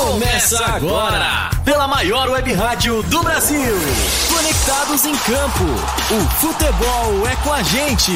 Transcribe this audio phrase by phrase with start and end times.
[0.00, 3.76] Começa agora, pela maior web rádio do Brasil.
[4.34, 5.64] Conectados em campo.
[6.10, 8.12] O futebol é com a gente.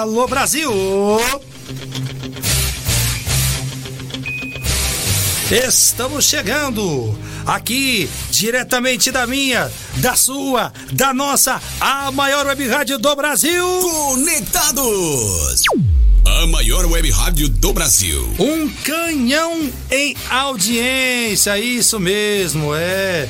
[0.00, 0.72] Alô Brasil!
[5.50, 7.14] Estamos chegando
[7.54, 13.66] aqui diretamente da minha, da sua, da nossa, a maior web rádio do Brasil.
[13.80, 15.62] Conectados!
[16.24, 18.22] A maior web rádio do Brasil.
[18.38, 23.28] Um canhão em audiência, isso mesmo, é.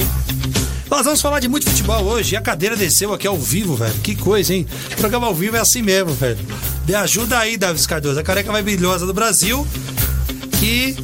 [0.90, 2.36] Nós vamos falar de muito futebol hoje.
[2.36, 3.94] E a cadeira desceu aqui ao vivo, velho.
[3.96, 4.66] Que coisa, hein?
[4.92, 6.40] O programa ao vivo é assim mesmo, velho.
[6.88, 8.20] Me ajuda aí, Davis Cardoso.
[8.20, 9.68] A careca mais brilhosa do Brasil.
[10.60, 10.96] Que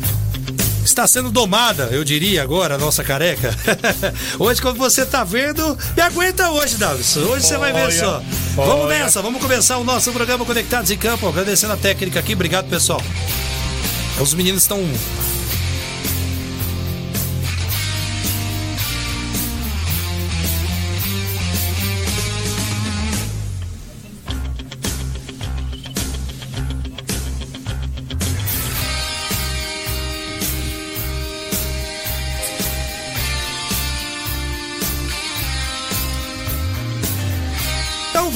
[0.83, 3.55] está sendo domada, eu diria agora, a nossa careca.
[4.37, 7.15] hoje, como você tá vendo, me aguenta hoje, Davis.
[7.17, 8.21] Hoje você vai ver só.
[8.55, 11.27] Vamos nessa, vamos começar o nosso programa Conectados em Campo.
[11.27, 12.33] Agradecendo a técnica aqui.
[12.33, 13.01] Obrigado, pessoal.
[14.19, 14.79] Os meninos estão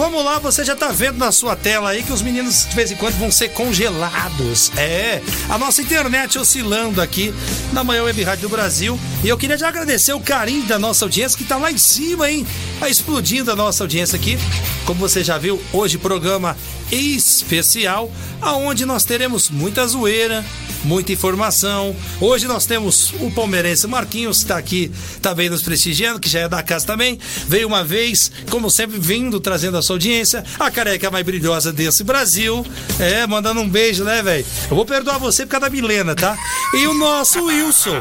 [0.09, 2.89] vamos lá, você já tá vendo na sua tela aí que os meninos de vez
[2.89, 4.71] em quando vão ser congelados.
[4.77, 7.33] É, a nossa internet oscilando aqui
[7.73, 8.97] na maior web rádio do Brasil.
[9.21, 12.31] E eu queria já agradecer o carinho da nossa audiência que tá lá em cima,
[12.31, 12.47] hein?
[12.79, 14.39] Tá explodindo a nossa audiência aqui.
[14.85, 16.55] Como você já viu, hoje programa
[16.89, 18.09] especial,
[18.41, 20.45] aonde nós teremos muita zoeira,
[20.83, 21.95] muita informação.
[22.19, 26.49] Hoje nós temos o palmeirense Marquinhos, que está aqui também nos prestigiando, que já é
[26.49, 27.19] da casa também.
[27.47, 30.43] Veio uma vez, como sempre, vindo trazendo a sua audiência.
[30.59, 32.65] A careca mais brilhosa desse Brasil.
[32.99, 34.45] É, mandando um beijo, né, velho?
[34.69, 36.37] Eu vou perdoar você por causa da Milena, tá?
[36.73, 37.99] E o nosso Wilson.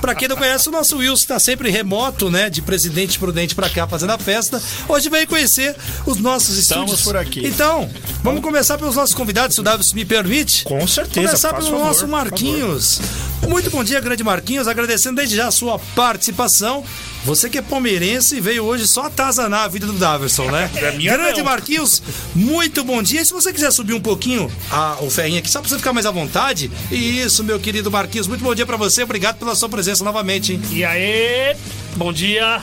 [0.00, 2.50] Pra quem não conhece, o nosso Wilson está sempre remoto, né?
[2.50, 4.60] De Presidente Prudente pra cá fazendo a festa.
[4.88, 5.74] Hoje veio conhecer
[6.06, 7.04] os nossos Estamos estúdios.
[7.04, 7.46] por aqui.
[7.46, 7.88] Então,
[8.22, 10.64] vamos começar pelos nossos convidados, se o Davis me permite.
[10.64, 12.98] Com certeza, Começar pelo favor, nosso Marquinhos.
[13.46, 14.66] Muito bom dia, grande Marquinhos.
[14.66, 16.82] Agradecendo desde já a sua participação.
[17.26, 20.70] Você que é palmeirense veio hoje só atazanar a vida do Daverson, né?
[20.76, 21.44] É grande não.
[21.44, 22.02] Marquinhos,
[22.34, 23.20] muito bom dia.
[23.20, 25.92] E se você quiser subir um pouquinho a, o ferrinho aqui, só pra você ficar
[25.92, 26.70] mais à vontade.
[26.90, 29.02] Isso, meu querido Marquinhos, muito bom dia pra você.
[29.02, 30.62] Obrigado pela sua presença novamente, hein?
[30.70, 31.54] E aí,
[31.96, 32.62] bom dia.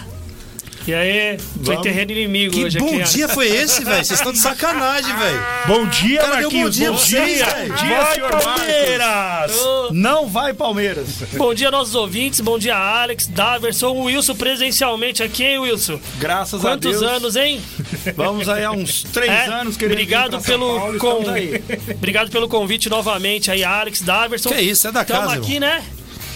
[0.86, 1.80] E aí, Vamos.
[1.80, 3.04] enterrando inimigo Que hoje bom aqui.
[3.14, 4.04] dia foi esse, velho?
[4.04, 5.40] Vocês estão de sacanagem, velho.
[5.66, 6.64] Bom dia, Cara, Marquinhos.
[6.64, 7.46] bom dia vocês, dia.
[7.46, 7.70] velho.
[7.74, 8.44] Bom dia, Vai, senhor Marcos.
[8.44, 9.52] Palmeiras!
[9.92, 11.08] Não vai, Palmeiras.
[11.38, 12.42] Bom dia, nossos ouvintes.
[12.42, 16.00] Bom dia, Alex, Daverson, o Wilson presencialmente aqui, hein, Wilson?
[16.20, 17.12] Graças Quantos a Deus.
[17.12, 17.62] anos, hein?
[18.18, 21.10] Vamos aí há uns três É, anos querendo obrigado vir pra São pelo Paulo, com...
[21.20, 21.64] estamos aí.
[21.96, 24.50] Obrigado pelo convite novamente aí, Alex, Daverson.
[24.50, 25.82] Que isso, é da Estamos casa, aqui, né?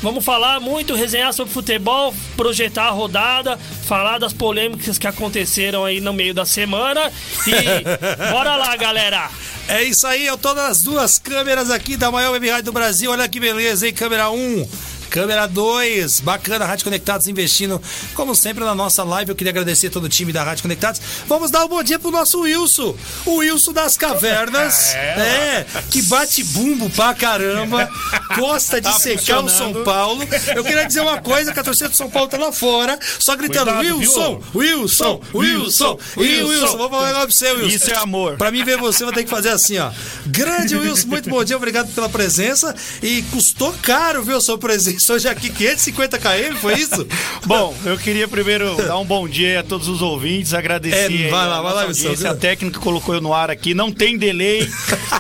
[0.02, 6.00] Vamos falar muito, resenhar sobre futebol, projetar a rodada, falar das polêmicas que aconteceram aí
[6.00, 7.12] no meio da semana.
[7.48, 7.84] E
[8.32, 9.30] bora lá, galera!
[9.68, 13.12] É isso aí, eu tô nas duas câmeras aqui da maior web rádio do Brasil.
[13.12, 13.94] Olha que beleza, hein?
[13.94, 14.70] Câmera 1.
[15.10, 17.82] Câmera 2, bacana, Rádio Conectados investindo,
[18.14, 19.32] como sempre, na nossa live.
[19.32, 21.02] Eu queria agradecer todo o time da Rádio Conectados.
[21.28, 22.96] Vamos dar um bom dia pro nosso Wilson,
[23.26, 27.90] o Wilson das Cavernas, é, que bate bumbo pra caramba,
[28.36, 29.74] gosta de Tá secar o São.
[29.84, 30.24] Paulo.
[30.56, 33.36] Eu queria dizer uma coisa, que a torcida do São Paulo tá lá fora, só
[33.36, 33.98] gritando, Cuidado, viu?
[33.98, 37.76] Wilson, Wilson, Wilson, Wilson, Wilson, vou falar um negócio pra você, Wilson.
[37.76, 38.38] Isso é amor.
[38.38, 39.92] Pra mim ver você, vou ter que fazer assim, ó.
[40.26, 42.76] Grande Wilson, muito bom dia, obrigado pela presença.
[43.02, 47.08] E custou caro, viu, a sua presença hoje aqui, 550 km, foi isso?
[47.46, 51.42] Bom, eu queria primeiro dar um bom dia a todos os ouvintes, agradecer É, vai
[51.42, 52.28] a lá, vai lá, audiência, Wilson.
[52.28, 54.68] a técnica colocou eu no ar aqui, não tem delay.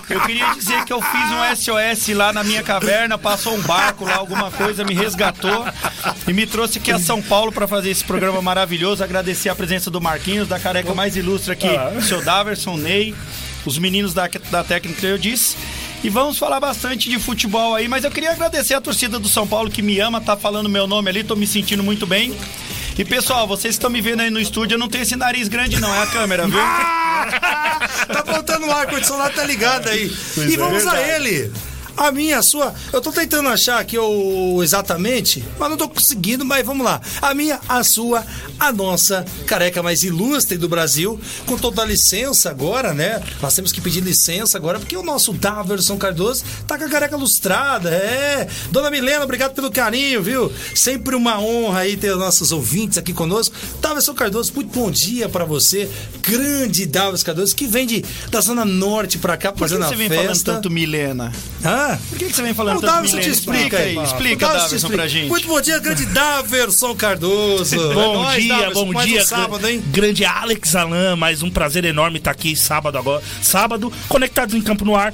[0.09, 4.03] Eu queria dizer que eu fiz um SOS lá na minha caverna, passou um barco
[4.05, 5.65] lá, alguma coisa, me resgatou
[6.27, 9.03] e me trouxe aqui a São Paulo para fazer esse programa maravilhoso.
[9.03, 13.13] Agradecer a presença do Marquinhos, da careca mais ilustre aqui, o seu Daverson, Ney,
[13.65, 15.55] os meninos da, da técnica, eu disse.
[16.07, 19.45] E vamos falar bastante de futebol aí, mas eu queria agradecer a torcida do São
[19.45, 22.33] Paulo que me ama, tá falando meu nome ali, tô me sentindo muito bem.
[22.97, 25.81] E pessoal, vocês estão me vendo aí no estúdio, eu não tenho esse nariz grande,
[25.81, 26.59] não, é a câmera, viu?
[28.07, 30.09] tá faltando o ar, condicionado tá ligado aí.
[30.33, 31.27] Pois e é vamos a verdade.
[31.27, 31.51] ele.
[31.97, 32.73] A minha, a sua.
[32.93, 37.01] Eu tô tentando achar aqui o exatamente, mas não tô conseguindo, mas vamos lá.
[37.21, 38.23] A minha, a sua,
[38.59, 43.23] a nossa careca mais ilustre do Brasil, com toda a licença agora, né?
[43.41, 47.17] Nós temos que pedir licença agora, porque o nosso Daverson Cardoso tá com a careca
[47.17, 48.47] lustrada, é.
[48.71, 50.51] Dona Milena, obrigado pelo carinho, viu?
[50.75, 53.55] Sempre uma honra aí ter os nossos ouvintes aqui conosco.
[53.81, 55.89] Daverson Cardoso, muito bom dia pra você.
[56.21, 59.93] Grande Daverson Cardoso, que vem de, da Zona Norte pra cá, Por que fazendo você
[59.95, 60.23] a vem festa.
[60.25, 61.33] falando tanto Milena?
[61.63, 61.97] Hã?
[62.09, 63.97] Por que que você vem falando o tanto Daverson te explica aí.
[63.97, 65.29] Explica, Daverson pra gente.
[65.29, 67.75] Muito bom dia, grande Daverson Cardoso.
[67.77, 69.21] É Bom nóis, dia, Daverson, bom dia.
[69.21, 69.83] Um sábado, hein?
[69.87, 73.23] Grande Alex Alan, mais um prazer enorme estar aqui sábado agora.
[73.41, 75.13] Sábado, conectados em campo no ar.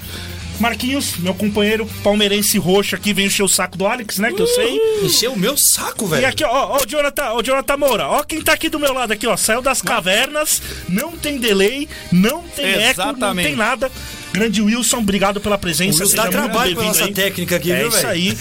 [0.60, 4.32] Marquinhos, meu companheiro palmeirense roxo aqui, vem encher o saco do Alex, né?
[4.32, 4.80] Que eu sei.
[5.02, 6.22] Encheu o meu saco, velho.
[6.22, 8.80] E aqui, ó, ó, o Jonathan, ó, o Jonathan Moura, ó, quem tá aqui do
[8.80, 13.48] meu lado aqui, ó, saiu das cavernas, não tem delay, não tem eco, não Exatamente.
[13.48, 13.92] tem nada.
[14.34, 16.00] Grande Wilson, obrigado pela presença.
[16.00, 17.14] O Wilson dá trabalho pra bem-vindo nossa aí.
[17.14, 18.38] técnica aqui, é viu, isso aí.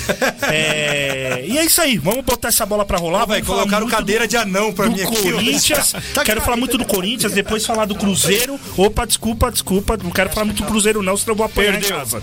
[0.51, 3.27] É, E é isso aí, vamos botar essa bola pra rolar.
[3.27, 5.23] Vamos falar colocaram muito cadeira do- de anão pra do mim aqui.
[5.33, 5.95] Corinthians.
[6.15, 8.59] Tá quero falar muito do Corinthians, depois falar do Cruzeiro.
[8.77, 9.99] Opa, desculpa, desculpa.
[10.03, 11.91] Não quero falar muito do Cruzeiro, não, senão eu vou apanhar Perdeu.
[11.91, 12.23] em casa.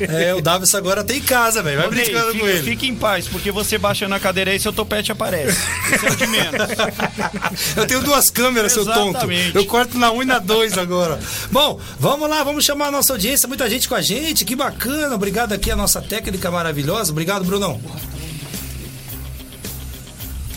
[0.00, 1.78] É, o Daverson agora tem casa, velho.
[1.78, 2.62] Vai brincando com ele.
[2.62, 5.58] fica em paz, porque você baixando a cadeira aí, seu topete aparece.
[5.94, 6.52] Isso é o de menos.
[7.76, 9.10] Eu tenho duas câmeras, seu tonto.
[9.10, 9.56] Exatamente.
[9.56, 11.18] Eu corto na 1 e na 2 agora.
[11.50, 13.48] Bom, vamos lá, vamos chamar a nossa audiência.
[13.48, 15.14] Muita gente com a gente, que bacana.
[15.14, 17.12] Obrigado aqui a nossa técnica maravilhosa.
[17.12, 17.80] Obrigado, Brunão.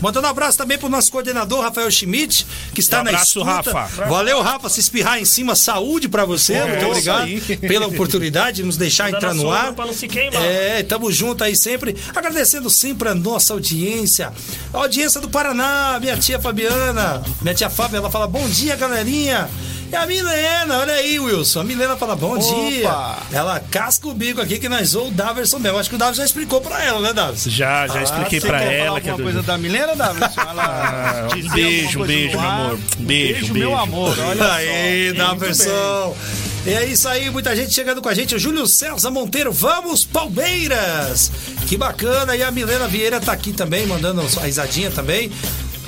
[0.01, 3.71] Mandando um abraço também pro nosso coordenador, Rafael Schmidt, que está Um na abraço, escuta.
[3.73, 4.05] Rafa.
[4.05, 6.59] Valeu, Rafa, se espirrar em cima, saúde pra você.
[6.59, 7.39] Muito isso obrigado aí.
[7.57, 9.73] pela oportunidade de nos deixar entrar no ar.
[9.73, 10.43] pra não se queimar.
[10.43, 11.95] É, tamo junto aí sempre.
[12.13, 14.31] Agradecendo sempre a nossa audiência.
[14.73, 17.23] A audiência do Paraná, minha tia Fabiana.
[17.41, 19.49] Minha tia Fábia, ela fala bom dia, galerinha.
[19.91, 21.61] E a Milena, olha aí, Wilson.
[21.61, 22.89] A Milena fala bom dia.
[23.31, 25.77] Ela casca o bico aqui que nós ou o Daverson mesmo.
[25.77, 27.49] Acho que o Daverson já explicou pra ela, né, Daverson?
[27.49, 29.91] Já, já expliquei Você pra quer ela falar que é alguma do- coisa da Milena?
[29.93, 32.79] Ela Ah, um beijo, um beijo, meu amor.
[32.99, 33.83] Um beijo, um meu beijo.
[33.83, 34.19] amor.
[34.19, 35.17] Olha Aí, só.
[35.23, 36.17] Daverson.
[36.65, 38.33] E é isso aí, muita gente chegando com a gente.
[38.33, 41.31] O Júlio César Monteiro, vamos Palmeiras!
[41.67, 42.35] Que bacana.
[42.35, 45.31] E a Milena Vieira tá aqui também, mandando a risadinha também.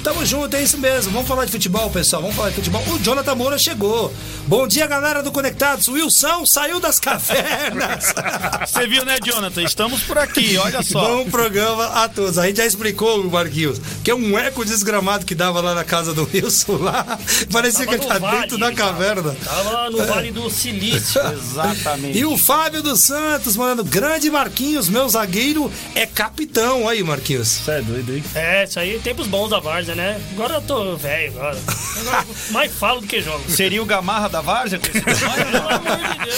[0.08, 1.12] Tamo junto, é isso mesmo.
[1.12, 2.22] Vamos falar de futebol, pessoal.
[2.22, 2.82] Vamos falar de futebol.
[2.94, 4.14] O Jonathan Moura chegou.
[4.48, 5.90] Bom dia, galera do Conectados.
[5.90, 8.14] O Wilson saiu das cavernas.
[8.66, 9.64] Você viu, né, Jonathan?
[9.64, 11.02] Estamos por aqui, olha só.
[11.02, 12.38] Bom programa a todos.
[12.38, 16.14] A gente já explicou, Marquinhos, que é um eco desgramado que dava lá na casa
[16.14, 17.20] do Wilson lá.
[17.52, 18.78] Parecia Tava que ele tá vale, dentro da tava.
[18.78, 19.36] caverna.
[19.44, 21.20] Tava no Vale do Silício.
[21.36, 22.18] Exatamente.
[22.18, 26.88] E o Fábio dos Santos, mandando grande Marquinhos, meu zagueiro é capitão.
[26.88, 27.50] Aí, Marquinhos.
[27.50, 28.24] Você é doido, hein?
[28.34, 30.22] É, isso aí, tempos bons da Várzea, né?
[30.34, 31.58] Agora eu tô velho, agora.
[32.00, 33.44] Agora eu mais falo do que jogo.
[33.50, 34.80] Seria o Gamarra da Várzea?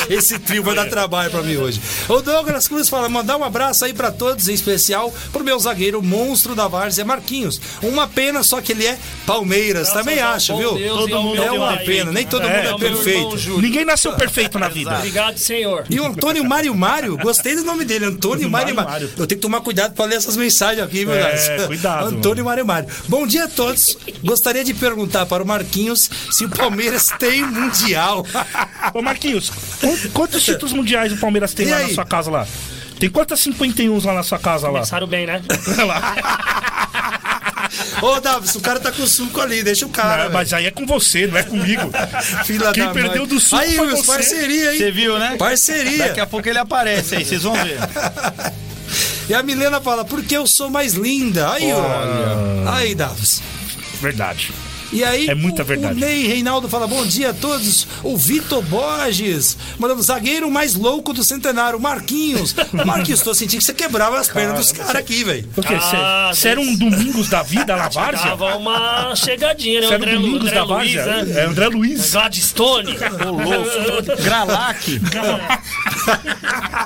[0.10, 1.80] esse de trio vai dar trabalho pra mim hoje.
[2.08, 6.02] O Douglas Cruz fala: mandar um abraço aí pra todos, em especial pro meu zagueiro
[6.02, 7.60] monstro da Várzea, Marquinhos.
[7.84, 9.90] Uma pena, só que ele é Palmeiras.
[9.90, 10.74] Graças Também acho, viu?
[10.76, 13.38] Deus Todo mundo É uma pena, nem todo mundo é ao meu irmão perfeito.
[13.38, 13.62] Júlio.
[13.62, 14.96] Ninguém nasceu perfeito na vida.
[14.98, 15.86] Obrigado, senhor.
[15.90, 19.08] E o Antônio Mário Mário, gostei do nome dele, Antônio Mário Mário.
[19.18, 21.68] Eu tenho que tomar cuidado pra ler essas mensagens aqui, meu É, Deus.
[21.68, 22.88] cuidado, Antônio Mário Mário.
[23.08, 23.98] Bom dia a todos.
[24.24, 28.26] Gostaria de perguntar para o Marquinhos se o Palmeiras tem Mundial.
[28.94, 31.88] Ô Marquinhos, qu- quantos títulos mundiais o Palmeiras tem E lá aí?
[31.88, 32.48] na sua casa lá?
[33.00, 34.74] Tem quantas 51 lá na sua casa lá?
[34.80, 35.42] Começaram bem, né?
[38.02, 40.26] Ô, Davis, o cara tá com suco ali, deixa o cara.
[40.26, 41.90] Não, mas aí é com você, não é comigo.
[42.46, 43.28] Fila Quem da perdeu mãe.
[43.28, 44.04] do suco Aí, foi você.
[44.08, 44.92] parceria, Você hein?
[44.92, 45.36] viu, né?
[45.38, 46.08] Parceria.
[46.08, 47.78] Daqui a pouco ele aparece aí, vocês vão ver.
[49.30, 51.52] E a Milena fala, porque eu sou mais linda.
[51.52, 52.72] Aí, ó.
[52.74, 53.44] Aí, Davis.
[54.02, 54.52] Verdade.
[54.92, 55.94] E aí, É muita o, verdade.
[55.96, 57.86] o Ney Reinaldo fala bom dia a todos.
[58.04, 62.56] O Vitor Borges, mandando zagueiro mais louco do centenário, Marquinhos.
[62.86, 65.48] Marquinhos, tô sentindo que você quebrava as pernas dos caras aqui, velho.
[65.56, 65.76] O quê?
[65.94, 68.30] Ah, Você era um Domingos da vida na Várzea?
[68.30, 69.88] Tava uma chegadinha, né?
[69.88, 71.24] Você era um André, Domingos André da Luiz, Várzea?
[71.26, 71.40] né?
[71.42, 72.12] É André Luiz.
[72.12, 72.98] Gladstone.
[74.24, 75.02] Gralac.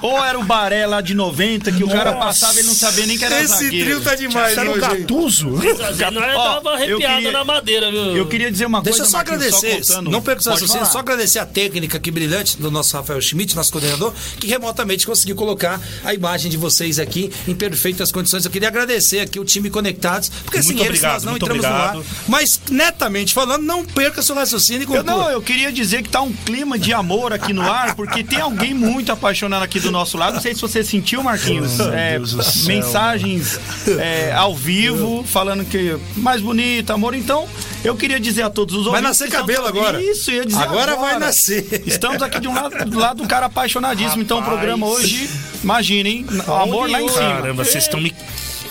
[0.01, 2.25] Ou era o Baré lá de 90, que o cara Nossa.
[2.25, 3.85] passava e não sabia nem que era Esse zagueiro.
[3.85, 4.77] trio tá demais Você era um?
[4.79, 5.49] Gatuso?
[5.51, 6.01] Nós
[6.35, 9.17] Ó, tava eu arrepiado queria- na madeira, Eu queria dizer uma Deixa eu coisa, só
[9.17, 10.11] Marquinhos, agradecer, contando.
[10.11, 13.71] não perca o raciocínio, só agradecer a técnica aqui brilhante do nosso Rafael Schmidt, nosso
[13.71, 18.45] coordenador, que remotamente conseguiu colocar a imagem de vocês aqui em perfeitas condições.
[18.45, 21.63] Eu queria agradecer aqui o time Conectados, porque Muito sem eles obrigado, nós não entramos
[21.63, 21.95] no ar.
[21.95, 22.05] obrigado.
[22.27, 26.21] Mas, netamente falando, não perca seu raciocínio e Eu, não, eu queria dizer que tá
[26.21, 30.17] um clima de amor aqui no ar, porque tem alguém muito apaixonando aqui do nosso
[30.17, 30.35] lado.
[30.35, 31.79] Não sei se você sentiu, Marquinhos.
[31.79, 32.65] é, Deus do céu.
[32.67, 33.59] mensagens
[33.99, 37.13] é, ao vivo, falando que mais bonito, amor.
[37.13, 37.47] Então,
[37.83, 40.01] eu queria dizer a todos os Vai ouvintes nascer que estão- cabelo agora.
[40.01, 41.83] Isso, eu ia dizer Agora vai nascer.
[41.85, 44.21] Estamos aqui de um lado, do lado do cara apaixonadíssimo.
[44.21, 45.29] Então, o programa hoje,
[45.63, 47.19] imaginem, amor lá em cima.
[47.21, 48.13] Caramba, vocês estão me.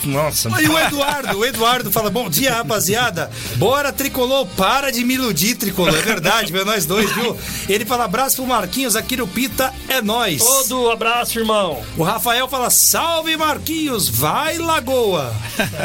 [0.05, 3.31] Nossa, E o Eduardo, o Eduardo fala: Bom dia, rapaziada.
[3.57, 5.95] Bora, tricolor, para de me iludir, tricolor.
[5.95, 7.37] É verdade, meu, nós dois, viu?
[7.69, 10.43] Ele fala: abraço pro Marquinhos, aqui no Pita é nós.
[10.43, 11.83] Todo abraço, irmão.
[11.97, 15.35] O Rafael fala: salve, Marquinhos, vai, Lagoa.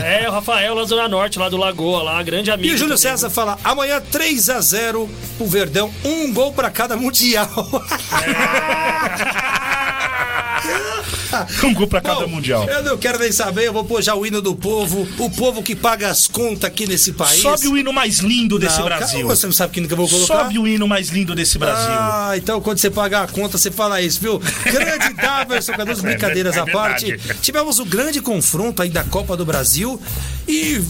[0.04, 2.70] É, o Rafael lá da Zona Norte, lá do Lagoa, lá, grande amigo.
[2.70, 2.98] E o Júlio.
[2.98, 7.48] César fala: amanhã 3 a 0 pro Verdão, um gol pra cada mundial.
[11.64, 12.68] um gol pra cada Bom, mundial.
[12.68, 15.62] Eu não quero nem saber, eu vou pôr já o hino do povo, o povo
[15.62, 17.42] que paga as contas aqui nesse país.
[17.42, 19.20] Sobe o hino mais lindo desse Não, Brasil.
[19.20, 20.44] calma, Você não sabe que hino que eu vou colocar?
[20.44, 21.90] Sobe o hino mais lindo desse Brasil.
[21.90, 24.40] Ah, então quando você pagar a conta, você fala isso, viu?
[24.66, 27.18] Grande Daverson Cardoso, brincadeiras é à parte.
[27.42, 30.00] Tivemos o grande confronto aí da Copa do Brasil
[30.48, 30.82] e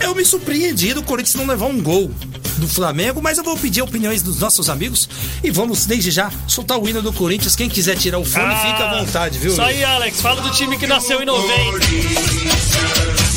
[0.00, 2.10] eu me surpreendi do Corinthians não levar um gol
[2.58, 5.08] do Flamengo, mas eu vou pedir opiniões dos nossos amigos
[5.42, 7.56] e vamos desde já soltar o hino do Corinthians.
[7.56, 9.52] Quem quiser tirar o fone, Ah, fica à vontade, viu?
[9.52, 10.20] Isso aí, Alex.
[10.20, 13.27] Fala do time que nasceu em 90.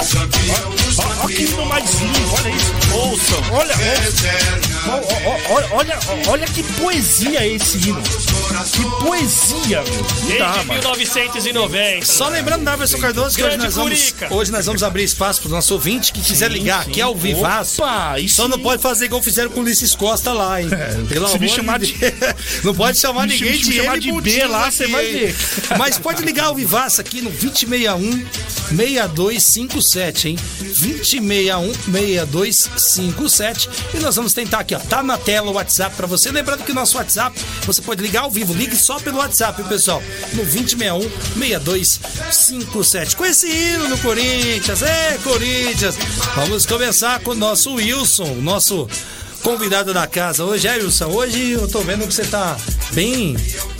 [0.00, 2.74] Olha que hino mais lindo, olha isso.
[2.94, 3.38] Ouçam.
[3.52, 3.74] Olha,
[4.88, 8.02] ó, olha, olha que poesia esse hino.
[8.02, 10.02] Que poesia, meu.
[10.22, 10.72] Desde dá, mano.
[10.72, 12.06] 1990.
[12.06, 15.74] Só lembrando, Daverson Cardoso, que hoje nós, vamos, hoje nós vamos abrir espaço pro nosso
[15.74, 17.82] ouvinte que quiser ligar aqui ao vivaço.
[18.28, 20.70] Só não pode fazer igual fizeram com o Ulisses Costa lá, hein?
[21.10, 21.94] Pelo se me chamar de.
[22.64, 25.36] Não pode chamar Me ninguém de me chamar de B lá, aqui, você vai ver.
[25.78, 28.24] Mas pode ligar ao Vivaço aqui no 2061
[29.90, 30.36] 6257, hein?
[30.60, 34.78] 2061 6257 e nós vamos tentar aqui, ó.
[34.78, 36.30] Tá na tela o WhatsApp pra você.
[36.30, 38.52] Lembrando que o nosso WhatsApp você pode ligar ao vivo.
[38.54, 40.02] Ligue só pelo WhatsApp, pessoal?
[40.32, 41.00] No 2061
[41.38, 43.16] 6257.
[43.16, 44.82] Com esse hino no Corinthians.
[44.82, 45.96] É, Corinthians.
[46.36, 48.88] Vamos começar com o nosso Wilson, o nosso
[49.42, 50.68] convidado da casa hoje.
[50.68, 52.56] É, Wilson, hoje eu tô vendo que você tá
[52.92, 53.36] bem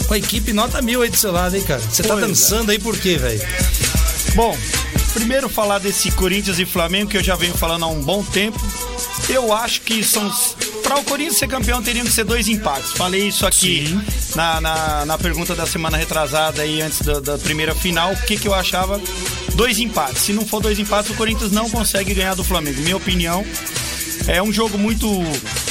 [0.06, 1.80] com a equipe nota mil aí do seu lado, hein, cara?
[1.80, 2.26] Você tá Pois é.
[2.26, 3.40] dançando aí por quê, velho?
[4.34, 4.56] Bom,
[5.12, 8.58] primeiro falar desse Corinthians e Flamengo que eu já venho falando há um bom tempo.
[9.28, 10.30] Eu acho que são.
[10.82, 12.92] Para o Corinthians ser campeão, teriam que ser dois empates.
[12.92, 13.96] Falei isso aqui
[14.34, 18.12] na, na, na pergunta da semana retrasada aí antes da, da primeira final.
[18.12, 19.00] O que, que eu achava?
[19.54, 20.22] Dois empates.
[20.22, 22.80] Se não for dois empates, o Corinthians não consegue ganhar do Flamengo.
[22.80, 23.44] Minha opinião.
[24.26, 25.06] É um jogo muito.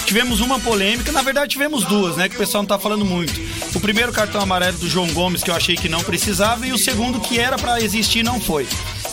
[0.05, 2.27] Tivemos uma polêmica, na verdade tivemos duas, né?
[2.27, 3.33] Que o pessoal não tá falando muito.
[3.75, 6.77] O primeiro cartão amarelo do João Gomes, que eu achei que não precisava, e o
[6.77, 8.67] segundo que era pra existir não foi.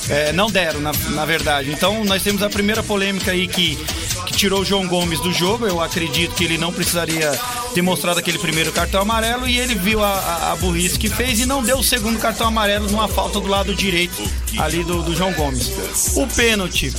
[0.08, 1.70] É, não deram, na, na verdade.
[1.70, 3.76] Então nós temos a primeira polêmica aí que,
[4.24, 5.66] que tirou o João Gomes do jogo.
[5.66, 7.32] Eu acredito que ele não precisaria
[7.76, 11.40] ter mostrado aquele primeiro cartão amarelo e ele viu a, a, a burrice que fez
[11.40, 14.22] e não deu o segundo cartão amarelo numa falta do lado direito
[14.56, 15.70] ali do, do João Gomes.
[16.16, 16.90] O pênalti,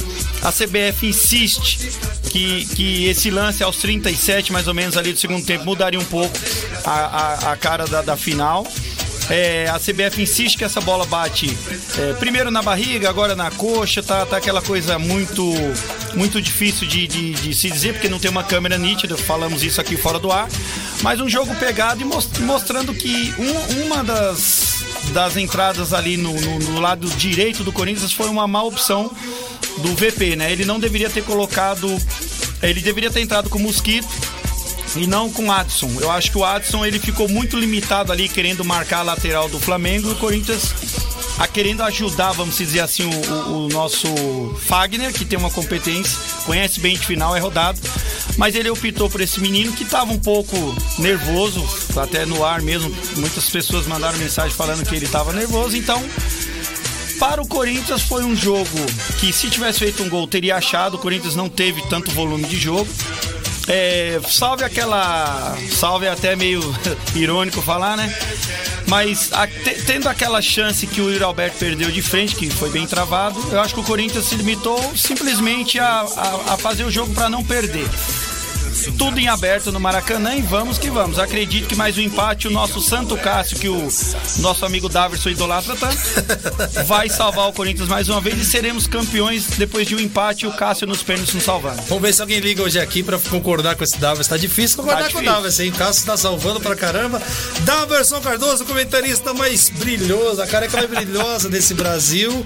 [0.44, 1.90] a CBF insiste
[2.30, 6.06] que, que esse lance aos 37 mais ou menos ali do segundo tempo mudaria um
[6.06, 6.38] pouco
[6.86, 8.64] a, a, a cara da, da final.
[9.30, 11.56] É, a CBF insiste que essa bola bate
[11.98, 15.54] é, primeiro na barriga, agora na coxa, tá, tá aquela coisa muito
[16.16, 19.80] muito difícil de, de, de se dizer, porque não tem uma câmera nítida, falamos isso
[19.82, 20.48] aqui fora do ar.
[21.02, 26.34] Mas um jogo pegado e mos- mostrando que um- uma das, das entradas ali no,
[26.34, 29.12] no- no lado direito do Corinthians foi uma má opção
[29.80, 30.52] do VP, né?
[30.52, 31.88] Ele não deveria ter colocado.
[32.64, 34.08] Ele deveria ter entrado com o Mosquito
[34.96, 35.90] e não com o Adson.
[36.00, 39.60] Eu acho que o Adson ele ficou muito limitado ali querendo marcar a lateral do
[39.60, 40.74] Flamengo e o Corinthians
[41.40, 44.08] a querendo ajudar, vamos dizer assim, o, o- o nosso
[44.66, 47.80] Fagner, que tem uma competência, conhece bem de final, é rodado.
[48.38, 50.56] Mas ele optou por esse menino que estava um pouco
[50.98, 51.64] nervoso,
[51.96, 52.92] até no ar mesmo.
[53.18, 56.04] Muitas pessoas mandaram mensagem falando que ele estava nervoso, então
[57.20, 58.68] para o Corinthians foi um jogo
[59.20, 60.96] que se tivesse feito um gol teria achado.
[60.96, 62.88] O Corinthians não teve tanto volume de jogo.
[63.68, 65.58] É, salve aquela.
[65.72, 66.62] Salve até meio
[67.16, 68.14] irônico falar, né?
[68.88, 72.70] Mas a- te- tendo aquela chance que o Yuri Alberto perdeu de frente, que foi
[72.70, 76.92] bem travado, eu acho que o Corinthians se limitou simplesmente a, a- a fazer o
[76.92, 77.88] jogo para não perder.
[78.98, 81.20] Tudo em aberto no Maracanã e vamos que vamos.
[81.20, 83.88] Acredito que mais um empate, o nosso Santo Cássio, que o
[84.40, 85.98] nosso amigo Daverson idolatra tanto,
[86.86, 90.48] vai salvar o Corinthians mais uma vez e seremos campeões depois de um empate e
[90.48, 91.82] o Cássio nos pênaltis nos salvando.
[91.88, 94.28] Vamos ver se alguém liga hoje aqui pra concordar com esse Davos.
[94.28, 95.34] Tá difícil concordar Tá com o difícil.
[95.34, 95.70] Davos, hein?
[95.70, 97.22] O Cássio tá salvando pra caramba.
[97.62, 102.46] Daverson Cardoso, o comentarista mais brilhoso, a careca mais brilhosa desse Brasil.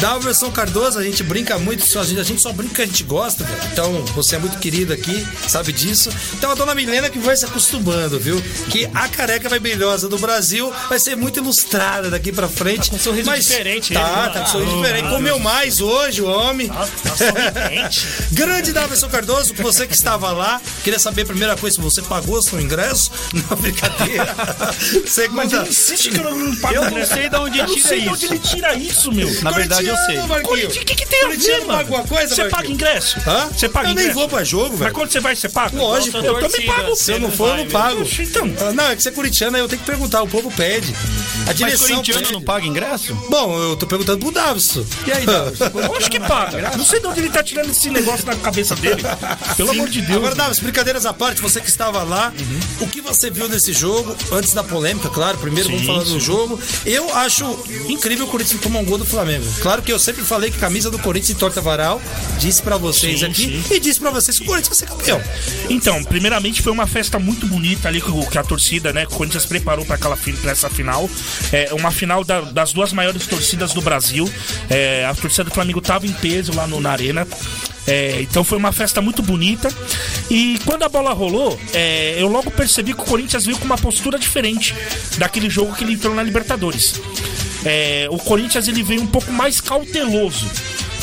[0.00, 2.86] Daverson Cardoso, a gente brinca muito, só- a gente, a gente só brinca que a
[2.86, 3.58] gente gosta, velho.
[3.72, 6.10] Então, você é muito querido aqui, sabe sabe disso.
[6.34, 8.40] Então a dona Milena que vai se acostumando, viu?
[8.70, 12.84] Que a careca vai brilhosa do Brasil vai ser muito ilustrada daqui pra frente.
[12.84, 14.28] Tá com um sorriso Mas diferente Tá, ele, né?
[14.32, 15.08] tá com um sorriso diferente.
[15.08, 16.68] Comeu mais hoje, o homem.
[16.68, 18.06] Tá sorridente.
[18.32, 22.40] Grande Davidson Cardoso, você que estava lá, queria saber a primeira coisa se você pagou
[22.42, 23.10] seu ingresso?
[23.32, 24.34] Não, brincadeira.
[24.38, 25.56] Mas Segunda.
[25.56, 28.00] ele insiste que eu não pago Eu não sei de onde Eu não tira sei
[28.02, 28.32] de onde isso.
[28.34, 29.42] ele tira isso, meu.
[29.42, 30.18] Na verdade, eu sei.
[30.18, 32.08] O que, que tem a Corintiano ver, mano?
[32.08, 33.18] coisa, Você paga ingresso?
[33.26, 33.48] Hã?
[33.48, 34.18] Você paga Eu nem ingresso?
[34.18, 34.92] vou pra jogo, Mas velho.
[34.94, 35.57] quando você vai, você paga?
[35.72, 36.18] Lógico.
[36.18, 36.96] Eu também pago.
[36.96, 38.02] Se eu não for, eu não pago.
[38.18, 38.52] Então.
[38.60, 40.94] Ah, Não, é que você é corintiano, aí eu tenho que perguntar, o povo pede.
[41.42, 42.32] A Mas direção corintiano pede.
[42.32, 43.14] não paga ingresso?
[43.30, 44.84] Bom, eu tô perguntando pro Davidson.
[45.06, 45.56] E aí, Davi?
[45.98, 46.76] Acho que paga.
[46.76, 49.02] Não sei de onde ele tá tirando esse negócio da cabeça dele.
[49.56, 50.18] Pelo amor de Deus.
[50.18, 52.32] Agora, Davis, brincadeiras à parte, você que estava lá,
[52.80, 56.10] o que você viu nesse jogo, antes da polêmica, claro, primeiro vamos Sim, falar do
[56.10, 56.20] sim.
[56.20, 56.60] jogo.
[56.84, 57.44] Eu acho
[57.88, 59.46] incrível o Corinthians tomar um gol do Flamengo.
[59.62, 62.00] Claro que eu sempre falei que camisa do Corinthians entorta varal,
[62.38, 65.22] disse pra vocês Sim, aqui, e disse pra vocês que o Corinthians vai ser campeão.
[65.70, 69.46] Então, primeiramente foi uma festa muito bonita ali que, a torcida, né, que o Corinthians
[69.46, 71.08] preparou para aquela pra essa final.
[71.52, 74.30] É uma final da- das duas maiores torcidas do Brasil.
[74.68, 77.26] É, a torcida do Flamengo tava em peso lá no, na arena.
[77.86, 79.68] É, então foi uma festa muito bonita.
[80.30, 83.78] E quando a bola rolou, é, eu logo percebi que o Corinthians veio com uma
[83.78, 84.74] postura diferente
[85.16, 87.00] daquele jogo que ele entrou na Libertadores.
[87.64, 90.46] É, o Corinthians ele veio um pouco mais cauteloso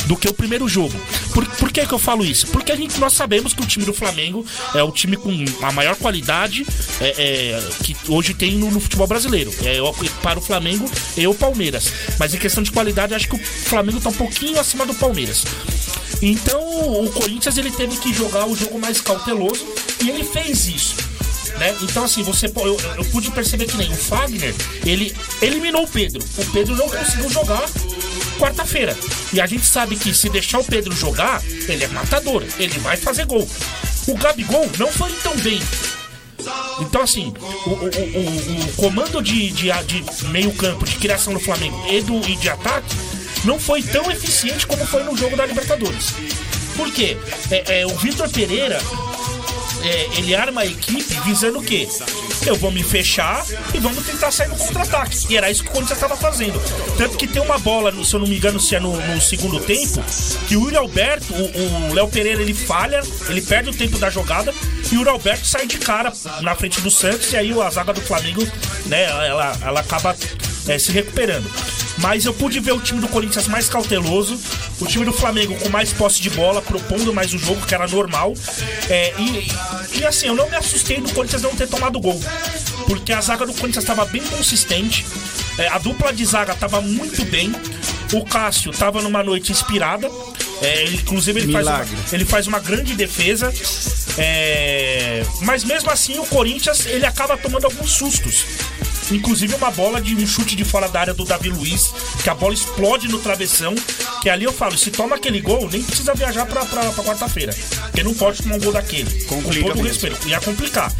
[0.06, 0.94] do que o primeiro jogo.
[1.32, 2.46] Por, por que, que eu falo isso?
[2.48, 4.44] Porque a gente, nós sabemos que o time do Flamengo
[4.74, 5.32] é o time com
[5.62, 6.66] a maior qualidade
[7.00, 9.52] é, é, que hoje tem no, no futebol brasileiro.
[9.64, 11.92] É, eu- para o Flamengo e o Palmeiras.
[12.18, 15.44] Mas em questão de qualidade, acho que o Flamengo está um pouquinho acima do Palmeiras.
[16.22, 16.60] Então
[17.04, 19.66] o Corinthians ele teve que jogar o jogo mais cauteloso
[20.02, 20.96] e ele fez isso.
[21.58, 21.74] Né?
[21.82, 26.22] Então, assim, você eu, eu pude perceber que nem o Fagner, ele eliminou o Pedro.
[26.36, 27.64] O Pedro não conseguiu jogar
[28.36, 28.96] quarta-feira.
[29.32, 32.96] E a gente sabe que se deixar o Pedro jogar, ele é matador, ele vai
[32.96, 33.48] fazer gol.
[34.06, 35.60] O Gabigol não foi tão bem.
[36.80, 37.32] Então, assim,
[37.66, 42.16] o, o- o- o- comando de, de, de meio-campo, de criação do Flamengo e, do,
[42.28, 42.94] e de ataque,
[43.44, 46.12] não foi tão eficiente como foi no jogo da Libertadores.
[46.76, 47.16] Por quê?
[47.50, 48.78] É, é, o Vitor Pereira
[49.86, 51.88] é, ele arma a equipe visando o quê?
[52.46, 53.44] Eu vou me fechar
[53.74, 55.26] e vamos tentar sair no contra-ataque.
[55.28, 56.60] E era isso que o Corinthians estava fazendo.
[56.96, 59.60] Tanto que tem uma bola, se eu não me engano, se é no, no segundo
[59.60, 60.02] tempo,
[60.48, 64.10] que o Yuri Alberto, o o Léo Pereira, ele falha, ele perde o tempo da
[64.10, 64.52] jogada
[64.90, 67.92] e o Yuri Alberto sai de cara na frente do Santos e aí a zaga
[67.92, 68.46] do Flamengo,
[68.86, 70.16] né, ela, ela acaba
[70.68, 71.50] é, se recuperando.
[71.98, 74.38] Mas eu pude ver o time do Corinthians mais cauteloso,
[74.80, 77.86] o time do Flamengo com mais posse de bola, propondo mais o jogo, que era
[77.86, 78.34] normal.
[78.88, 79.48] É, e,
[79.98, 82.20] e assim, eu não me assustei do Corinthians não ter tomado gol.
[82.86, 85.06] Porque a zaga do Corinthians estava bem consistente,
[85.58, 87.50] é, a dupla de zaga estava muito bem,
[88.12, 90.08] o Cássio estava numa noite inspirada.
[90.62, 93.52] é, ele, inclusive ele faz, uma, ele faz uma grande defesa.
[94.18, 98.44] é, mas mesmo assim o Corinthians ele acaba tomando alguns sustos.
[99.10, 101.92] Inclusive uma bola de um chute de fora da área do Davi Luiz,
[102.22, 103.74] que a bola explode no travessão.
[104.22, 107.54] Que ali eu falo, se toma aquele gol, nem precisa viajar pra, pra, pra quarta-feira.
[107.82, 109.24] Porque não pode tomar um gol daquele.
[109.24, 109.88] Complica Com todo mesmo.
[109.88, 110.28] respeito.
[110.28, 110.92] Ia complicar.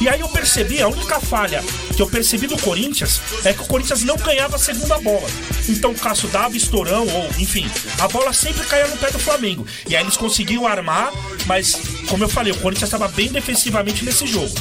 [0.00, 1.62] E aí eu percebi, a única falha
[1.94, 5.28] que eu percebi do Corinthians é que o Corinthians não ganhava a segunda bola.
[5.68, 9.64] Então o Cássio dava estourão, ou enfim, a bola sempre caía no pé do Flamengo.
[9.88, 11.12] E aí eles conseguiam armar,
[11.46, 14.52] mas como eu falei, o Corinthians estava bem defensivamente nesse jogo.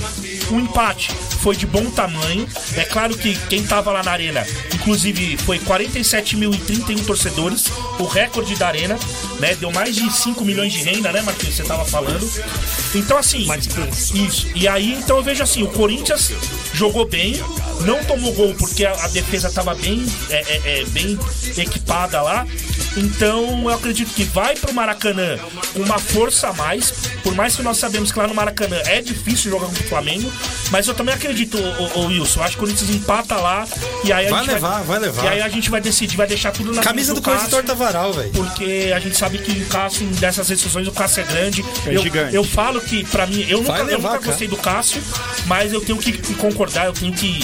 [0.51, 1.11] O empate
[1.41, 2.47] foi de bom tamanho.
[2.75, 7.65] É claro que quem tava lá na arena, inclusive, foi 47.031 torcedores,
[7.99, 8.97] o recorde da arena,
[9.39, 9.55] né?
[9.55, 11.55] Deu mais de 5 milhões de renda, né, Marquinhos?
[11.55, 12.29] Você tava falando.
[12.93, 13.45] Então, assim.
[14.13, 14.47] Isso.
[14.53, 16.31] E aí, então eu vejo assim: o Corinthians
[16.73, 17.41] jogou bem,
[17.81, 21.17] não tomou gol porque a, a defesa tava bem, é, é, é, bem
[21.57, 22.45] equipada lá.
[22.97, 25.37] Então eu acredito que vai pro Maracanã
[25.73, 26.91] com uma força a mais.
[27.23, 30.31] Por mais que nós sabemos que lá no Maracanã é difícil jogar contra o Flamengo.
[30.71, 31.57] Mas eu também acredito,
[31.95, 32.39] ô, Wilson.
[32.39, 33.67] Eu acho que o Corinthians empata lá.
[34.03, 35.25] E aí a Vai gente levar, vai levar.
[35.25, 37.67] E aí a gente vai decidir, vai deixar tudo na Camisa mão do Corinthians Cássio,
[37.67, 38.31] torta varal, velho.
[38.31, 41.65] Porque a gente sabe que o Cássio, dessas decisões, o Cássio é grande.
[41.85, 42.35] É eu, gigante.
[42.35, 45.01] eu falo que, pra mim, eu nunca, Vai eu levar, nunca gostei do Cássio,
[45.45, 47.39] mas eu tenho que, que concordar, eu tenho que,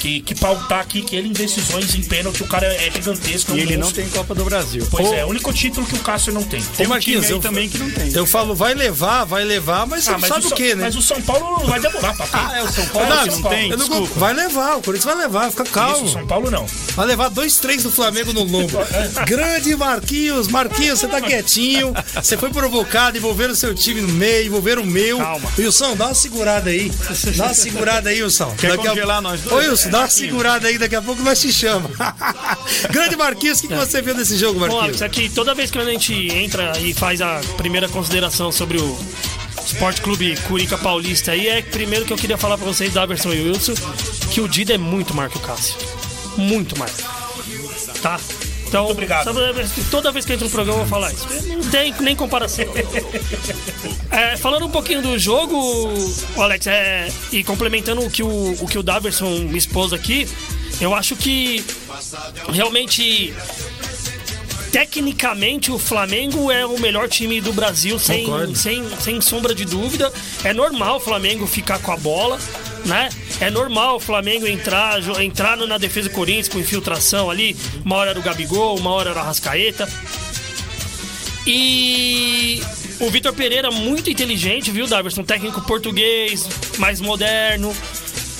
[0.00, 3.52] que, que pautar aqui que ele em decisões em pênalti, o cara é gigantesco.
[3.52, 4.02] é um E ele não monstro.
[4.02, 4.86] tem Copa do Brasil.
[4.90, 5.14] Pois Ô.
[5.14, 6.60] é, o único título que o Cássio não tem.
[6.62, 8.10] Tem um Marquinhos, time aí eu- também que não tem.
[8.12, 10.74] Eu falo, vai levar, vai levar, mas você Ah, não mas sabe o, São- que,
[10.74, 10.84] né?
[10.84, 12.36] Mas o São Paulo vai demorar pra ter.
[12.36, 13.68] Ah, é o São Paulo É, que o não São tem?
[13.70, 14.18] Não Desculpa.
[14.20, 16.04] vai levar, o Corinthians vai levar, fica calmo.
[16.06, 16.64] Isso, São Paulo não.
[16.96, 18.78] Vai levar dois, três do Flamengo no lombo.
[19.26, 21.92] Grande Marquinhos, Marquinhos, você tá quietinho.
[22.14, 25.18] Você foi provocado, envolveram o seu time no meio, envolveram o meu.
[25.18, 25.50] Calma.
[25.58, 26.90] Wilson, dá uma segurada aí.
[27.36, 28.54] Dá uma segurada aí, Wilson.
[28.58, 29.66] Quer Daqui a- congelar nós dois?
[29.66, 31.90] Ô, Wilson, dá uma segurada aí, daqui a pouco nós te chama.
[32.90, 34.84] Grande Marquinhos, o que, que você viu desse jogo, Bom, Marquinhos?
[34.84, 38.98] Alex, aqui toda vez que a gente entra e faz a primeira consideração sobre o,
[39.72, 43.42] Esporte Clube Curica Paulista aí, é primeiro que eu queria falar pra vocês da e
[43.42, 43.74] Wilson,
[44.32, 45.76] que o Dida é muito mais que o Cássio.
[46.36, 46.96] Muito mais.
[48.02, 48.18] Tá?
[48.70, 49.24] Então, obrigado.
[49.24, 51.26] Toda vez, toda vez que eu entro no programa eu vou falar isso.
[51.48, 52.64] Não tem nem comparação.
[54.12, 55.88] É, falando um pouquinho do jogo,
[56.36, 60.28] Alex, é, e complementando o que o, o que o Daverson me expôs aqui,
[60.80, 61.64] eu acho que
[62.52, 63.32] realmente
[64.72, 68.56] tecnicamente o Flamengo é o melhor time do Brasil, sem, Concordo.
[68.56, 70.12] sem, sem sombra de dúvida.
[70.42, 72.38] É normal o Flamengo ficar com a bola,
[72.84, 73.08] né?
[73.40, 77.56] É normal o Flamengo entrar, entrar na defesa do Corinthians com infiltração ali.
[77.84, 79.88] Uma hora era o Gabigol, uma hora era o Arrascaeta.
[81.46, 82.60] E
[83.00, 85.24] o Vitor Pereira, muito inteligente, viu, Daverson?
[85.24, 86.46] Técnico português,
[86.78, 87.74] mais moderno.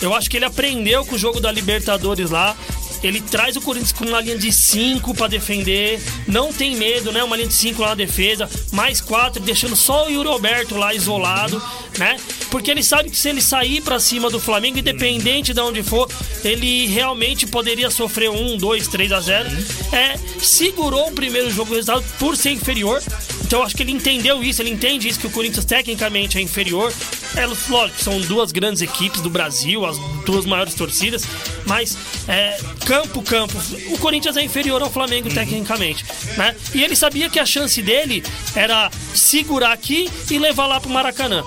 [0.02, 2.54] Eu acho que ele aprendeu com o jogo da Libertadores lá.
[3.02, 5.98] Ele traz o Corinthians com uma linha de 5 pra defender.
[6.26, 7.24] Não tem medo, né?
[7.24, 8.48] Uma linha de 5 lá na defesa.
[8.72, 11.62] Mais 4, deixando só o Yuri Alberto lá isolado,
[11.98, 12.18] né?
[12.50, 16.10] Porque ele sabe que se ele sair pra cima do Flamengo, independente de onde for,
[16.44, 19.48] ele realmente poderia sofrer um, dois, 3 a 0.
[19.92, 23.02] É, segurou o primeiro jogo o resultado por ser inferior.
[23.42, 26.40] Então eu acho que ele entendeu isso, ele entende isso, que o Corinthians tecnicamente é
[26.40, 26.92] inferior.
[27.36, 31.24] É lógico, são duas grandes equipes do Brasil, as duas maiores torcidas,
[31.66, 31.96] mas
[32.28, 33.56] é, campo, campo,
[33.92, 36.04] o Corinthians é inferior ao Flamengo tecnicamente,
[36.36, 36.54] né?
[36.74, 38.22] E ele sabia que a chance dele
[38.54, 41.44] era segurar aqui e levar lá pro Maracanã.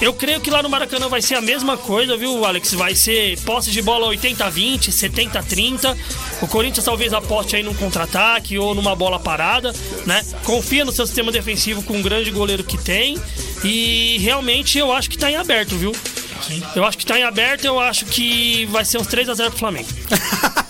[0.00, 2.74] Eu creio que lá no Maracanã vai ser a mesma coisa, viu, Alex?
[2.74, 5.96] Vai ser posse de bola 80-20, 70-30.
[6.42, 10.22] O Corinthians talvez aposte aí num contra-ataque ou numa bola parada, né?
[10.44, 13.18] Confia no seu sistema defensivo com o grande goleiro que tem.
[13.64, 15.92] E realmente eu acho que tá em aberto, viu?
[16.74, 19.50] Eu acho que tá em aberto, eu acho que vai ser uns 3 a 0
[19.50, 19.88] pro Flamengo.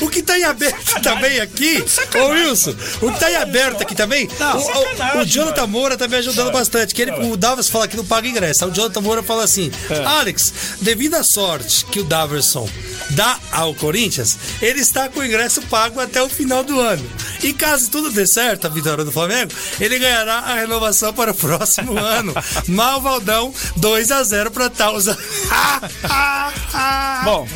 [0.00, 1.84] O que tá em aberto também aqui,
[2.18, 5.96] ô Wilson, o que tá em aberto aqui também, o- o, sacanagem, o Jonathan Moura
[5.96, 6.94] tá me ajudando bastante.
[6.94, 8.64] Que ele, o Davos fala que não paga ingresso.
[8.64, 9.70] Aí o Jonathan Moura fala assim:
[10.06, 12.68] Alex, devido à sorte que o Daverson
[13.10, 17.04] dá ao Corinthians, ele está com o ingresso pago até o final do ano.
[17.42, 21.34] E caso tudo dê certo, a vitória do Flamengo, ele ganhará a renovação para o
[21.34, 22.34] próximo ano.
[22.68, 25.16] Malvaldão, 2 a 0 para Tausa.
[27.24, 27.48] Bom,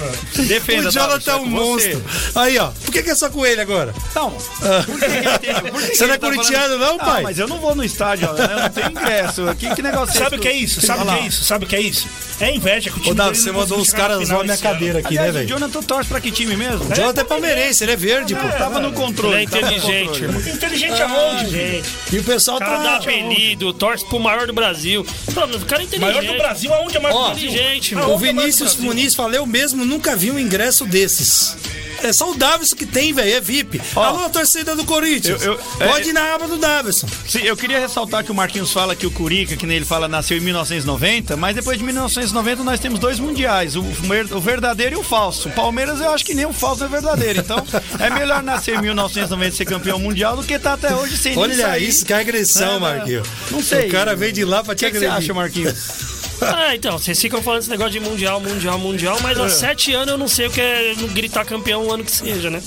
[0.47, 0.89] defenda.
[0.89, 2.03] o Jonathan é um monstro.
[2.35, 2.69] Aí, ó.
[2.85, 3.95] Por que, que é só com ele agora?
[4.15, 4.31] Não.
[4.31, 7.01] Por que que ele tem- por que que Você não é tá corintiano, não, falando-
[7.01, 7.23] pai?
[7.23, 8.49] mas eu não vou no estádio, né?
[8.51, 9.43] eu não tenho ingresso.
[9.59, 10.81] Que, que negócio Sabe o que é isso?
[10.81, 11.45] Sabe o que é isso?
[11.45, 12.09] Sabe o que é isso?
[12.41, 14.09] É inveja que o time Ô, Davi, dele você não mandou conseguiu os chegar na
[14.09, 14.73] caras final zoar minha esse ano.
[14.75, 15.49] cadeira aqui, Aliás, né, o velho?
[15.49, 16.85] Jonathan torce pra que time mesmo?
[16.91, 18.49] O Jonathan é palmeirense, ele é verde, pô.
[18.49, 19.35] Tava no controle.
[19.37, 20.25] Ele é tava no inteligente, controle.
[20.25, 20.55] irmão.
[20.55, 21.75] Inteligente aonde, gente?
[21.75, 22.97] Gente, E o pessoal o cara dá tá.
[22.97, 25.05] apelido, torce pro maior do Brasil.
[25.33, 26.15] Pô, mas o cara é inteligente.
[26.17, 27.49] Maior do Brasil, aonde é maior Ó, do Brasil?
[27.51, 28.11] inteligente, mano.
[28.11, 28.77] O é Vinícius?
[28.77, 31.57] Muniz falou, eu mesmo nunca vi um ingresso desses.
[32.05, 33.81] É só o Davison que tem, velho, é VIP.
[33.97, 35.43] Alô, torcida do Corinthians.
[35.43, 37.07] eu- eu- Pode é- ir na aba do Davison.
[37.27, 40.07] Sim, eu queria ressaltar que o Marquinhos fala que o Curica, que nem ele fala,
[40.07, 44.99] nasceu em 1990, mas depois de 1990 nós temos dois mundiais, o, o verdadeiro e
[44.99, 45.49] o falso.
[45.49, 47.65] O Palmeiras eu acho que nem o falso é verdadeiro, então
[47.99, 51.37] é melhor nascer em 1990 e ser campeão mundial do que estar até hoje sem
[51.39, 53.27] Olha isso, que agressão, não, Marquinhos.
[53.51, 53.89] não sei.
[53.89, 55.25] O cara veio de lá pra O te que, que você agredir.
[55.25, 55.75] acha, Marquinhos?
[56.41, 60.09] Ah, então, vocês ficam falando esse negócio de mundial, mundial, mundial, mas há sete anos
[60.09, 62.63] eu não sei o que é gritar campeão o ano que seja, né?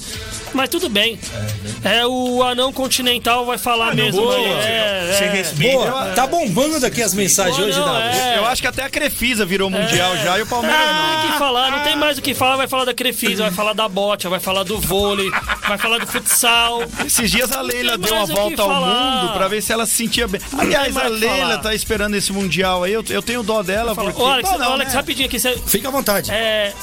[0.54, 1.20] Mas tudo bem.
[1.84, 4.22] É, o anão continental vai falar mesmo.
[4.22, 4.36] boa.
[4.38, 5.32] É, Sem é.
[5.32, 5.78] respeito.
[5.78, 8.22] Boa, tá bombando daqui as mensagens Boa, hoje, não, Davison.
[8.24, 8.38] é.
[8.38, 11.20] Eu acho que até a Crefisa virou mundial já e o Palmeiras Não não.
[11.22, 12.56] tem o que falar, não tem mais o que falar.
[12.58, 15.30] Vai falar da Crefisa, vai falar da bote, vai falar do vôlei,
[15.68, 16.82] vai falar do futsal.
[17.06, 20.28] Esses dias a Leila deu uma volta ao mundo pra ver se ela se sentia
[20.28, 20.42] bem.
[20.58, 21.58] Aliás, a Leila falar.
[21.60, 22.94] tá esperando esse mundial aí.
[22.94, 24.22] Eu, eu tenho dó dela Fala, porque.
[24.22, 24.98] Ô, Alex, Dó não, Alex né?
[24.98, 25.40] rapidinho aqui.
[25.40, 26.32] Você Fica à vontade.
[26.32, 26.74] é,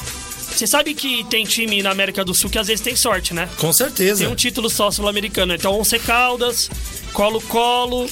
[0.55, 3.49] você sabe que tem time na América do Sul que às vezes tem sorte, né?
[3.59, 4.25] Com certeza.
[4.25, 5.55] Tem um título só sul-americano.
[5.55, 6.71] Então, Once Caldas,
[7.13, 8.09] Colo-Colo,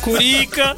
[0.00, 0.74] Curica,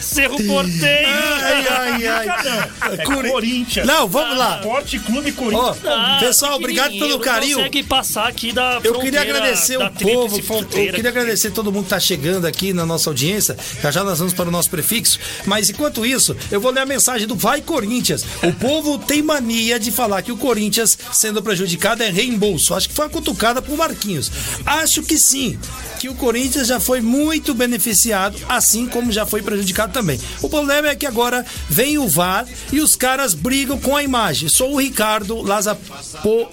[0.00, 1.08] Cerro Porteiro.
[1.08, 2.70] Ai, ai, ai.
[2.92, 3.86] É Curi- Corinthians.
[3.86, 4.56] Não, vamos lá.
[4.58, 5.76] Esporte Clube Corinthians.
[5.86, 7.56] Ah, pessoal, obrigado pelo carinho.
[7.56, 10.38] consegue passar aqui da Eu queria agradecer o povo.
[10.38, 10.92] Eu fronteira.
[10.94, 13.56] queria agradecer todo mundo que está chegando aqui na nossa audiência.
[13.82, 15.18] Já já nós vamos para o nosso prefixo.
[15.46, 18.24] Mas enquanto isso, eu vou ler a mensagem do Vai Corinthians.
[18.42, 22.74] O povo tem mania de falar que o Corinthians, sendo prejudicado, é reembolso.
[22.74, 24.30] Acho que foi uma cutucada pro Marquinhos.
[24.66, 25.58] Acho que sim.
[25.98, 30.20] Que o Corinthians já foi muito beneficiado, assim como já foi prejudicado também.
[30.42, 34.48] O problema é que agora vem o VAR e os caras brigam com a imagem.
[34.48, 36.48] Sou o Ricardo Lazapo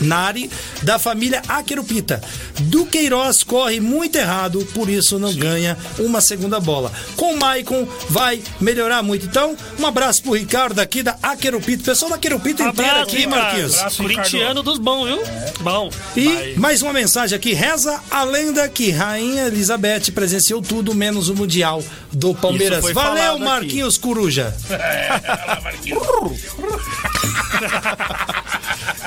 [0.00, 0.50] Nari,
[0.82, 2.22] da família Aquerupita.
[2.60, 6.92] Do Queiroz corre muito errado, por isso não ganha uma segunda bola.
[7.16, 9.26] Com o Maicon vai melhorar muito.
[9.26, 11.84] Então, um abraço pro Ricardo aqui da Aquerupita.
[11.84, 13.36] Pessoal da Aquerupita inteira aqui, Ricardo.
[13.36, 13.76] Marquinhos.
[13.78, 15.22] Abraço, Corintiano dos bons, viu?
[15.60, 15.90] Bom.
[16.16, 17.52] E mais uma mensagem aqui.
[17.52, 21.82] Reza a lenda que Rainha Elizabeth presenciou tudo menos o Mundial
[22.16, 22.80] do Palmeiras.
[22.80, 23.44] foi Valeu, falado aqui.
[23.44, 24.54] Marquinhos Coruja.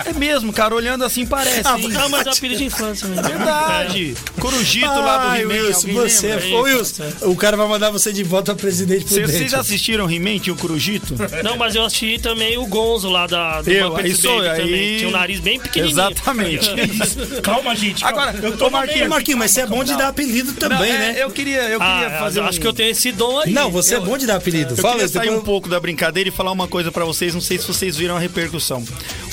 [0.05, 1.61] É mesmo, cara, olhando assim parece.
[1.65, 1.89] Ah, hein?
[2.09, 3.23] Mas é apelido de infância mesmo.
[3.23, 4.15] Verdade.
[4.39, 5.53] Corujito lá do Ai, He-Man.
[5.53, 6.55] Wilson, você lembra?
[6.57, 9.31] Ô, Wilson, o cara vai mandar você de volta presidente prudente.
[9.31, 11.15] Vocês assistiram He-Man, tinha o Corujito?
[11.43, 14.61] Não, mas eu assisti também o Gonzo lá da, do Eu, Muppets sou- Baby aí-
[14.61, 14.97] também.
[14.97, 15.99] Tinha um nariz bem pequenininho.
[15.99, 16.69] Exatamente.
[17.43, 18.01] Calma, gente.
[18.03, 18.21] calma.
[18.23, 20.77] Agora, eu tô ô, Marquinhos, Ô, Marquinhos, mas você é bom de dar apelido também,
[20.77, 21.15] Não, é, né?
[21.23, 23.51] Eu queria, eu queria Ah, fazer eu acho um- que eu tenho esse dom aí.
[23.51, 24.73] Não, você eu- é bom de dar apelido.
[24.73, 27.33] Eu Fala queria sair depois- um pouco da brincadeira e falar uma coisa pra vocês,
[27.33, 28.83] não sei se vocês viram a repercussão.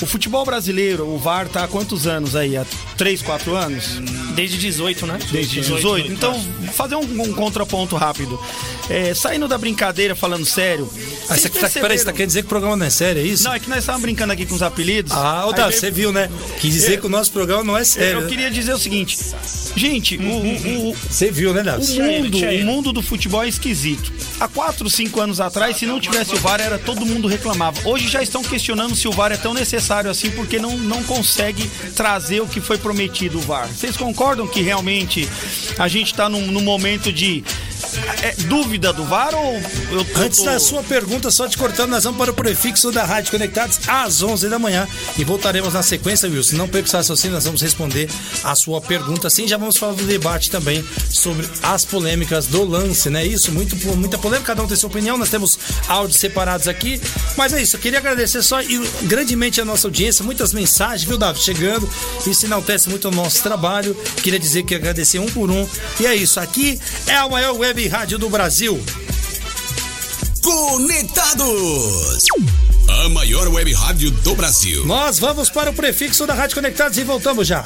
[0.01, 2.55] O futebol brasileiro, o VAR tá há quantos anos aí?
[2.55, 2.65] Há
[2.97, 3.99] 3, 4 anos?
[4.35, 5.17] Desde 18, né?
[5.31, 6.11] Desde 18.
[6.11, 8.39] Então, vou fazer um, um contraponto rápido.
[8.89, 10.89] É, saindo da brincadeira, falando sério.
[11.29, 13.25] Ah, você, tá, peraí, você tá querendo dizer que o programa não é sério, é
[13.25, 13.43] isso?
[13.43, 15.11] Não, é que nós estávamos brincando aqui com os apelidos.
[15.11, 16.29] Ah, ô, Davi, veio- você viu, né?
[16.59, 18.21] Quis dizer que o nosso programa não é sério.
[18.21, 19.17] Eu queria dizer o seguinte,
[19.77, 21.99] gente, o- o, o, Você viu, né, Davi?
[21.99, 24.11] O mundo, o mundo do futebol é esquisito.
[24.39, 27.77] Há 4, 5 anos atrás, se não tivesse o VAR, era todo mundo reclamava.
[27.87, 31.69] Hoje já estão questionando se o VAR é tão necessário assim, porque não, não consegue
[31.95, 33.67] trazer o que foi prometido o VAR.
[33.67, 35.27] Vocês concordam que realmente
[35.77, 37.43] a gente está num, num momento de
[38.21, 39.53] é, dúvida do VAR ou
[39.91, 42.91] eu, eu Antes tô- da sua pergunta, só te cortando, nós vamos para o prefixo
[42.91, 44.87] da Rádio Conectados às 11 da manhã
[45.17, 46.57] e voltaremos na sequência, Wilson.
[46.57, 48.09] Não perca raciocínio, nós vamos responder
[48.43, 49.29] a sua pergunta.
[49.29, 53.25] Sim, já vamos falar do debate também sobre as polêmicas do lance, né?
[53.25, 57.01] Isso, muito, muita polêmica, cada um tem sua opinião, nós temos áudios separados aqui.
[57.35, 61.17] Mas é isso, eu queria agradecer só e grandemente a nossa audiência, muitas mensagens, viu,
[61.17, 61.89] Davi, chegando.
[62.25, 63.95] Isso enaltece muito o nosso trabalho.
[64.21, 65.67] Queria dizer que agradecer um por um.
[65.99, 68.81] E é isso, aqui é a maior web rádio do Brasil.
[70.41, 72.25] Conectados.
[72.87, 74.85] A maior web rádio do Brasil.
[74.85, 77.65] Nós vamos para o prefixo da Rádio Conectados e voltamos já.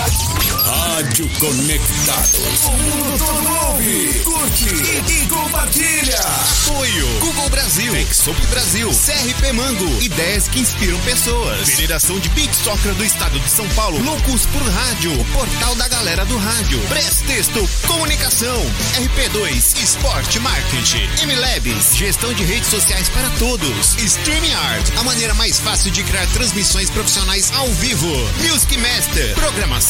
[0.00, 2.64] Rádio Conectados.
[2.64, 6.18] O mundo todo ouve, curte e, e compartilha.
[6.18, 11.68] Apoio Google Brasil, Exop Brasil, CRP Mango, ideias que inspiram pessoas.
[11.68, 16.24] Federação de Beat Soccer do Estado de São Paulo, Loucos por Rádio, portal da galera
[16.24, 16.80] do rádio.
[16.88, 18.56] Prestexto, comunicação,
[18.96, 23.98] RP2, esporte, marketing, MLabs, gestão de redes sociais para todos.
[23.98, 28.08] Streaming Art, a maneira mais fácil de criar transmissões profissionais ao vivo.
[28.48, 29.89] Music Master, programação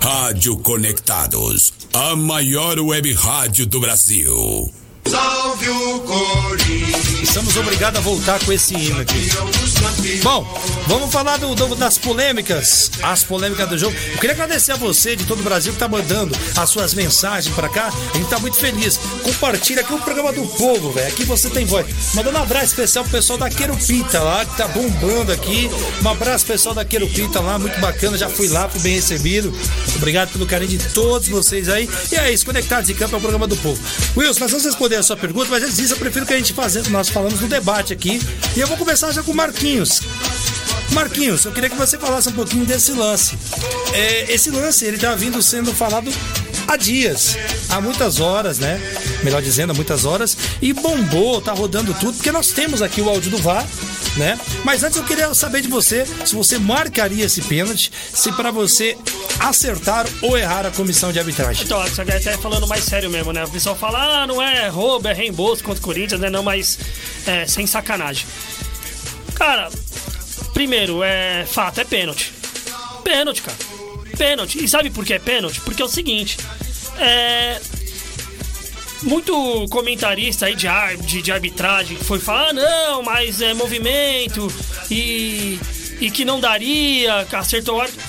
[0.00, 1.72] Rádio Conectados.
[1.92, 4.72] A maior web rádio do Brasil.
[5.10, 7.22] Salve o Corinthians.
[7.22, 9.28] Estamos obrigados a voltar com esse hino aqui.
[10.22, 10.44] Bom,
[10.86, 13.94] vamos falar do- do- das polêmicas, as polêmicas do jogo.
[14.12, 17.54] Eu queria agradecer a você de todo o Brasil que tá mandando as suas mensagens
[17.54, 17.92] pra cá.
[18.14, 18.98] A gente tá muito feliz.
[19.22, 21.08] Compartilha aqui o programa do povo, velho.
[21.08, 21.86] Aqui você tem voz.
[22.14, 25.70] Mandando um abraço especial pro pessoal da Querupita lá, que tá bombando aqui.
[26.04, 28.16] Um abraço pessoal da Querupita lá, muito bacana.
[28.18, 29.52] Já fui lá, fui bem recebido.
[29.96, 31.88] Obrigado pelo carinho de todos vocês aí.
[32.10, 33.80] E é isso, Conectados em Campo é o programa do povo.
[34.16, 36.52] Wilson, nós vamos responder a sua pergunta, mas antes disso, eu prefiro que a gente
[36.52, 38.20] faça, nós falamos no debate aqui.
[38.56, 40.00] E eu vou começar já com o Marquinhos.
[40.92, 43.36] Marquinhos, eu queria que você falasse um pouquinho desse lance.
[43.92, 46.10] É, esse lance, ele já vindo sendo falado
[46.68, 47.36] há dias,
[47.70, 48.78] há muitas horas, né?
[49.24, 50.36] Melhor dizendo, há muitas horas.
[50.60, 53.66] E bombou, tá rodando tudo, porque nós temos aqui o áudio do VAR,
[54.16, 54.38] né?
[54.64, 58.96] Mas antes eu queria saber de você se você marcaria esse pênalti, se para você
[59.40, 61.64] acertar ou errar a comissão de arbitragem.
[61.64, 63.44] Então, aqui até falando mais sério mesmo, né?
[63.44, 66.28] O pessoal fala, ah, não é roubo, é reembolso contra o Corinthians, né?
[66.28, 66.78] Não, mas
[67.26, 68.26] é, sem sacanagem.
[69.34, 69.70] Cara,
[70.52, 72.34] primeiro, é fato, é pênalti.
[73.02, 73.77] Pênalti, cara.
[74.18, 74.62] Pênalti.
[74.62, 75.60] E sabe por que é pênalti?
[75.60, 76.36] Porque é o seguinte,
[76.98, 77.60] é...
[79.02, 80.66] Muito comentarista aí de,
[81.06, 84.52] de, de arbitragem que foi falar, ah, não, mas é movimento
[84.90, 85.56] e,
[86.00, 88.04] e que não daria, acertou o árbitro.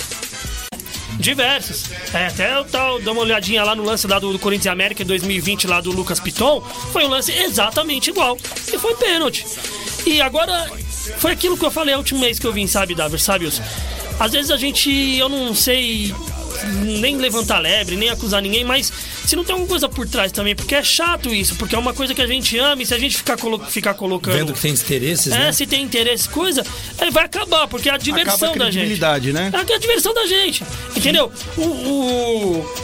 [1.19, 1.91] Diversos.
[2.11, 4.69] É, até eu tava, dar uma olhadinha lá no lance lá do, do Corinthians e
[4.69, 6.61] América em 2020, lá do Lucas Piton.
[6.91, 8.37] Foi um lance exatamente igual.
[8.73, 9.45] E foi pênalti.
[10.07, 10.71] E agora,
[11.17, 13.19] foi aquilo que eu falei o último mês que eu vim, sabe, Davi?
[13.19, 13.63] Sabe, Wilson?
[14.19, 16.13] Às vezes a gente, eu não sei
[16.84, 18.91] nem levantar lebre, nem acusar ninguém, mas
[19.25, 21.93] se não tem alguma coisa por trás também, porque é chato isso, porque é uma
[21.93, 24.36] coisa que a gente ama e se a gente ficar, colo ficar colocando.
[24.36, 25.51] Vendo que tem interesses, É, né?
[25.53, 26.65] se tem interesse, coisa,
[26.97, 28.99] aí vai acabar, porque é a diversão Acaba a da gente.
[29.32, 29.51] né?
[29.53, 30.63] É a diversão da gente.
[30.97, 31.32] Entendeu?
[31.55, 32.75] O, o,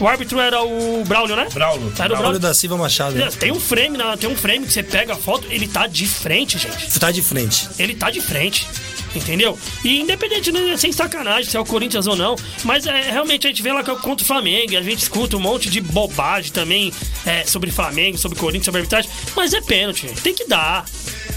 [0.00, 1.46] o árbitro era o Braulio, né?
[1.52, 1.82] Braulio.
[1.86, 2.38] Era o Braulio Braulio.
[2.40, 3.14] da Silva Machado.
[3.14, 3.28] né?
[3.38, 6.06] Tem um frame, na, tem um frame que você pega a foto, ele tá de
[6.08, 6.98] frente, gente.
[6.98, 7.68] Tá de frente.
[7.78, 8.66] Ele tá de frente.
[9.14, 9.58] Entendeu?
[9.84, 13.50] E independente, né, sem sacanagem, se é o Corinthians ou não, mas é, realmente a
[13.50, 16.52] gente vê lá que é contra o Flamengo, a gente escuta um monte de bobagem
[16.52, 16.92] também
[17.26, 20.84] é, sobre Flamengo, sobre Corinthians, sobre arbitragem, mas é pênalti, tem que dar.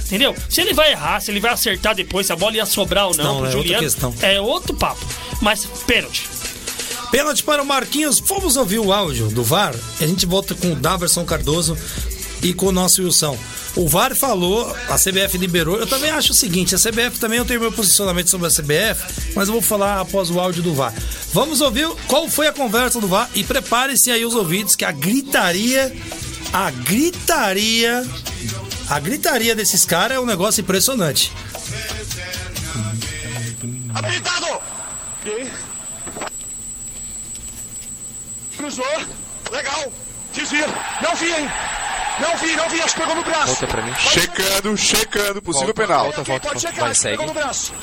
[0.05, 0.35] Entendeu?
[0.47, 3.17] Se ele vai errar, se ele vai acertar depois, se a bola ia sobrar ou
[3.17, 4.13] não, Não, pro é Juliano, questão.
[4.21, 5.03] é outro papo.
[5.41, 6.29] Mas pênalti.
[7.09, 8.19] Pênalti para o Marquinhos.
[8.19, 9.75] Vamos ouvir o áudio do VAR.
[10.01, 11.77] A gente volta com o Daverson Cardoso
[12.43, 13.37] e com o nosso Wilson.
[13.75, 15.77] O VAR falou, a CBF liberou.
[15.77, 19.31] Eu também acho o seguinte: a CBF também eu tenho meu posicionamento sobre a CBF,
[19.35, 20.93] mas eu vou falar após o áudio do VAR.
[21.31, 24.91] Vamos ouvir qual foi a conversa do VAR e prepare-se aí os ouvidos que a
[24.91, 25.95] gritaria,
[26.51, 28.05] a gritaria,
[28.89, 31.31] a gritaria desses caras é um negócio impressionante.
[33.95, 34.61] Habilitado!
[38.57, 38.85] Cruzou.
[39.51, 39.91] Legal.
[40.33, 40.67] Desvia.
[41.01, 41.49] Não vi, hein?
[42.19, 42.81] Não vi, não vi.
[42.81, 43.47] Acho que pegou no braço.
[43.47, 43.93] Volta pra mim.
[43.95, 46.03] Checando, checando, possível Volta, penal.
[46.05, 46.79] volta, volta, Pode checar.
[46.79, 47.17] Vai, segue.
[47.17, 47.73] Pegou no braço.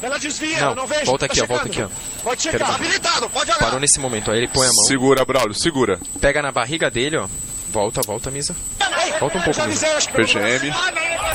[0.00, 1.06] Ela desvia, Não, não vejo.
[1.06, 1.88] volta Tá aqui, ó, volta aqui, ó.
[2.22, 2.78] Pode Quero checar.
[2.78, 2.84] ver.
[2.86, 3.58] Habilitado, pode olhar.
[3.58, 5.98] Parou nesse momento, aí ele põe a mão, Segura, Braulio, segura.
[6.20, 7.26] pega na barriga dele, ó.
[7.70, 8.54] Volta, volta, Misa.
[9.18, 9.86] Volta um pouco, Misa.
[10.12, 10.72] PGM.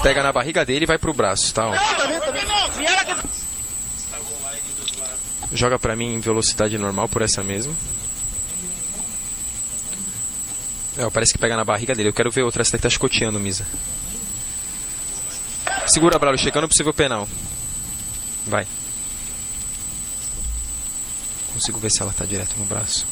[0.01, 1.67] Pega na barriga dele e vai pro braço, tá?
[1.67, 1.73] Ó.
[1.73, 3.17] Tá tá
[5.51, 7.75] Joga pra mim em velocidade normal por essa mesmo.
[10.97, 12.09] É, parece que pega na barriga dele.
[12.09, 13.65] Eu quero ver outra, essa daqui tá chicoteando, Misa.
[15.87, 17.27] Segura, Braulio, chegando possível penal.
[18.45, 18.67] Vai.
[21.53, 23.05] Consigo ver se ela tá direto no braço.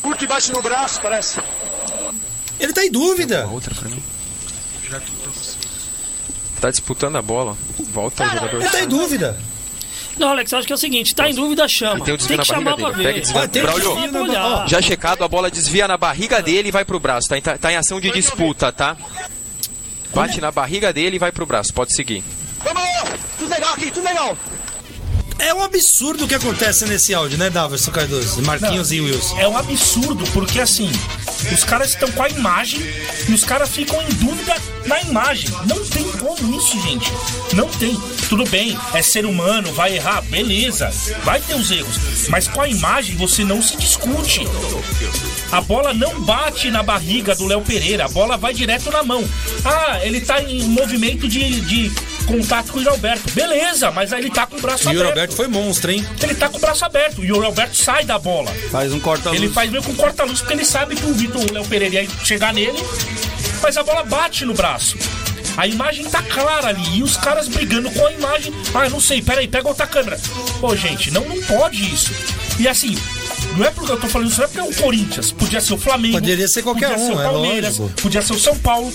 [0.00, 1.40] Curto e bate no braço, parece.
[2.60, 3.46] Ele tá em dúvida.
[3.46, 4.02] Outra pra mim.
[6.60, 7.56] Tá disputando a bola.
[7.90, 8.60] Volta o jogador.
[8.60, 9.38] Ele tá em dúvida.
[10.18, 12.04] Não, Alex, acho que é o seguinte, tá em dúvida, chama.
[12.04, 12.96] Tem um desvio que na barriga chamar pra dele.
[12.96, 13.04] ver.
[13.04, 13.40] Pega e desvia.
[13.42, 16.84] Ah, tem Braulio, desvio na- Já checado, a bola desvia na barriga dele e vai
[16.84, 17.28] pro braço.
[17.28, 18.96] Tá em, tá em ação de disputa, tá?
[20.14, 21.74] Bate na barriga dele e vai pro braço.
[21.74, 22.22] Pode seguir.
[22.62, 22.84] Vamos!
[23.38, 24.36] Tudo legal aqui, tudo legal.
[25.38, 28.42] É um absurdo o que acontece nesse áudio, né, Daverson Cardoso?
[28.42, 29.38] Marquinhos e Wilson.
[29.38, 30.90] É um absurdo, porque assim,
[31.52, 32.80] os caras estão com a imagem
[33.28, 34.54] e os caras ficam em dúvida
[34.86, 35.50] na imagem.
[35.66, 37.12] Não tem como isso, gente.
[37.52, 38.00] Não tem.
[38.28, 40.90] Tudo bem, é ser humano, vai errar, beleza.
[41.24, 42.28] Vai ter os erros.
[42.28, 44.42] Mas com a imagem você não se discute.
[45.50, 49.24] A bola não bate na barriga do Léo Pereira, a bola vai direto na mão.
[49.64, 51.92] Ah, ele tá em movimento de, de
[52.24, 53.30] contato com o Alberto.
[53.32, 55.08] Beleza, mas aí ele tá com o braço E o aberto.
[55.08, 56.06] Roberto foi monstro, hein?
[56.22, 58.50] Ele tá com o braço aberto e o Alberto sai da bola.
[58.70, 59.40] Faz um corta-luz.
[59.40, 62.52] Ele faz meio com corta-luz porque ele sabe que o Vitor Léo Pereira ia chegar
[62.52, 62.78] nele,
[63.62, 64.96] mas a bola bate no braço.
[65.56, 68.52] A imagem tá clara ali e os caras brigando com a imagem.
[68.74, 70.18] Ah, não sei, peraí, pega outra câmera.
[70.60, 72.10] Pô, gente, não, não pode isso.
[72.58, 72.98] E assim,
[73.56, 75.30] não é porque eu tô falando isso, não é porque é o Corinthians.
[75.30, 76.14] Podia ser o Flamengo.
[76.18, 78.02] Poderia ser qualquer podia um, ser o é Palmeiras, lógico.
[78.02, 78.92] podia ser o São Paulo.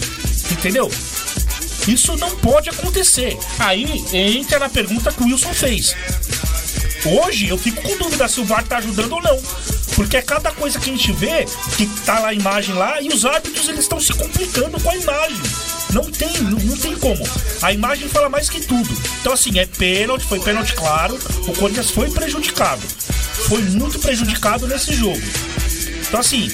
[0.52, 0.92] Entendeu?
[1.90, 3.36] Isso não pode acontecer.
[3.58, 5.96] Aí entra na pergunta que o Wilson fez.
[7.04, 9.42] Hoje eu fico com dúvida se o VAR tá ajudando ou não.
[9.96, 13.08] Porque é cada coisa que a gente vê que tá lá a imagem lá e
[13.08, 15.42] os árbitros eles estão se complicando com a imagem.
[15.92, 17.28] Não tem, não, não tem como.
[17.64, 18.90] A imagem fala mais que tudo.
[19.20, 21.18] Então assim, é pênalti, foi pênalti claro.
[21.48, 22.82] O Corinthians foi prejudicado.
[23.48, 25.22] Foi muito prejudicado nesse jogo.
[26.08, 26.52] Então assim,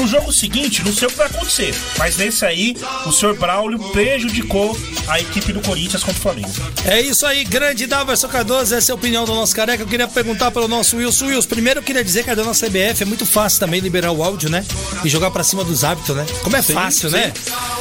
[0.00, 1.74] no jogo seguinte, não sei o que vai acontecer.
[1.98, 6.50] Mas nesse aí, o senhor Braulio prejudicou a equipe do Corinthians contra o Flamengo.
[6.86, 9.82] É isso aí, grande Daverson Cardoso, essa é a opinião do nosso careca.
[9.82, 11.26] Eu queria perguntar pelo nosso Wilson.
[11.26, 14.22] Wilson, primeiro eu queria dizer que a dona CBF é muito fácil também liberar o
[14.22, 14.64] áudio, né?
[15.04, 16.24] E jogar pra cima dos hábitos, né?
[16.42, 17.32] Como é fácil, né?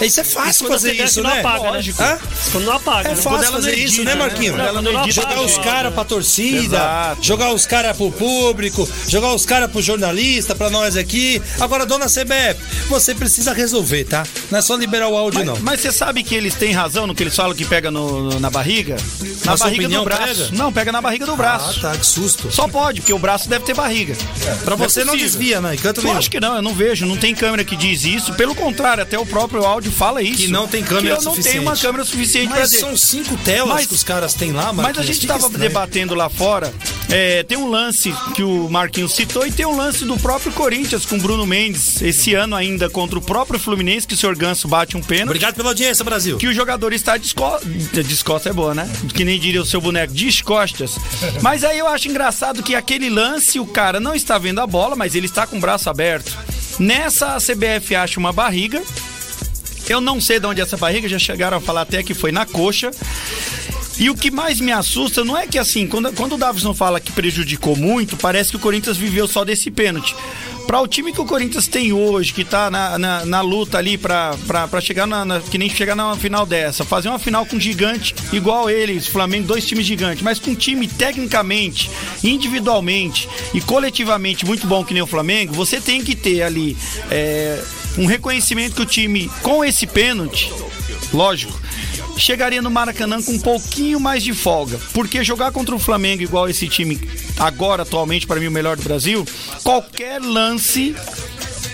[0.01, 1.39] Isso é fácil Quando fazer isso, não né?
[1.39, 1.79] apaga, né?
[1.99, 2.19] Hã?
[2.51, 3.21] Quando não apaga, É né?
[3.21, 4.19] fácil ela não fazer isso, edita, né, né?
[4.19, 4.55] Marquinhos?
[4.55, 5.69] Quando ela não edita, jogar não os apaga.
[5.71, 7.23] caras pra torcida, Exato.
[7.23, 11.41] jogar os caras pro público, jogar os caras pro jornalista, pra nós aqui.
[11.59, 14.23] Agora a dona CBF, você precisa resolver, tá?
[14.51, 15.53] Não é só liberar o áudio, não.
[15.55, 18.39] Mas, mas você sabe que eles têm razão no que eles falam que pega no-
[18.39, 18.95] na barriga?
[19.45, 20.43] Na, Na barriga opinião, do braço.
[20.45, 20.49] pega?
[20.57, 21.79] Não, pega na barriga do braço.
[21.79, 22.51] Ah, tá, que susto.
[22.51, 24.15] Só pode, porque o braço deve ter barriga.
[24.63, 25.29] Pra você é não possível.
[25.39, 25.75] desvia, né?
[25.77, 28.33] Canto Eu acho que não, eu não vejo, não tem câmera que diz isso.
[28.33, 30.41] Pelo contrário, até o próprio áudio fala isso.
[30.43, 31.49] Que não tem câmera que eu não suficiente.
[31.57, 32.81] tenho uma câmera suficiente pra Mas dizer.
[32.81, 34.99] são cinco telas Mas- que os caras têm lá, Mas Marquinhos.
[34.99, 35.59] a gente estava estranho.
[35.59, 36.73] debatendo lá fora.
[37.11, 41.05] é, tem um lance que o Marquinhos citou e tem um lance do próprio Corinthians
[41.05, 44.95] com Bruno Mendes, esse ano ainda contra o próprio Fluminense, que o senhor Ganso bate
[44.95, 45.29] um pênalti.
[45.29, 46.37] Obrigado pela audiência, Brasil.
[46.37, 47.43] Que o jogador está desco...
[47.93, 48.89] descosta é boa, né?
[49.13, 50.97] Que nem diria o seu boneco, descostas.
[51.41, 54.95] Mas aí eu acho engraçado que aquele lance, o cara não está vendo a bola,
[54.95, 56.37] mas ele está com o braço aberto.
[56.79, 58.81] Nessa, a CBF acha uma barriga.
[59.87, 62.31] Eu não sei de onde é essa barriga, já chegaram a falar até que foi
[62.31, 62.91] na coxa.
[63.99, 67.01] E o que mais me assusta não é que assim, quando, quando o Davison fala
[67.01, 70.15] que prejudicou muito, parece que o Corinthians viveu só desse pênalti.
[70.69, 73.97] Para o time que o Corinthians tem hoje, que tá na, na, na luta ali
[73.97, 74.35] pra
[74.79, 78.69] chegar na, na- Que nem chegar na final dessa, fazer uma final com gigante igual
[78.69, 81.89] eles, Flamengo, dois times gigantes, mas com um time tecnicamente,
[82.23, 86.77] individualmente e coletivamente muito bom que nem o Flamengo, você tem que ter ali
[87.09, 87.59] é,
[87.97, 90.53] um reconhecimento que o time, com esse pênalti,
[91.11, 91.59] lógico,
[92.19, 94.79] chegaria no Maracanã com um pouquinho mais de folga.
[94.93, 96.99] Porque jogar contra o Flamengo igual esse time
[97.37, 99.25] agora, atualmente, para mim, o melhor do Brasil,
[99.63, 100.95] qualquer lance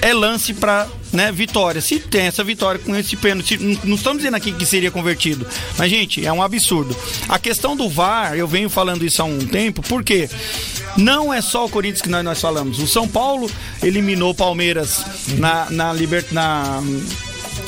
[0.02, 1.82] é lance para né, vitória.
[1.82, 5.90] Se tem essa vitória com esse pênalti, não estamos dizendo aqui que seria convertido, mas
[5.90, 6.96] gente, é um absurdo.
[7.28, 10.30] A questão do VAR, eu venho falando isso há um tempo, porque
[10.98, 12.80] não é só o Corinthians que nós, nós falamos.
[12.80, 13.50] O São Paulo
[13.82, 15.04] eliminou o Palmeiras
[15.38, 16.82] na, na, liber, na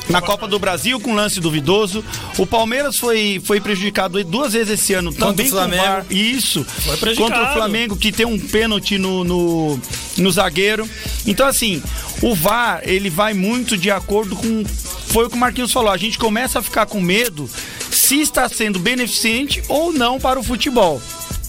[0.09, 2.03] na Copa do Brasil com lance duvidoso.
[2.37, 5.83] O Palmeiras foi, foi prejudicado duas vezes esse ano também o Flamengo.
[5.83, 6.05] com o VAR.
[6.09, 6.65] Isso.
[6.99, 7.15] prejudicado.
[7.17, 9.79] Contra o Flamengo que tem um pênalti no, no,
[10.17, 10.89] no zagueiro.
[11.25, 11.81] Então assim,
[12.21, 14.63] o VAR, ele vai muito de acordo com
[15.07, 17.49] foi o que o Marquinhos falou, a gente começa a ficar com medo
[17.89, 21.01] se está sendo beneficente ou não para o futebol.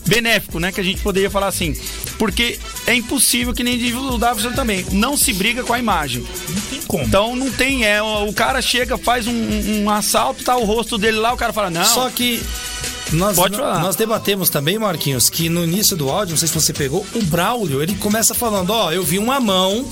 [0.07, 0.73] Benéfico, né?
[0.73, 1.77] Que a gente poderia falar assim.
[2.19, 6.27] Porque é impossível, que nem o Davison também, não se briga com a imagem.
[6.49, 7.05] Não tem como.
[7.05, 10.99] Então não tem, é, o cara chega, faz um, um- um assalto, tá o rosto
[10.99, 11.85] dele lá, o cara fala, não.
[11.85, 12.43] Só que
[13.13, 13.79] nós, Pode falar.
[13.81, 17.23] nós debatemos também, Marquinhos, que no início do áudio, não sei se você pegou, o
[17.23, 19.89] Braulio, ele começa falando, ó, eu vi uma mão,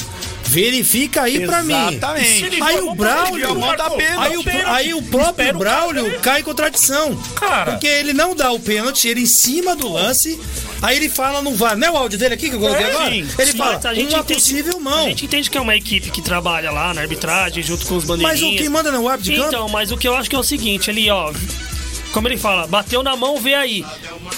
[0.47, 1.75] verifica aí pra mim.
[1.75, 2.45] Exatamente.
[2.45, 4.23] Ele Aí a o Braulio- a.
[4.23, 4.67] Aí o, Pênalti.
[4.69, 7.15] aí o próprio Braulio cai em contradição.
[7.35, 7.73] Cara.
[7.73, 10.39] Porque ele não dá o pênalti, ele em cima do lance,
[10.83, 11.75] aí ele fala, não vai.
[11.77, 13.11] Não é o áudio dele aqui que eu coloquei É, agora?
[13.11, 15.05] sim, ele Sim, fala, mas a gente uma entende- possível A mão.
[15.05, 18.21] gente entende que é uma equipe que trabalha lá na arbitragem junto com os Mas
[18.23, 18.61] bandeirinhas.
[18.61, 19.49] o que manda não é o árbitro de campo?
[19.55, 21.33] Então, mas o que eu acho que é o seguinte, ali, ó.
[22.17, 23.85] Como ele fala, bateu na mão, vê aí.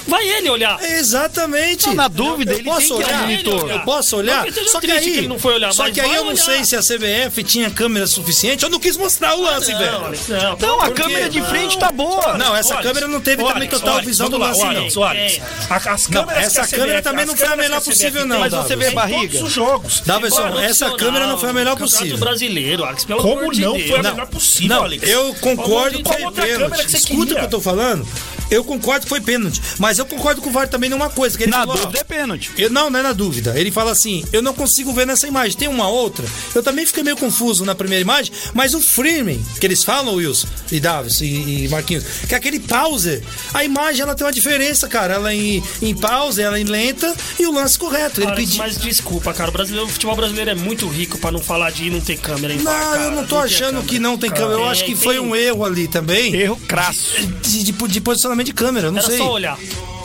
[0.08, 0.82] Vai ele olhar.
[0.82, 1.86] Exatamente.
[1.86, 3.24] Não, na dúvida, eu ele posso tem que olhar.
[3.24, 3.70] olhar.
[3.76, 4.44] Eu posso olhar.
[4.46, 6.42] Não Só que aí, que ele não foi olhar, só que aí eu não olhar.
[6.44, 8.64] sei se a CBF tinha câmera suficiente.
[8.64, 9.92] Eu não quis mostrar o lance, Não, velho.
[10.28, 12.36] Não, Não, a câmera de frente tá boa.
[12.36, 15.04] Não, essa Alex, câmera não teve ô, também total Alex, visão do lance, não.
[15.04, 15.40] Alex.
[15.70, 18.40] A- As Não, câmeras essa a câmera também não foi a melhor possível, tem não,
[18.40, 19.32] Mas você vê em barriga.
[19.34, 20.00] Todos os jogos.
[20.04, 22.18] Davidson, essa câmera não foi a melhor possível.
[22.18, 25.08] brasileiro, Alex, pelo Como amor de não foi a Não, melhor possível, Não, Alex?
[25.08, 28.02] eu concordo outra foi câmera que você Escuta o que eu tô falando falando,
[28.50, 29.60] eu concordo que foi pênalti.
[29.78, 31.36] Mas eu concordo com o VAR também numa coisa.
[31.36, 32.50] Que ele Na falou, ó, dúvida é pênalti.
[32.56, 33.58] Eu, não, não é na dúvida.
[33.58, 35.56] Ele fala assim: eu não consigo ver nessa imagem.
[35.56, 36.24] Tem uma outra.
[36.54, 40.46] Eu também fiquei meio confuso na primeira imagem, mas o framing que eles falam, Wilson
[40.72, 43.22] e Davis e, e Marquinhos, que é aquele pause,
[43.52, 45.14] a imagem ela tem uma diferença, cara.
[45.14, 48.20] Ela em, em pause, ela em lenta e o lance correto.
[48.22, 48.58] Ele pediu.
[48.58, 49.50] mas desculpa, cara.
[49.50, 52.52] O, brasileiro, o futebol brasileiro é muito rico pra não falar de não ter câmera
[52.54, 53.02] em Não, VAR, cara.
[53.04, 53.86] eu não tô achando câmera.
[53.86, 54.52] que não tem câmera.
[54.60, 55.00] Eu acho que tem.
[55.02, 56.34] foi um erro ali também.
[56.34, 57.14] Erro crasso.
[57.42, 59.18] De, de- de posicionamento de câmera, não Era sei.
[59.18, 59.58] só olhar.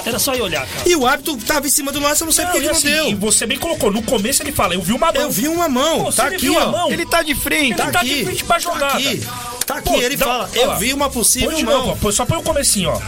[0.05, 0.89] Era só ir olhar, cara.
[0.89, 2.75] E o árbitro tava em cima do lance, eu não sei porque e que não
[2.75, 3.07] assim, deu.
[3.09, 5.21] e você bem colocou, no começo ele fala, eu vi uma mão.
[5.21, 6.71] Eu vi uma mão, Pô, tá ele aqui, ó.
[6.71, 7.77] mão, Ele tá de frente.
[7.77, 8.97] Tá Ele tá aqui, de frente pra tá jogada.
[8.97, 9.25] aqui,
[9.65, 9.89] tá aqui.
[9.89, 10.75] Pô, ele dá- fala, eu lá.
[10.75, 11.87] vi uma possível Põe mão.
[11.87, 13.01] novo, ó, só põe o comecinho, ó.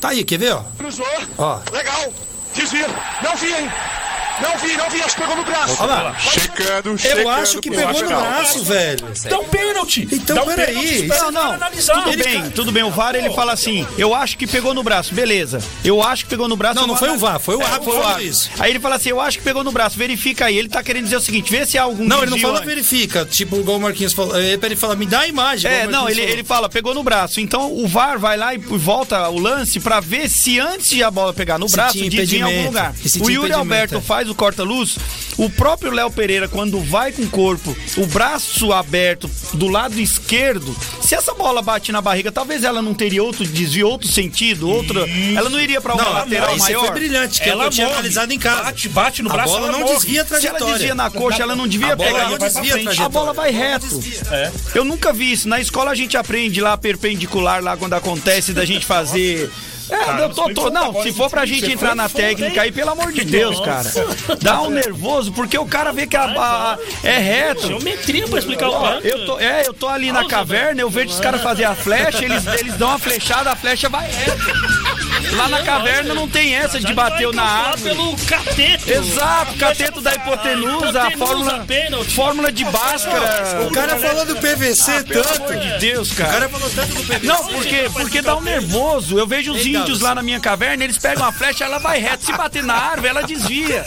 [0.00, 0.62] Tá aí, quer ver, ó?
[0.76, 1.06] Cruzou.
[1.38, 1.60] Ó.
[1.72, 2.12] Legal.
[2.54, 2.86] Desvia.
[3.22, 3.70] Não vi, hein?
[4.40, 5.02] Não vi, não vi.
[5.02, 5.76] Acho que pegou no braço.
[5.82, 6.18] Olha lá.
[6.18, 7.20] Checando, checando.
[7.20, 9.06] Eu acho que pegou no braço, velho.
[9.28, 10.08] Dá um pênalti.
[10.10, 11.58] Então, peraí, espera Não, não.
[12.04, 12.82] Tudo bem, tudo bem.
[12.82, 15.58] O VAR ele fala assim: eu acho que pegou no braço, beleza.
[15.84, 16.80] Eu acho que pegou no braço.
[16.80, 17.18] Não, não foi o.
[17.18, 18.50] VAR, foi o É, árbitro foi o isso.
[18.58, 20.56] Aí ele fala assim: eu acho que pegou no braço, verifica aí.
[20.56, 22.04] Ele tá querendo dizer o seguinte: vê se há algum.
[22.04, 24.38] Não, ele não fala verifica, tipo igual o Marquinhos falou.
[24.38, 25.70] É ele falar, me dá a imagem.
[25.70, 27.40] É, não, ele, ele fala, pegou no braço.
[27.40, 31.10] Então o VAR vai lá e volta o lance pra ver se antes de a
[31.10, 32.94] bola pegar no braço, tinha algum lugar.
[33.20, 34.00] O Yuri Alberto é.
[34.00, 34.96] faz faz o corta-luz,
[35.36, 40.74] o próprio Léo Pereira, quando vai com o corpo, o braço aberto do lado esquerdo,
[41.00, 45.00] se essa bola bate na barriga, talvez ela não teria outro desvio, outro sentido, outra.
[45.36, 46.80] Ela não iria pra uma Não, lateral você maior.
[46.86, 47.98] foi brilhante, que Ela eu tinha morre.
[47.98, 48.62] analisado em casa.
[48.62, 49.94] Bate, bate no A braço, bola ela não morre.
[49.94, 50.74] desvia a Se ela trajetória.
[50.74, 52.30] desvia na coxa, ela não devia A bola pegar.
[52.30, 53.04] não desvia trajetória.
[53.04, 54.02] A bola vai reto.
[54.30, 54.52] É.
[54.74, 55.48] Eu nunca vi isso.
[55.48, 59.50] Na escola a gente aprende lá perpendicular, lá quando acontece da gente fazer.
[59.90, 62.90] É, Cara, eu tô, tô- não, se for pra gente entrar na técnica aí, pelo
[62.90, 63.90] amor de Deus, cara.
[64.40, 67.66] Dá um nervoso, porque o cara vê que a, a- é reto.
[67.66, 69.00] Geometria pra explicar o cara.
[69.02, 72.24] eu tô, é, eu tô ali na caverna, eu vejo os caras fazer a flecha,
[72.24, 74.83] eles, eles dão uma flechada, a flecha vai reto.
[75.32, 77.94] Lá na caverna não tem essa de bater na árvore.
[77.94, 78.90] pelo cateto.
[78.90, 81.66] Exato, cateto da hipotenusa, a fórmula,
[82.14, 83.66] fórmula de Bhaskara.
[83.66, 85.42] O cara falou do PVC Pelo tanto.
[85.42, 86.32] amor de Deus, O cara.
[86.32, 87.26] cara falou tanto do PVC.
[87.26, 89.18] Não, porque, porque dá um nervoso.
[89.18, 92.24] Eu vejo os índios lá na minha caverna, eles pegam a flecha, ela vai reto.
[92.24, 93.84] Se bater na árvore, ela desvia.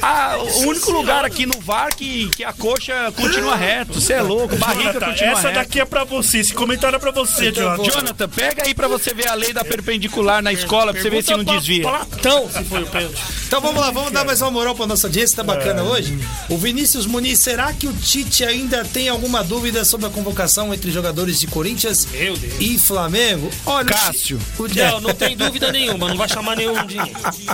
[0.00, 3.94] Ah, o único lugar aqui no VAR que, que a coxa continua reto.
[4.00, 5.54] Você é louco, barriga Jonathan, continua essa reto.
[5.60, 6.38] daqui é pra você.
[6.38, 7.84] Esse comentário é pra você, Jonathan.
[7.84, 11.22] Jonathan, pega aí pra você ver a lei da perpendicular na escola, pra você ver
[11.22, 11.82] se não desvia.
[11.82, 13.20] Platão, se foi o pênalti.
[13.46, 15.46] Então vamos lá, vamos dar mais uma moral pra nossa audiência, tá É.
[15.46, 16.18] bacana hoje.
[16.48, 20.90] O Vinícius Muniz, será que o Tite ainda tem alguma dúvida sobre a convocação entre
[20.90, 22.54] jogadores de Corinthians Meu Deus.
[22.60, 23.50] e Flamengo?
[23.66, 24.38] Olha, Cássio.
[24.58, 26.96] O, Não, não tem dúvida nenhuma, não vai chamar nenhum de.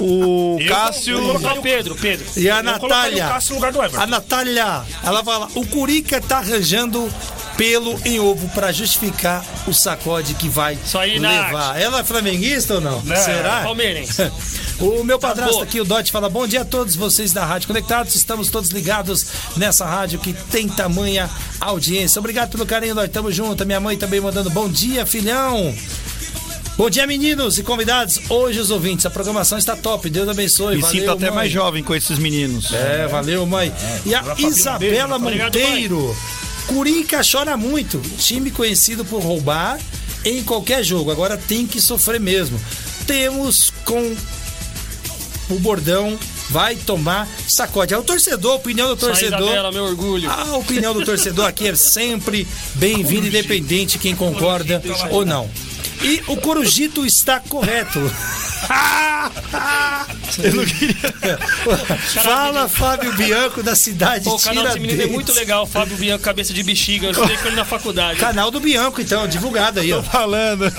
[0.01, 1.19] O Eu- Cássio.
[1.21, 2.25] Vou colocar o Pedro, Pedro.
[2.37, 3.29] E a Eu colocaria o Natália?
[3.29, 4.01] Cássio no lugar do Everton.
[4.01, 7.09] A Natália, ela fala: o Curica tá arranjando
[7.59, 10.79] pelo em ovo pra justificar o sacode que vai
[11.21, 11.47] Nath.
[11.49, 11.79] levar.
[11.79, 13.03] Ela é flamenguista ou não?
[13.05, 13.63] Será?
[13.65, 14.31] Palmeirense.
[14.79, 18.15] O meu padrasto aqui, o Dot, fala: Bom dia a todos vocês da Rádio Conectados.
[18.15, 21.29] Estamos todos ligados nessa rádio que tem tamanha
[21.61, 22.21] audiência.
[22.21, 23.09] Obrigado pelo carinho, Dot.
[23.09, 23.67] Tamo junto.
[23.67, 25.75] Minha mãe também mandando bom dia, filhão.
[26.77, 28.21] Bom dia, meninos e convidados.
[28.31, 30.09] Hoje, os ouvintes, a programação está top.
[30.09, 30.77] Deus abençoe.
[30.77, 31.35] Me Valeu, sinto até mãe.
[31.35, 32.73] mais jovem com esses meninos.
[32.73, 33.75] É, valeu, mãe.
[34.07, 36.17] E a Isabela Obrigado, Monteiro.
[36.69, 37.99] Curica chora muito.
[38.19, 39.81] Time conhecido por roubar
[40.25, 41.11] em qualquer jogo.
[41.11, 42.61] Agora tem que sofrer mesmo.
[43.07, 44.15] Temos com
[45.51, 46.19] o bordão.
[46.51, 47.93] Vai tomar sacode.
[47.93, 49.41] É o torcedor, a opinião do torcedor.
[49.41, 50.31] Isabela, meu orgulho.
[50.31, 55.51] A opinião do torcedor aqui é sempre bem-vinda, independente quem concorda ou não.
[56.03, 57.99] E o Corujito está correto.
[60.43, 61.39] Eu não queria.
[62.23, 66.23] Fala, Fábio Bianco, da cidade Pô, o canal desse menino é muito legal, Fábio Bianco,
[66.23, 67.07] cabeça de bexiga.
[67.07, 68.21] Eu estudei com ele na faculdade.
[68.21, 70.03] Canal do Bianco, então, divulgado aí, ó.
[70.03, 70.73] Falando.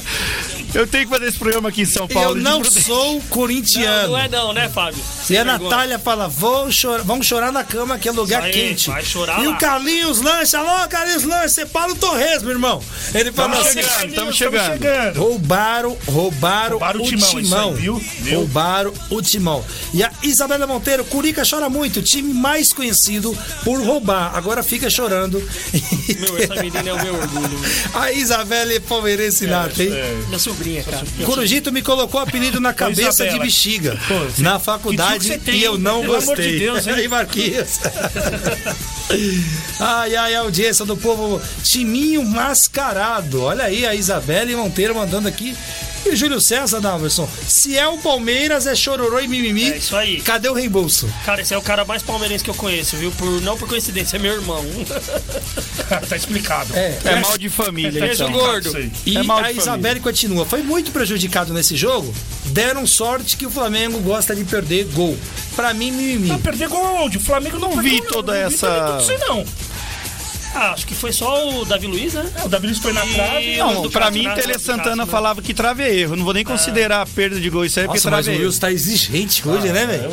[0.74, 2.36] Eu tenho que fazer esse programa aqui em São Eu Paulo.
[2.36, 4.10] não de- sou Não, corintiano.
[4.10, 5.02] não é não, né, Fábio?
[5.24, 5.70] E Sem a vergonha.
[5.70, 8.90] Natália fala, Vou chorar, vamos chorar na cama, que é lugar Aí, quente.
[8.90, 9.54] vai chorar e lá.
[9.54, 12.82] o Carlinhos Lanche, alô, Carlinhos Lanche, Paulo Torres, meu irmão.
[13.14, 15.18] Ele fala Tamo assim, chegando, tamo Estamos chegando.
[15.20, 17.30] Roubaram, roubaram, Roubaram o o timão.
[17.30, 18.04] timão, aí, viu?
[18.22, 18.40] Viu?
[18.40, 19.66] Roubaram o timão.
[19.94, 24.36] E a Isabela Monteiro, Curica chora muito, time mais conhecido por roubar.
[24.36, 25.40] Agora fica chorando.
[26.20, 27.60] Meu, essa menina é o meu orgulho.
[27.94, 29.90] a Isabela é palmeirense nata, hein?
[30.28, 31.06] Minha sobrinha, cara.
[31.26, 35.56] Corujito me colocou o apelido na cabeça de bexiga Pô, na que faculdade que tem,
[35.56, 36.52] e eu não pelo gostei.
[36.54, 36.88] de Deus?
[36.88, 37.80] Aí, Marquinhos.
[39.80, 43.44] ai, ai, audiência do povo Timinho Mascarado.
[43.44, 45.56] Olha aí a Isabela e Monteiro mandando aqui.
[46.06, 49.70] E o Júlio César, Dalverson, se é o Palmeiras, é chororô e mimimi.
[49.72, 50.22] É isso aí.
[50.22, 51.10] Cadê o reembolso?
[51.26, 53.12] Cara, esse é o cara mais palmeirense que eu conheço, viu?
[53.12, 54.64] Por, não por coincidência, é meu irmão.
[56.08, 56.74] tá explicado.
[56.76, 58.32] É, É mal de família, Beijo, então.
[58.34, 58.68] gordo.
[58.70, 58.92] Isso aí.
[59.06, 60.46] E É mal de a Isabelle continua.
[60.46, 62.14] Foi muito prejudicado nesse jogo.
[62.46, 65.18] Deram sorte que o Flamengo gosta de perder gol.
[65.56, 66.30] Pra mim, mimimi.
[66.30, 67.18] Não, perder gol onde?
[67.18, 69.46] O Flamengo não, Não vi toda não essa- tudo isso aí, não.
[70.54, 72.30] Ah, acho que foi só o Davi Luiz, né?
[72.36, 73.54] É, O Davi Luiz foi na trave.
[73.54, 74.34] E Não, do pra mim, né?
[74.36, 75.12] Tele Santana né?
[75.12, 76.16] falava que trave é erro.
[76.16, 77.66] Não vou nem considerar a perda de gol.
[77.66, 78.44] Isso aí é porque trave o é erro.
[78.46, 80.12] Wilson tá exigente hoje, né, velho?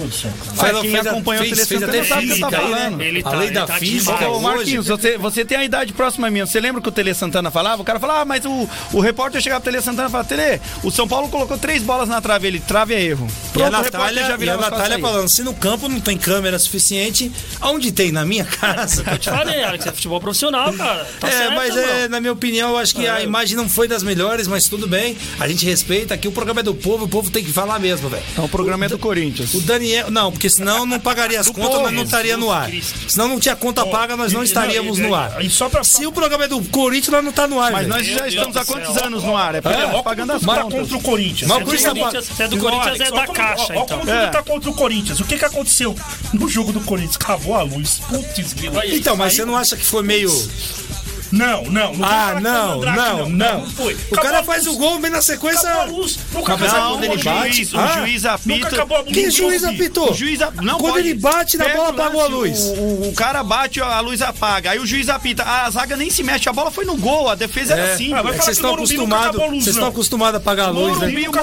[0.56, 2.56] Mas quem acompanhou o fez, Tele fez até Santana sabe o que eu física tô
[2.56, 2.76] aí, né?
[2.78, 3.00] falando.
[3.00, 4.28] Ele a tá- lei ele da tá física.
[4.28, 4.40] Ô.
[4.40, 6.46] Marquinhos, você, você tem a idade próxima à minha.
[6.46, 7.82] Você lembra que o Tele Santana falava?
[7.82, 10.60] O cara falava, ah, mas o, o repórter chegava pro Tele Santana e falava, Tele,
[10.82, 12.46] o São Paulo colocou três bolas na trave.
[12.46, 13.26] Ele, trave é erro.
[13.56, 17.32] E a o Natália, e a Natália falando, se no campo não tem câmera suficiente,
[17.60, 18.12] aonde tem?
[18.12, 19.02] Na minha casa.
[19.10, 20.35] Eu te falei, Alex, é futebol profissional,
[20.76, 21.06] cara.
[21.20, 23.88] Tá é, certo, mas é, na minha opinião, eu acho que a imagem não foi
[23.88, 25.16] das melhores, mas tudo bem.
[25.38, 28.08] A gente respeita aqui, o programa é do povo, o povo tem que falar mesmo,
[28.08, 28.22] velho.
[28.32, 29.54] Então o programa é do Corinthians.
[29.54, 30.10] O Daniel.
[30.10, 32.70] Não, porque senão não pagaria as contas, nós não estaria no ar.
[33.08, 35.44] Senão não tinha conta paga, nós não estaríamos no ar.
[35.44, 35.84] E só pra.
[35.84, 37.72] Se o programa é do Corinthians, nós não tá no ar.
[37.72, 37.96] Mas velho.
[37.96, 39.06] nós já estamos há quantos céu.
[39.06, 39.54] anos no ar?
[39.54, 40.80] É porque Olha, tá pagando as tá contas.
[40.80, 41.48] contra o Corinthians.
[41.50, 43.72] Mas Se é o do Corinthians tá se é do Corinthians, é Alex, da caixa,
[43.74, 43.98] ó então.
[43.98, 44.20] como É.
[44.20, 45.20] tudo tá contra o Corinthians.
[45.20, 45.94] O que que aconteceu
[46.32, 47.16] no jogo do Corinthians?
[47.16, 48.00] Cavou a luz.
[48.08, 48.54] Putz.
[48.92, 51.05] Então, mas você não acha que foi meio meio.
[51.32, 51.94] Não, não.
[51.94, 53.70] não Ah, foi não, Mandrake, não, não.
[53.70, 53.96] foi.
[54.10, 55.68] O cara faz o gol, vem na sequência.
[55.68, 56.18] Acabou a luz.
[56.32, 57.00] Nunca Acabou a a luz.
[57.00, 57.20] Não, luz.
[57.26, 58.68] o juiz, o Ah, juiz Nunca apita.
[58.68, 59.12] acabou a luz.
[59.12, 60.10] Que juiz apitou?
[60.10, 62.60] O juiz a- não Quando pode- ele bate na bola, o apagou a luz.
[62.60, 64.70] O, o- o cara bate, a luz apaga.
[64.70, 65.42] Aí o juiz apita.
[65.42, 68.12] A zaga nem se mexe, a bola foi no gol, a defesa era assim.
[68.14, 69.26] Ah, É vocês o estão acostumados.
[69.26, 69.82] acabou a luz, Vocês não.
[69.82, 71.06] estão acostumados a apagar a luz, né?
[71.06, 71.36] Morumbi, o o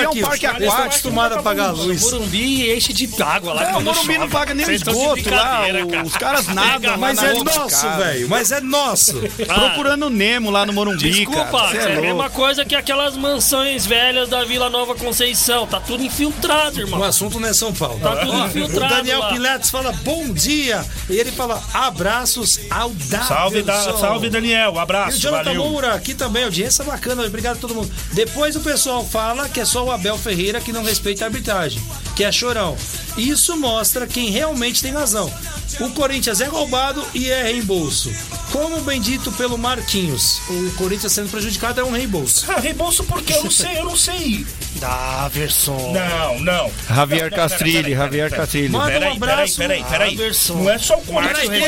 [0.00, 0.82] é um parque vocês estão aquático.
[0.82, 2.02] acostumados a apagar a luz.
[2.02, 3.62] Morumbi enche de água lá.
[3.62, 5.62] Não, o quando Morumbi não paga nem o esgoto lá.
[5.62, 6.04] o- cara.
[6.04, 7.96] Os caras nadam Mas é nosso, cara.
[8.04, 8.28] velho.
[8.28, 8.99] Mas é nosso.
[9.46, 11.70] Procurando o Nemo lá no Morumbi, Desculpa, cara.
[11.70, 12.00] Cê é, a louco.
[12.02, 15.66] mesma coisa que aquelas mansões velhas da Vila Nova Conceição.
[15.66, 17.02] Tá tudo infiltrado, O irmão.
[17.02, 17.98] assunto não é São Paulo.
[18.00, 19.32] Tá tudo Ó, infiltrado O Daniel lá.
[19.32, 20.84] Pilates fala bom dia.
[21.08, 23.28] E ele fala abraços ao Davidson.
[23.34, 24.70] Salve, da, salve, Daniel.
[24.70, 25.64] Um E o abraço, Jonathan valeu.
[25.64, 27.90] Moura aqui também, audiência bacana, obrigado a todo mundo.
[28.12, 31.80] Depois o pessoal fala que é só o Abel Ferreira que não respeita a arbitragem,
[32.16, 32.76] que é chorão.
[33.16, 35.32] Isso mostra quem realmente tem razão.
[35.78, 38.10] O Corinthians é roubado e é reembolso.
[38.50, 42.44] Como bem dito pelo Marquinhos, o Corinthians sendo prejudicado é um reembolso.
[42.50, 44.44] Ah, reembolso porque eu não sei, eu não sei.
[44.76, 45.92] Daverson.
[45.92, 46.70] Não, não.
[46.88, 48.30] Javier Castrilli, Javier.
[48.30, 48.68] Castrilli.
[48.70, 49.56] Manda um Peraí, peraí, abraço.
[49.56, 50.16] peraí, peraí.
[50.16, 50.54] Daverson.
[50.54, 51.48] Não é só o Corinthians.
[51.48, 51.60] Peraí,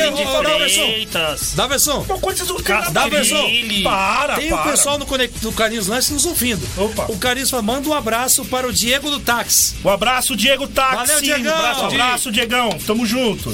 [1.05, 1.55] Daverson.
[1.55, 3.83] Daverson, versão.
[3.83, 6.67] Para, tem o pessoal no, Conect- do Carinhos Lanches nos ouvindo.
[6.77, 7.05] Opa.
[7.09, 9.75] O Carinhos fala, manda um abraço para o Diego do Táxi.
[9.83, 10.95] Um abraço, Diego Táxi.
[10.97, 11.55] Valeu, Diegão.
[11.55, 12.69] Abraço, abraço, Diegão.
[12.85, 13.53] Tamo junto.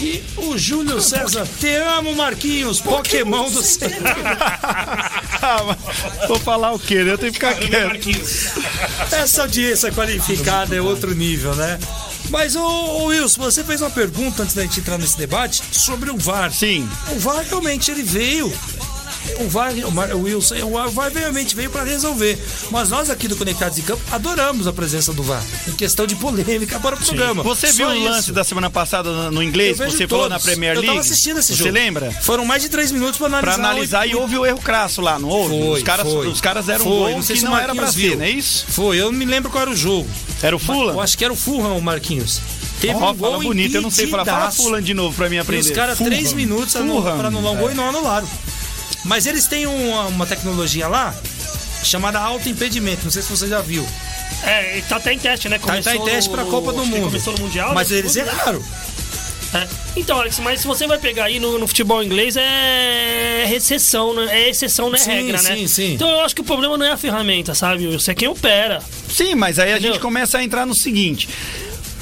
[0.00, 3.90] E o Júlio César, te amo, Marquinhos, Pokémon do céu.
[5.42, 5.76] Ah,
[6.26, 7.02] Vou falar o quê?
[7.04, 7.12] né?
[7.12, 7.86] Eu tenho que ficar quieto.
[7.88, 8.46] Marquinhos.
[9.12, 11.78] Essa audiência qualificada é outro nível, né?
[12.30, 16.10] Mas, ô, ô, Wilson, você fez uma pergunta antes da gente entrar nesse debate sobre
[16.10, 16.52] o VAR.
[16.52, 16.88] Sim.
[17.10, 18.52] O VAR realmente ele veio.
[19.38, 19.72] O VAR,
[20.14, 22.38] o Wilson, o VAR realmente veio para resolver.
[22.70, 25.42] Mas nós aqui do Conectados em Campo adoramos a presença do VAR.
[25.68, 27.42] Em questão de polêmica para o programa.
[27.42, 28.04] Você Só viu o isso.
[28.04, 30.38] lance da semana passada no- inglês Eu que você falou todos.
[30.38, 30.86] na Premier Eu League?
[30.88, 31.70] tava assistindo esse Você jogo.
[31.72, 32.10] lembra?
[32.22, 33.54] Foram mais de três minutos para analisar.
[33.54, 35.50] Pra analisar e houve o erro crasso lá, não houve?
[35.58, 36.26] Foi, os, caras, foi.
[36.28, 38.16] os caras eram Foi, um gol não sei que se não era pra ser, viu.
[38.16, 38.64] não é isso?
[38.68, 40.08] Foi, eu não me lembro qual era o jogo.
[40.42, 40.90] Era o Fulham?
[40.94, 42.40] Eu acho que era o Fulham, o Marquinhos.
[42.80, 44.24] Teve Ó, um gol bonito, eu não sei falar.
[44.24, 44.50] Fala.
[44.50, 45.60] Fulham de novo pra mim E aprender.
[45.68, 47.02] os caras, três minutos Fulham.
[47.18, 48.26] pra anular um gol e não anularam.
[49.04, 51.14] Mas eles têm uma, uma tecnologia lá
[51.82, 53.00] chamada auto-impedimento.
[53.04, 53.86] Não sei se você já viu.
[54.44, 55.58] É, ele tá até em teste, né?
[55.58, 57.04] Tá, tá em Começou teste no- pra Copa do Mundo.
[57.04, 57.74] Começou no Mundial.
[57.74, 57.98] Mas né?
[57.98, 58.32] eles Tudo, né?
[58.32, 58.62] erraram.
[59.52, 59.66] É.
[59.96, 64.28] Então, Alex, mas se você vai pegar aí no, no futebol inglês, é exceção, né?
[64.30, 65.56] É exceção, não é Sim, regra, né?
[65.56, 65.94] sim, sim.
[65.94, 67.86] Então eu acho que o problema não é a ferramenta, sabe?
[67.88, 68.80] Você é quem opera.
[69.12, 69.94] Sim, mas aí a Entendeu?
[69.94, 71.28] gente começa a entrar no seguinte: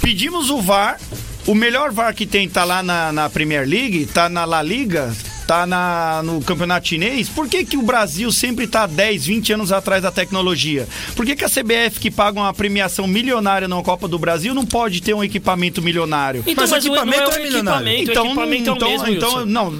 [0.03, 1.01] pedimos o VAR,
[1.47, 5.11] o melhor VAR que tem tá lá na, na Premier League, tá na La Liga,
[5.49, 7.27] tá na, no campeonato chinês.
[7.27, 10.87] Por que, que o Brasil sempre tá 10, 20 anos atrás da tecnologia?
[11.17, 14.67] Por que, que a CBF, que paga uma premiação milionária na Copa do Brasil, não
[14.67, 16.45] pode ter um equipamento milionário?
[16.47, 17.89] Então, Mas o mas, o- não equipamento é o é milionário.
[17.89, 19.73] equipamento, Então, o equipamento então, é o mesmo, então, não,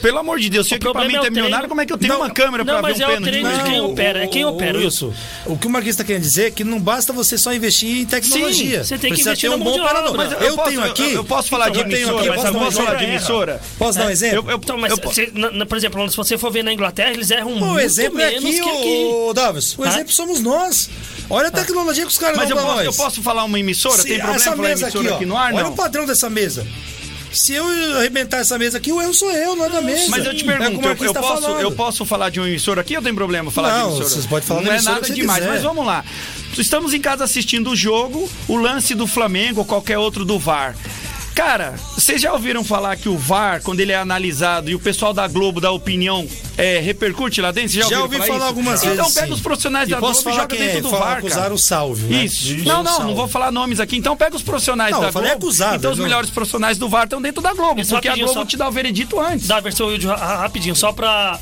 [0.00, 1.92] pelo amor de Deus, se o, O equipamento é é, o milionário, como é que
[1.92, 3.30] eu tenho Não, uma câmera não, pra mas ver um é o pênalti?
[3.32, 5.12] treino de quem Não, opera, é quem o- opera, o- Wilson.
[5.44, 8.04] O que o Marquinhos está querendo dizer é que não basta você só investir em
[8.06, 8.84] tecnologia.
[8.84, 10.16] Sim, você tem que Precisa investir ter um bom de operador.
[10.16, 11.02] Mas eu, posso- tenho aqui.
[11.02, 13.04] Eu, eu posso falar de eu tenho emissora, aqui, mas posso eu um falar de
[13.04, 13.12] exemplo?
[13.16, 13.60] emissora?
[13.76, 14.36] Posso dar um exemplo?
[14.36, 16.72] Eu, eu, Então, mas, eu- você- na- na- por exemplo, se você for ver na
[16.72, 19.04] Inglaterra, eles erram O muito exemplo é menos aqui, que aqui.
[19.12, 19.74] ô Davis.
[19.78, 19.88] O Tá?
[19.88, 20.88] exemplo somos nós.
[21.28, 22.86] Olha a tecnologia que os caras Mas dão eu posso, nós.
[22.86, 23.96] eu posso falar uma emissora?
[23.96, 25.52] Se- Tem problema essa mesa aqui, aqui, no ar?
[25.52, 25.72] Olha Não.
[25.72, 26.66] o padrão dessa mesa.
[27.32, 27.66] Se eu
[27.98, 30.06] arrebentar essa mesa aqui, o erro sou eu, não é da mesa.
[30.08, 31.60] Mas eu te É pergunto, o eu, eu posso, falando.
[31.60, 34.08] eu posso falar de uma emissora aqui ou tem problema falar Não, de emissora?
[34.08, 35.52] vocês podem falar Não é nada demais, quiser.
[35.52, 36.04] mas vamos lá.
[36.56, 40.74] Estamos em casa assistindo o jogo, o lance do Flamengo ou qualquer outro do VAR.
[41.36, 45.12] Cara, vocês já ouviram falar que o VAR, quando ele é analisado e o pessoal
[45.12, 46.26] da Globo dá opinião,
[46.56, 47.72] é, repercute lá dentro?
[47.72, 48.44] Vocês já, Já ouvi falar isso?
[48.46, 49.32] algumas Então vezes, pega sim.
[49.34, 50.80] os profissionais E da posso Globo e falar joga quem dentro é?
[50.80, 51.52] do Falar, VAR, acusar cara.
[51.54, 52.24] o salve, né?
[52.24, 52.56] Isso.
[52.64, 53.06] Não, não, salve.
[53.08, 53.98] não vou falar nomes aqui.
[53.98, 55.44] Então pega os profissionais Não, da eu falei Globo.
[55.44, 56.04] acusado, então os não.
[56.06, 58.66] melhores profissionais do VAR estão dentro da Globo, Isso, porque a Globo só- te dá
[58.66, 59.46] o veredito antes.
[59.46, 61.38] Dá, versão rapidinho, só pra,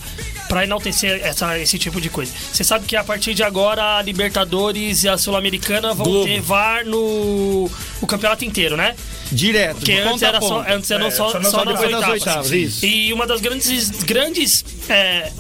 [0.49, 2.33] pra enaltecer essa, esse tipo de coisa.
[2.53, 6.27] Você sabe que a partir de agora a Libertadores e a Sul-Americana vão Globo.
[6.27, 7.71] ter VAR no
[8.01, 8.95] o campeonato inteiro, né?
[9.33, 9.77] Direto.
[9.77, 12.09] Porque antes era só, antes era É, só, só nas só nas oitavas.
[12.09, 12.85] oitavas, isso.
[12.87, 15.33] E uma das grandes, grandes é,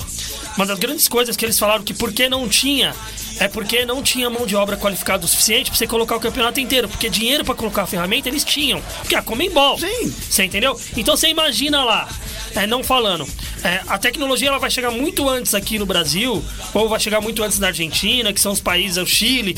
[0.57, 2.94] uma das grandes coisas que eles falaram que porque não tinha
[3.40, 6.61] é porque não tinha mão de obra qualificada o suficiente pra você colocar o campeonato
[6.61, 6.88] inteiro.
[6.88, 8.80] Porque dinheiro pra colocar a ferramenta eles tinham.
[9.00, 9.76] Porque a Comembol.
[9.78, 10.09] Sim.
[10.30, 10.78] Você entendeu?
[10.96, 12.09] Então você imagina lá,
[12.55, 13.26] é, não falando,
[13.62, 16.42] é, a tecnologia ela vai chegar muito antes aqui no Brasil,
[16.72, 19.57] ou vai chegar muito antes na Argentina, que são os países, é o Chile.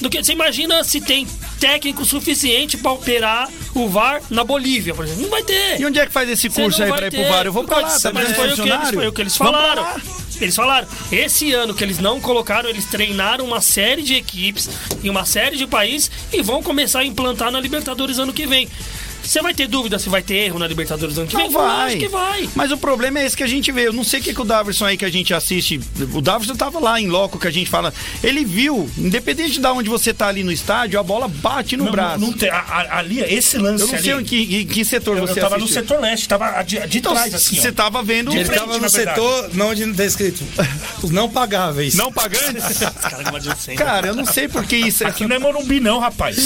[0.00, 1.26] Do que você imagina se tem
[1.58, 5.22] técnico suficiente pra operar o VAR na Bolívia, por exemplo.
[5.22, 5.80] Não vai ter.
[5.80, 7.46] E onde é que faz esse curso aí vai pra ir pro VAR?
[7.46, 9.36] Eu vou pra lá, tá Mas vendo foi o, que eles, foi o que eles
[9.36, 9.86] falaram.
[10.38, 14.68] Eles falaram, esse ano que eles não colocaram, eles treinaram uma série de equipes
[15.02, 18.68] em uma série de países e vão começar a implantar na Libertadores ano que vem.
[19.22, 21.44] Você vai ter dúvida se vai ter erro na Libertadores do ano que vem?
[21.46, 21.84] Não vai.
[21.84, 22.48] Lógico que vai.
[22.54, 23.86] Mas o problema é esse que a gente vê.
[23.88, 25.80] Eu não sei o que, que o Daverson aí que a gente assiste.
[26.12, 27.92] O Daverson tava lá em loco que a gente fala.
[28.22, 31.92] Ele viu, independente de onde você tá ali no estádio, a bola bate no Não,
[31.92, 32.20] braço.
[32.20, 34.66] não, não tem, a- a- ali, esse lance Eu não sei ali, em que, em
[34.66, 35.82] que setor eu, você eu tava no assistiu.
[35.82, 37.62] setor leste, tava de, de Então, trás, assim, ó.
[37.62, 38.30] você tava vendo.
[38.30, 40.44] De Ele frente, tava no setor, não onde tá escrito,
[41.02, 41.94] os não pagáveis.
[41.94, 42.78] Não pagantes?
[43.76, 45.08] Cara, eu não sei por que isso é.
[45.08, 46.36] Aqui não é Morumbi, não, rapaz.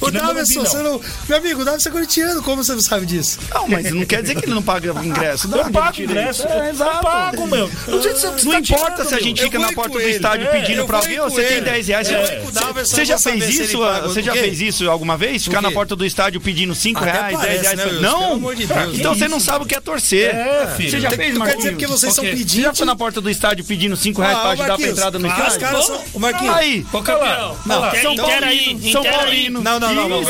[0.00, 0.66] O Aqui é Morumbi, Davidson, não.
[0.66, 1.00] você não...
[1.28, 1.92] Meu amigo, o Davidson é
[2.24, 3.38] corintiano, como você não sabe disso?
[3.52, 5.48] Não, mas não quer dizer que ele não paga ingresso.
[5.54, 6.46] Eu pago ingresso.
[6.48, 7.02] É, eu exato.
[7.02, 7.70] pago, meu.
[7.88, 9.44] Não, sei se você Não tá importa tirando, se a gente meu.
[9.44, 10.10] fica Eu na porta do ele.
[10.10, 11.60] estádio É, pedindo eu pra alguém, você tem ele.
[11.62, 12.10] 10 reais.
[12.10, 13.78] Eu Você- eu já fez isso?
[13.78, 14.08] paga.
[14.08, 15.44] Você já fez isso alguma vez?
[15.44, 17.92] Ficar na porta do estádio pedindo 5 Até reais, 10 parece, reais?
[17.94, 18.00] né?
[18.00, 18.52] Não?
[18.92, 20.34] Então Que você não sabe o que é torcer.
[20.34, 20.90] É, filho.
[20.90, 21.58] Você já fez, Quer Marquinhos?
[21.58, 22.44] dizer porque vocês são Ok.
[22.44, 25.18] Você já foi na porta do estádio pedindo 5 reais Ah, pra ajudar pra entrada
[25.18, 26.00] no estádio?
[26.12, 26.54] O Marquinhos...
[26.54, 27.56] Aí, Ô, campeão.
[27.66, 28.16] Não, São.
[28.16, 29.02] Paulino, São.
[29.04, 29.62] Paulino.
[29.62, 30.22] Não, não, não, não.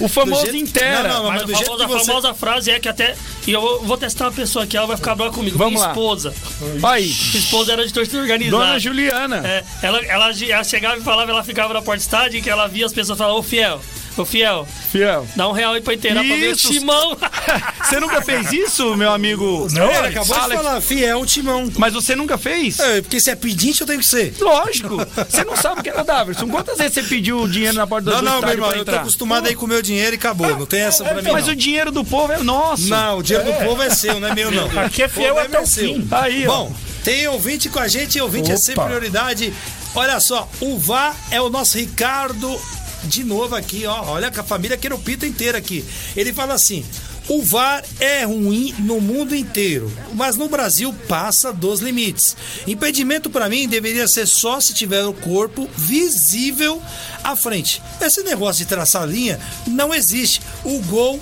[0.00, 1.08] O famoso intera.
[1.08, 2.06] Não, não, Mas mas do a jeito famosa, que você...
[2.06, 3.16] famosa frase é que até.
[3.46, 5.56] E eu vou, testar uma pessoa aqui, ela vai ficar brava comigo.
[5.56, 5.92] Vamos Minha lá.
[5.92, 6.34] esposa.
[6.82, 8.64] Aí, Minha esposa era de torcida organizada.
[8.64, 9.42] Dona Juliana.
[9.46, 12.86] É, ela, ela, ela chegava e falava, ela ficava na porta estádio que ela via
[12.86, 13.80] as pessoas falar, ô fiel,
[14.16, 15.26] ô fiel, Fiel.
[15.36, 17.16] dá um real aí pra inteirar pra ver o timão.
[17.84, 19.66] Você nunca fez isso, meu amigo?
[19.72, 20.16] Não, Ele Alex.
[20.16, 20.62] acabou de Alex.
[20.62, 21.70] falar, fiel, timão.
[21.76, 22.78] Mas você nunca fez?
[22.80, 24.34] É, porque se é pedinte, eu tenho que ser.
[24.40, 24.96] Lógico.
[25.28, 26.48] Você não sabe o que era Daverson.
[26.48, 29.46] Quantas vezes você pediu dinheiro na porta do Não, não, meu irmão, eu tô acostumado
[29.46, 30.48] aí com o meu dinheiro e acabou.
[30.58, 31.52] Não tem essa pra mim, Mas não.
[31.52, 32.88] o dinheiro do povo é nosso.
[32.88, 34.66] Não, o dinheiro do povo é seu, não é meu, não.
[34.84, 35.84] Aqui é fiel até problema o seu.
[35.94, 36.08] fim.
[36.10, 36.54] Aí, ó.
[36.64, 38.86] Bom, tem ouvinte com a gente e ouvinte é sempre Opa.
[38.90, 39.52] prioridade.
[39.94, 42.58] Olha só, o Vá é o nosso Ricardo
[43.06, 44.04] de novo aqui, ó.
[44.10, 45.84] Olha a família Queropita inteira aqui.
[46.16, 46.84] Ele fala assim:
[47.28, 52.36] o VAR é ruim no mundo inteiro, mas no Brasil passa dos limites.
[52.66, 56.82] Impedimento pra mim deveria ser só se tiver o corpo visível
[57.22, 57.82] à frente.
[58.00, 60.40] Esse negócio de traçar linha não existe.
[60.64, 61.20] O gol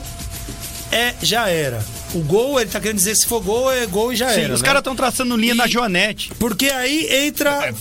[0.91, 1.85] é já era.
[2.15, 4.53] O gol, ele tá querendo dizer se for gol, é gol e já Sim, era.
[4.55, 4.67] os né?
[4.67, 6.31] caras estão traçando linha E- na Joanete.
[6.39, 7.75] Porque aí entra É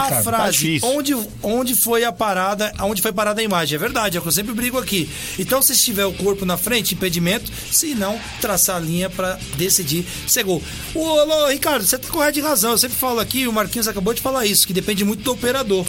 [0.00, 0.88] complicado, a tá frase difícil.
[0.88, 3.76] onde, onde foi a parada, onde foi parada a imagem.
[3.76, 5.08] É verdade, é o que eu sempre brigo aqui.
[5.38, 10.06] Então, se tiver o corpo na frente, impedimento, se não, traçar a linha pra decidir
[10.26, 10.62] ser gol.
[10.94, 12.72] Ô, ô, Ricardo, você tá correto de razão.
[12.72, 15.86] Eu sempre falo aqui, o Marquinhos acabou de falar isso, que depende muito do operador.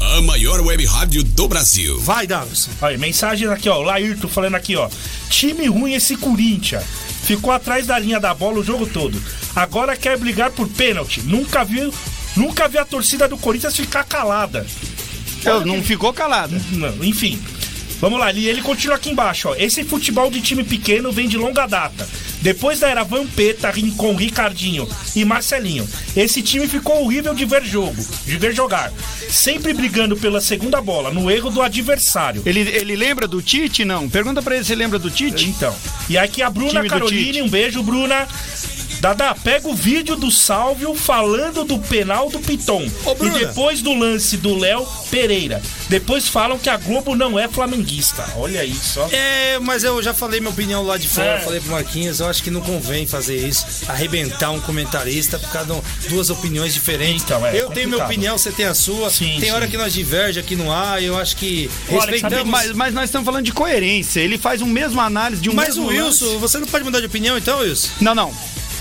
[0.00, 2.00] A maior web rádio do Brasil.
[2.00, 2.70] Vai, Davison.
[2.80, 3.78] Aí, mensagem aqui, ó.
[3.78, 4.88] O Laírto falando aqui, ó.
[5.28, 6.82] Time ruim esse Corinthians.
[7.22, 9.20] Ficou atrás da linha da bola o jogo todo.
[9.54, 11.20] Agora quer brigar por pênalti.
[11.22, 11.92] Nunca viu,
[12.36, 14.66] nunca vi a torcida do Corinthians ficar calada.
[15.64, 16.60] Não ficou calado.
[16.72, 17.40] Não, enfim.
[18.00, 19.54] Vamos lá, e ele continua aqui embaixo, ó.
[19.56, 22.08] Esse futebol de time pequeno vem de longa data.
[22.40, 25.86] Depois da era Vampeta, Rincon, Ricardinho e Marcelinho,
[26.16, 28.90] esse time ficou horrível de ver jogo, de ver jogar.
[29.28, 32.42] Sempre brigando pela segunda bola, no erro do adversário.
[32.46, 33.84] Ele, ele lembra do Tite?
[33.84, 34.08] Não.
[34.08, 35.50] Pergunta pra ele se ele lembra do Tite.
[35.50, 35.74] Então.
[36.08, 38.26] E aqui a Bruna Caroline, um beijo, Bruna.
[39.00, 42.86] Dada, pega o vídeo do Sálvio falando do penal do Piton.
[43.04, 45.62] Ô, e depois do lance do Léo Pereira.
[45.88, 48.24] Depois falam que a Globo não é flamenguista.
[48.36, 49.08] Olha isso, ó.
[49.10, 51.40] É, mas eu já falei minha opinião lá de fora, É.
[51.40, 55.80] falei pro Marquinhos, eu acho que não convém fazer isso, arrebentar um comentarista por causa
[56.02, 57.22] de duas opiniões diferentes.
[57.24, 58.06] Então, é eu tenho minha complicado.
[58.06, 59.08] opinião, você tem a sua.
[59.10, 59.50] Sim, tem sim.
[59.50, 62.46] hora que nós diverge aqui no ar, eu acho que Olha, respeitamos.
[62.48, 64.20] Mas, mas nós estamos falando de coerência.
[64.20, 66.36] Ele faz um mesmo análise de um Mas mesmo o Wilson, lance.
[66.38, 67.88] você não pode mudar de opinião então, Wilson?
[68.00, 68.32] Não, não.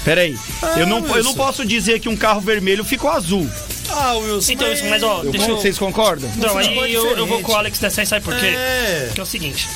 [0.04, 0.38] Peraí.
[0.62, 3.50] Ah, eu, não, eu não posso dizer que um carro vermelho ficou azul.
[3.90, 4.52] Ah, Wilson.
[4.52, 5.58] Então, isso, mas ó, Eu deixa eu...
[5.58, 6.30] Vocês concordam?
[6.38, 8.46] Não, aí eu, eu vou com o Alex nessa aí, sabe por quê?
[8.48, 9.04] É.
[9.08, 9.68] Porque é o seguinte.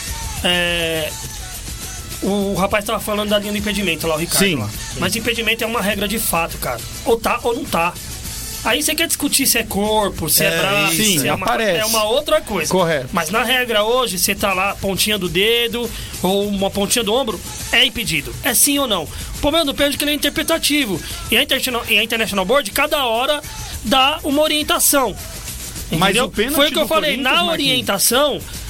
[0.43, 1.09] É,
[2.21, 4.39] O rapaz tava falando da linha do impedimento lá, o Ricardo.
[4.45, 4.55] Sim.
[4.55, 4.69] lá.
[4.97, 6.79] Mas impedimento é uma regra de fato, cara.
[7.05, 7.93] Ou tá ou não tá.
[8.65, 11.45] Aí você quer discutir se é corpo, se é, É, braço, sim, se é uma,
[11.45, 11.79] aparece.
[11.79, 12.71] é uma outra coisa.
[12.71, 13.09] Correto.
[13.11, 15.89] Mas na regra hoje, você tá lá, pontinha do dedo
[16.21, 17.39] ou uma pontinha do ombro,
[17.71, 18.33] é impedido.
[18.43, 19.03] É sim ou não.
[19.03, 21.01] O problema do pênalti é que ele é interpretativo.
[21.29, 23.41] E a International, e a International Board, cada hora,
[23.83, 25.13] dá uma orientação.
[25.91, 26.25] Mas Entendeu?
[26.25, 28.21] o pênalti Foi o que eu falei, na Marquinhos?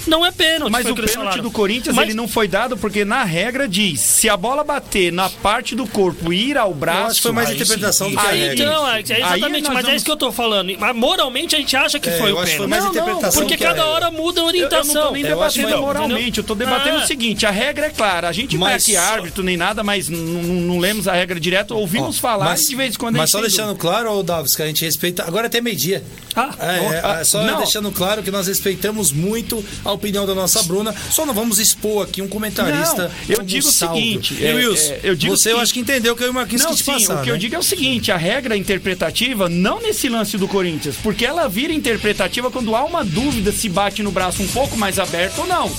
[0.06, 0.72] Orientação, não é pênalti.
[0.72, 1.44] Mas o pênalti falaram.
[1.44, 5.12] do Corinthians Mas- ele não foi dado porque na regra diz se a bola bater
[5.12, 7.00] na parte do corpo e ir ao braço.
[7.00, 8.16] Eu acho que foi mais aí interpretação sim.
[8.16, 8.64] do que a Aí regra.
[8.66, 10.74] Então, é, é exatamente, mas nós é vamos- isso que eu tô falando.
[10.80, 12.70] Mas moralmente a gente acha que É, foi eu o que foi pênalti.
[12.70, 15.04] mais interpretação Porque do que a cada hora muda a Eu, eu não orientação.
[15.08, 17.04] tô nem Eu acho debatendo que- moralmente, eu tô debatendo Ah.
[17.04, 19.84] o seguinte, a regra é clara, a gente não é Mas aqui árbitro nem nada,
[19.84, 23.30] mas não lemos a regra direto, ouvimos falar e de vez em quando a Mas
[23.30, 25.24] só deixando claro, ô Davis, que a gente respeita.
[25.24, 26.04] Agora é até meio-dia.
[26.36, 27.58] Ah, É, é, é, só não.
[27.58, 30.94] deixando claro que nós respeitamos muito a opinião da nossa Bruna.
[31.10, 33.12] Só não vamos expor aqui um comentarista.
[33.28, 35.74] Não, eu digo o seguinte, E é, Wilson, é, eu digo você eu que- acho
[35.74, 37.16] que entendeu que eu e o Marquinhos Não, sim, passar.
[37.20, 37.36] o que né?
[37.36, 41.48] eu digo é o seguinte, a regra interpretativa, não nesse lance do Corinthians, porque ela
[41.48, 45.48] vira interpretativa quando há uma dúvida se bate no braço um pouco mais aberto ou
[45.48, 45.72] não.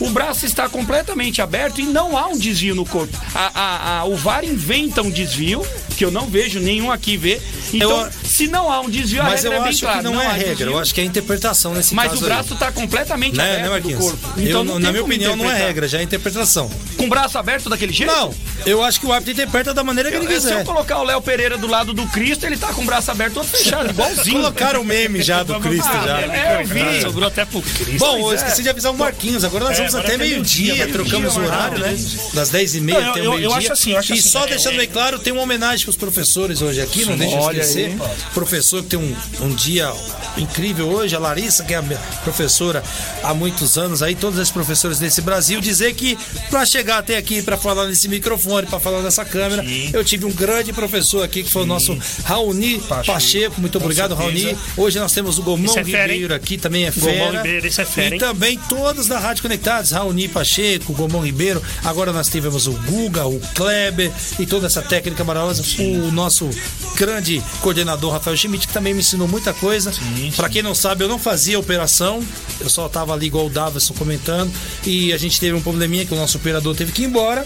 [0.00, 3.16] O braço está completamente aberto e não há um desvio no corpo.
[3.34, 5.66] A- a- a- o VAR inventa um desvio,
[5.96, 7.42] que eu não vejo nenhum aqui ver.
[7.72, 9.98] Então, Eu- se não há um desvio, a Mas regra eu é bem acho clara.
[9.98, 12.22] que não, é regra, desvio, eu acho que é interpretação nesse Mas caso.
[12.22, 14.00] o braço está completamente né, né, aberto do Marquinhos?
[14.00, 14.28] corpo.
[14.36, 16.70] Eu, Então, não na minha opinião, não é regra, já é interpretação.
[16.96, 18.12] Com o braço aberto daquele jeito?
[18.12, 18.32] Não,
[18.64, 20.60] eu acho que o árbitro interpreta da maneira que ele Eu- se quiser.
[20.60, 23.34] eu colocar o Léo Pereira do lado do Cristo, ele tá com o braço aberto
[23.34, 24.36] todo fechado, igualzinho.
[24.36, 26.20] Colocaram o meme já do Cristo já.
[26.20, 27.00] É, eu vi.
[27.02, 27.98] Sobrou até pro Cristo.
[27.98, 29.44] Bom, eu esqueci de avisar o Marquinhos.
[29.44, 31.96] Agora nós É, vamos agora até é meio-dia, trocamos o horário, né?
[32.34, 33.58] Das 10h30 Não, até eu- o eu meio-dia.
[33.58, 35.84] acho assim, eu acho e assim, só é, deixando é- bem claro, tem uma homenagem
[35.84, 37.86] pros professores hoje aqui, não deixa de esquecer.
[37.86, 37.98] aí.
[38.34, 39.92] Professor que tem um, um dia
[40.36, 42.82] incrível hoje, a Larissa, que é a minha professora
[43.22, 46.18] há muitos anos aí, todos os professores desse Brasil, dizer que
[46.50, 50.32] pra chegar até aqui, pra falar nesse microfone, pra falar nessa câmera, eu tive um
[50.32, 53.60] grande professor aqui, que foi o nosso Raoni Pacheco.
[53.60, 54.56] Muito obrigado, Raoni.
[54.76, 57.36] Hoje nós temos o Gomão é Ribeiro aqui, também é Gomão fera.
[57.42, 59.42] Ribeiro, esse é fera, E também todos da Rádio
[59.76, 61.62] Conectados, Raoni Pacheco, Gomão Ribeiro.
[61.84, 65.62] Agora nós tivemos o Guga, o Kleber e toda essa técnica maravilhosa.
[65.78, 66.48] O nosso
[66.96, 69.92] grande coordenador Rafael Schmidt, que também me ensinou muita coisa.
[70.34, 72.24] Pra quem não sabe, eu não fazia operação,
[72.60, 74.50] eu só tava ali igual o Davison comentando.
[74.84, 77.44] E a gente teve um probleminha que o nosso operador teve que ir embora.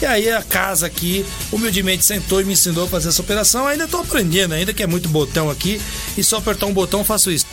[0.00, 3.66] E aí a casa aqui, humildemente sentou e me ensinou a fazer essa operação.
[3.66, 5.80] Ainda tô aprendendo, ainda que é muito botão aqui.
[6.16, 7.46] E só apertar um botão faço isso.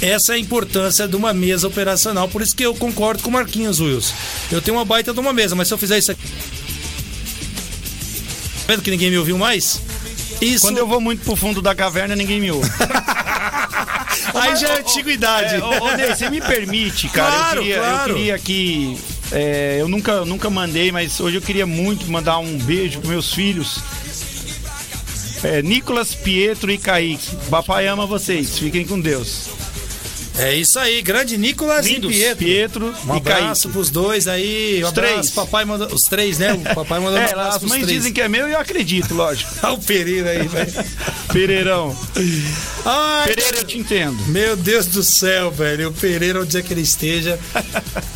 [0.00, 3.32] Essa é a importância de uma mesa operacional, por isso que eu concordo com o
[3.32, 4.14] Marquinhos Wilson.
[4.50, 6.22] Eu tenho uma baita de uma mesa, mas se eu fizer isso aqui.
[6.26, 6.32] Tá
[8.68, 9.80] Vendo que ninguém me ouviu mais?
[10.40, 12.68] Isso Quando eu vou muito pro fundo da caverna, ninguém me ouve.
[14.34, 15.54] aí já é antiguidade.
[15.54, 17.30] É, ô, ô, Ney, você me permite, cara?
[17.30, 18.10] Claro, eu, queria, claro.
[18.10, 18.98] eu queria aqui.
[19.32, 23.32] é, eu nunca, nunca mandei, mas hoje eu queria muito mandar um beijo pros meus
[23.32, 23.80] filhos.
[25.42, 27.36] É, Nicolas, Pietro e Kaique.
[27.50, 28.58] Papai ama vocês.
[28.58, 29.48] Fiquem com Deus.
[30.38, 32.10] É isso aí, grande Nicolas Lindos.
[32.14, 32.44] e Pietro.
[32.44, 33.68] Pietro Um e abraço Kaique.
[33.72, 34.80] pros dois aí.
[34.80, 35.30] Um Os abraço, três.
[35.30, 36.52] Papai manda, os três, né?
[36.52, 37.96] O papai mandou um É, abraço as pros mães três.
[37.96, 39.50] dizem que é meu e eu acredito, lógico.
[39.62, 40.72] Olha o Pereira aí, velho.
[41.32, 41.96] Pereirão.
[42.84, 44.22] Ai, Pereira, eu te entendo.
[44.26, 45.88] Meu Deus do céu, velho.
[45.88, 47.38] O Pereira, onde é que ele esteja.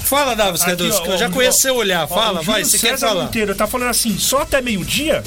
[0.05, 2.07] Fala, Aqui, ó, que eu já ó, conheço seu olhar.
[2.07, 3.25] Fala, vai, você quer falar.
[3.25, 5.23] Monteiro tá falando assim, só até meio-dia?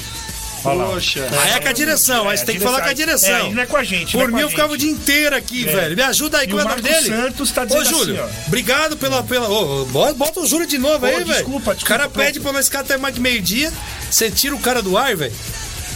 [0.64, 1.28] Poxa.
[1.42, 3.46] Aí é com a direção, aí você tem que falar com a É, direção.
[3.46, 4.12] ele não é com a gente.
[4.12, 5.72] Por é com mim, eu ficava o dia inteiro aqui, É.
[5.72, 5.96] velho.
[5.96, 7.08] Me ajuda aí, como é o o nome dele?
[7.08, 9.22] Santos tá Ô, dizendo Júlio, assim, obrigado pela.
[9.22, 11.24] pela ô, bota, o Júlio de novo Ô, aí, velho.
[11.26, 12.24] desculpa, O desculpa, cara pronto.
[12.24, 13.72] pede pra nós ficar até mais de meio-dia.
[14.10, 15.32] Você tira o cara do ar, velho.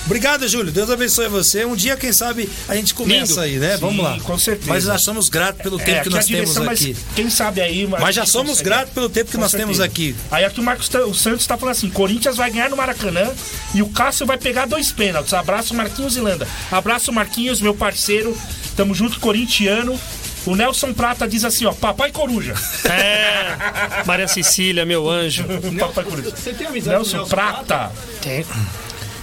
[0.08, 0.72] Obrigado, Júlio.
[0.72, 1.66] Deus abençoe você.
[1.66, 3.40] Um dia, quem sabe, a gente começa Lindo.
[3.42, 3.74] aí, né?
[3.74, 4.18] Sim, Vamos lá.
[4.20, 4.66] com certeza.
[4.70, 6.94] Mas nós somos gratos pelo É, tempo que aqui nós direção, temos aqui.
[7.06, 7.86] Mas quem sabe aí.
[7.86, 8.68] Mas já somos consegue.
[8.70, 9.66] gratos pelo tempo que Com nós certeza.
[9.66, 10.16] temos aqui.
[10.30, 13.30] Aí aqui o Marcos o Santos tá falando assim: Corinthians vai ganhar no Maracanã
[13.74, 15.34] e o Cássio vai pegar dois pênaltis.
[15.34, 16.48] Abraço Marquinhos e Landa.
[16.72, 18.34] Abraço Marquinhos, meu parceiro.
[18.76, 20.00] Tamo junto, corintiano.
[20.46, 22.54] O Nelson Prata diz assim, ó, papai coruja.
[22.88, 25.44] É, Maria Cecília, meu anjo.
[25.78, 26.32] papai coruja.
[26.86, 27.92] Nelson Prata.
[28.22, 28.46] Tem.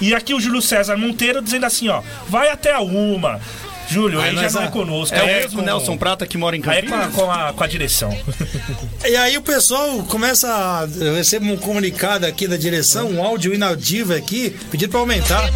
[0.02, 3.40] E aqui o Júlio César Monteiro dizendo assim, ó, vai até a uma.
[3.88, 5.16] Júlio, Aí aí já não é a- conosco.
[5.16, 7.14] É o aí mesmo com- Nelson Prata que mora em Aí é com a, Campinas?
[7.16, 8.18] com a, com a direção.
[9.06, 10.88] E aí o pessoal começa a.
[11.00, 15.48] Eu recebo um comunicado aqui da direção, um áudio inaudível aqui, pedindo pra aumentar.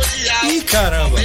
[0.43, 1.17] Ih, caramba!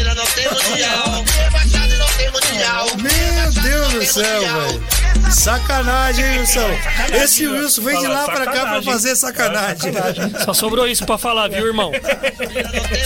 [2.97, 5.04] Meu Deus do céu, velho!
[5.31, 6.71] Sacanagem, hein, Wilson?
[7.13, 9.93] Esse Wilson vem de lá pra cá pra fazer sacanagem.
[10.45, 11.91] Só sobrou isso pra falar, viu, irmão?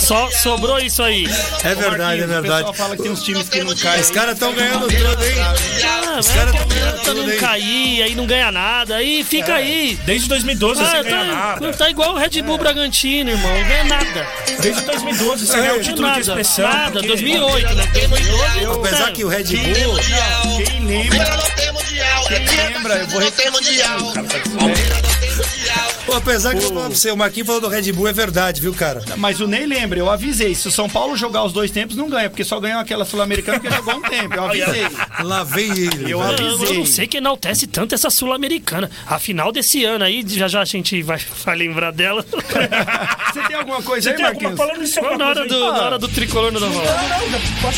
[0.00, 1.26] Só sobrou isso aí.
[1.64, 2.56] É verdade, é O verdade.
[2.58, 4.00] pessoal fala que tem uns times que não caem.
[4.00, 5.34] Os caras estão ganhando tudo, hein?
[6.14, 9.54] Ah, Os caras a tão ganhando tudo, não cair, aí não ganha nada, aí fica
[9.54, 9.98] aí.
[10.04, 11.72] Desde 2012 Ah, você ganha tá, nada.
[11.74, 13.50] tá igual o Red Bull Bragantino, irmão.
[13.58, 14.26] Não ganha nada.
[14.60, 16.68] Desde 2012 você ganha o título de expressão.
[16.68, 16.92] nada.
[16.92, 17.86] porque- 2008, né?
[17.92, 19.98] 2012, Apesar que o Red Bull.
[20.64, 21.18] Quem lembra,
[22.28, 23.20] quem lembra, eu vou
[26.08, 28.62] Pô, apesar que eu falar pra você, o Marquinhos falou do Red Bull, é verdade,
[28.62, 29.04] viu, cara?
[29.18, 30.54] Mas o Ney lembra, eu avisei.
[30.54, 33.60] Se o São Paulo jogar os dois tempos, não ganha, porque só ganhou aquela Sul-Americana
[33.60, 34.34] que jogou um tempo.
[34.34, 34.86] Eu avisei.
[35.22, 36.10] Lá vem ele.
[36.10, 36.40] Eu velho.
[36.40, 36.78] Eu avisei.
[36.78, 38.90] não sei que enaltece tanto essa Sul-Americana.
[39.06, 42.24] A final desse ano aí, já já a gente vai, vai lembrar dela.
[43.30, 44.66] Você tem alguma coisa aí, Tem alguma Marquinhos?
[44.66, 45.72] falando isso na, hora coisa do, aí?
[45.72, 46.84] na hora do tricolor no Naval.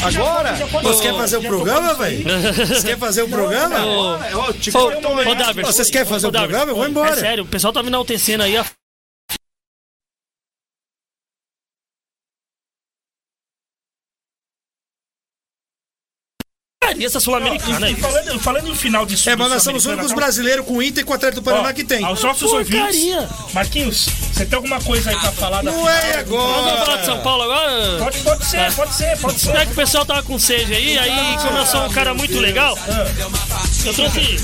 [0.05, 0.55] Agora?
[0.85, 2.25] Você quer fazer o programa, velho?
[2.69, 3.85] Você quer fazer o programa?
[3.85, 6.71] Ô, Ô, Daverson, Vocês querem fazer o programa?
[6.71, 7.11] Eu vou embora.
[7.11, 8.57] É sério, o pessoal tá me enaltecendo aí.
[8.57, 8.80] A...
[16.97, 17.95] E essa Sul-Americana aí.
[17.97, 21.03] Falando, falando em final de É, mas nós somos os únicos brasileiros com o Inter
[21.03, 22.05] e com o Atlético do Paraná que tem.
[22.05, 23.17] Aos nossos Porcaria.
[23.21, 23.55] ouvintes.
[23.55, 25.89] Marquinhos, você tem alguma coisa aí pra falar da Não final?
[25.89, 27.05] é Nós vamos falar de agora.
[27.05, 27.99] São Paulo agora?
[27.99, 29.57] Pode, pode ser, pode ser, pode ser.
[29.57, 32.39] É que o pessoal tava com sede aí, aí como eu sou um cara muito
[32.39, 32.77] legal,
[33.85, 34.37] eu trouxe,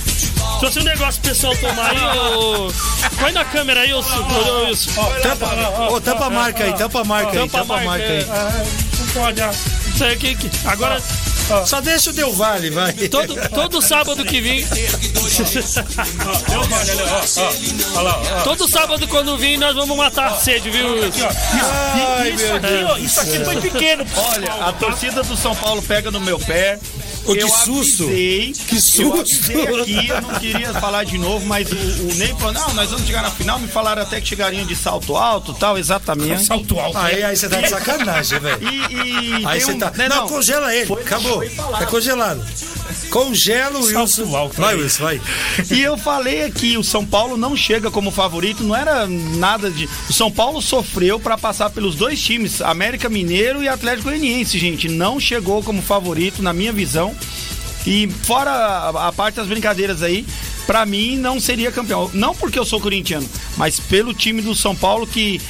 [0.61, 2.73] trouxe um negócio pro pessoal tomar aí, ô...
[3.21, 4.91] Põe na câmera aí, ô, ô, Wilson.
[5.23, 8.27] Tampa, ô, tampa a marca aí, tampa a marca aí, Tampa a marca aí.
[8.29, 8.65] Ah,
[8.99, 9.51] não pode, ah.
[9.95, 11.01] Isso aí que, que- agora,
[11.67, 12.93] Só deixa o Del Vale, vai.
[12.93, 17.99] todo, todo sábado que vim, Ó, deu vale, olha, ó, ó.
[17.99, 18.43] Olha lá, ó.
[18.43, 21.25] todo sábado quando vim, nós vamos matar a sede, viu, Aqui, Wilson?
[21.25, 21.31] ó.
[21.31, 24.05] Isso, Ai, isso aqui, ó, isso aqui foi pequeno.
[24.17, 26.79] Olha, a torcida do São Paulo pega no meu pé.
[27.27, 28.05] Ô, que eu susto.
[28.05, 29.21] Avisei, Que Eu susto.
[29.21, 32.91] avisei aqui, eu não queria falar de novo, mas o, o Ney falou: não, nós
[32.91, 33.59] vamos chegar na final.
[33.59, 36.45] Me falaram até que chegariam de salto alto tal, exatamente.
[36.45, 36.97] Salto alto.
[36.99, 38.59] Aí, aí você tá de sacanagem, velho.
[38.69, 39.91] E, e Aí você um- tá.
[39.97, 40.93] né, Não, congela ele.
[40.93, 41.43] Acabou.
[41.43, 42.45] É congelado.
[43.11, 44.37] Congela o Salto Wilson.
[44.37, 44.81] alto Vai, aí.
[44.83, 45.21] Wilson, vai.
[45.71, 49.89] E eu falei aqui, o São Paulo não chega como favorito, não era nada de.
[50.09, 54.89] O São Paulo sofreu pra passar pelos dois times, América Mineiro e Atlético Goianiense, gente.
[54.89, 57.15] Não chegou como favorito, na minha visão.
[57.87, 60.27] E fora a, a parte das brincadeiras aí,
[60.67, 62.11] pra mim não seria campeão.
[62.13, 65.41] Não porque eu sou corintiano, mas pelo time do São Paulo que.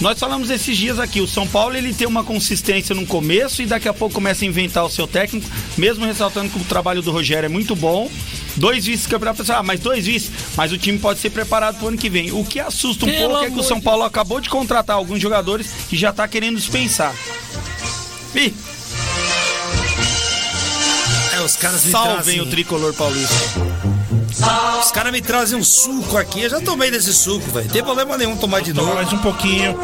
[0.00, 3.66] Nós falamos esses dias aqui, o São Paulo ele tem uma consistência no começo e
[3.66, 5.46] daqui a pouco começa a inventar o seu técnico,
[5.76, 8.10] mesmo ressaltando que o trabalho do Rogério é muito bom.
[8.56, 11.98] Dois vice-campeonatos, pessoal, ah, mas dois vice, mas o time pode ser preparado pro ano
[11.98, 12.32] que vem.
[12.32, 15.20] O que assusta um Pelo pouco é que o São Paulo acabou de contratar alguns
[15.20, 17.14] jogadores e já tá querendo dispensar.
[18.34, 18.54] Ih,
[21.50, 22.40] os caras me salvem trazem.
[22.40, 23.34] o tricolor paulista.
[24.82, 26.42] Os caras me trazem um suco aqui.
[26.42, 27.68] Eu já tomei desse suco, velho.
[27.68, 28.94] Tem problema nenhum tomar de novo.
[28.94, 29.76] Mais um pouquinho.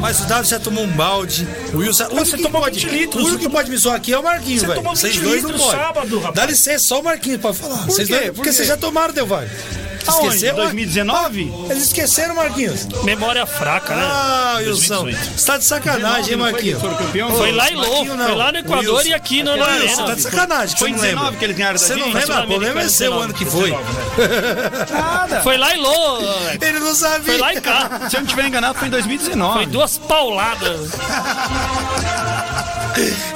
[0.00, 1.46] Mas o Dado já tomou um balde.
[1.72, 2.04] O Wilson.
[2.04, 3.22] O único você tomou pode, 20 litros.
[3.24, 4.80] O único que pode me zoar aqui é o Marquinhos, Você velho.
[4.80, 5.80] tomou Vocês 20 dois não litros podem.
[5.86, 6.34] sábado, rapaz.
[6.34, 7.86] Dá licença, só o Marquinhos pode falar.
[7.86, 8.14] Vocês quê?
[8.14, 8.56] dois- Por porque quê?
[8.56, 9.48] vocês já tomaram, Del Valle.
[9.50, 9.91] Aonde?
[10.08, 10.54] Esqueceu?
[10.56, 11.52] 2019?
[11.70, 12.86] Eles esqueceram, Marquinhos.
[13.04, 14.02] Memória fraca, né?
[14.04, 15.02] Ah, Wilson.
[15.04, 15.38] 2018.
[15.38, 16.80] Você tá de sacanagem, hein, Marquinhos?
[16.80, 17.30] Foram campeão?
[17.36, 19.08] Foi lá em Lô, foi lá no Equador Wilson.
[19.08, 20.06] e aqui no, na Wilson, Arena.
[20.06, 20.76] tá de sacanagem.
[20.76, 21.16] Foi em não lembra.
[21.16, 22.42] 19 que eles ganharam Você não lembra?
[22.42, 23.70] O problema é seu o ano que foi.
[24.90, 25.40] Nada.
[25.42, 26.18] Foi lá em Lô,
[26.60, 27.24] Ele não sabia.
[27.24, 28.00] foi lá em cá.
[28.10, 29.54] Se eu não tiver enganado, foi em 2019.
[29.54, 30.90] Foi duas pauladas.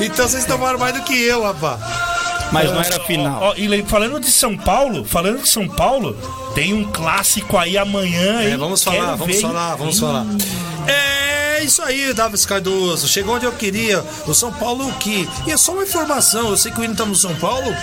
[0.01, 1.81] Então vocês tomaram mais do que eu, rapaz.
[2.53, 3.43] Mas não era final.
[3.43, 6.17] Ó, e falando de São Paulo, falando de São Paulo,
[6.57, 8.53] tem um clássico aí amanhã, hein?
[8.53, 10.25] É, vamos falar, Quero vamos ver, falar, vamos falar.
[10.87, 11.16] É
[11.63, 13.09] isso aí, Davis Cardoso.
[13.09, 14.03] Chegou onde eu queria.
[14.27, 15.29] O São Paulo que.
[15.47, 16.51] E é só uma informação.
[16.51, 17.75] Eu sei que o Hino tá no São Paulo,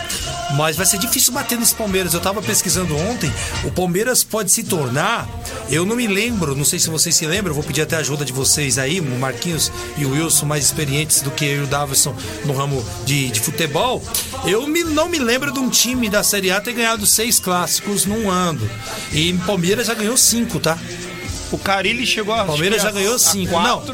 [0.55, 2.13] mas vai ser difícil bater nesse Palmeiras.
[2.13, 3.31] Eu tava pesquisando ontem.
[3.63, 5.27] O Palmeiras pode se tornar.
[5.69, 7.53] Eu não me lembro, não sei se vocês se lembram.
[7.53, 11.21] Vou pedir até a ajuda de vocês aí, o Marquinhos e o Wilson, mais experientes
[11.21, 12.15] do que eu e o Davison
[12.45, 14.03] no ramo de, de futebol.
[14.45, 18.05] Eu me- não me lembro de um time da Série A ter ganhado seis clássicos
[18.05, 18.69] num ano.
[19.11, 20.77] E o Palmeiras já ganhou cinco, tá?
[21.53, 22.43] O Carilli chegou a.
[22.45, 23.51] Palmeiras acho já ganhou a cinco.
[23.51, 23.93] Quatro...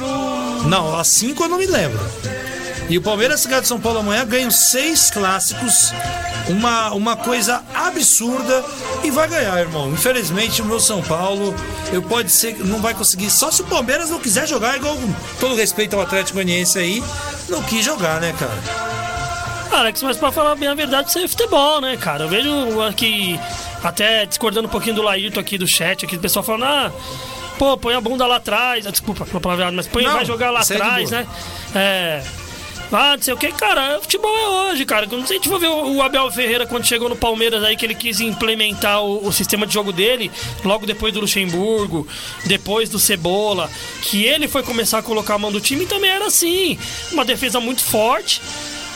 [0.66, 2.00] Não, a cinco eu não me lembro.
[2.90, 5.92] E o Palmeiras, se ganhar de São Paulo amanhã, ganha seis clássicos.
[6.48, 8.64] Uma, uma coisa absurda.
[9.04, 9.92] E vai ganhar, irmão.
[9.92, 11.54] Infelizmente, o meu São Paulo,
[11.92, 13.30] eu pode ser que não vai conseguir.
[13.30, 17.04] Só se o Palmeiras não quiser jogar, igual com todo respeito ao Atlético Goianiense aí,
[17.50, 18.58] não quis jogar, né, cara?
[19.72, 22.24] Alex, mas pra falar bem a verdade, isso aí é futebol, né, cara?
[22.24, 23.40] Eu vejo aqui,
[23.84, 26.92] até discordando um pouquinho do Laírto aqui do chat, aqui, do pessoal falando, ah,
[27.60, 28.88] pô, põe a bunda lá atrás.
[28.88, 31.28] Ah, Desculpa pela palavra, mas põe, Não, vai jogar lá atrás, né?
[31.76, 32.24] É.
[32.92, 35.06] Ah, não sei o que, cara, futebol é hoje, cara.
[35.06, 37.86] Não sei se for ver o o Abel Ferreira quando chegou no Palmeiras aí, que
[37.86, 40.32] ele quis implementar o, o sistema de jogo dele,
[40.64, 42.08] logo depois do Luxemburgo,
[42.46, 43.70] depois do Cebola,
[44.02, 46.80] que ele foi começar a colocar a mão do time, também era assim.
[47.12, 48.42] Uma defesa muito forte.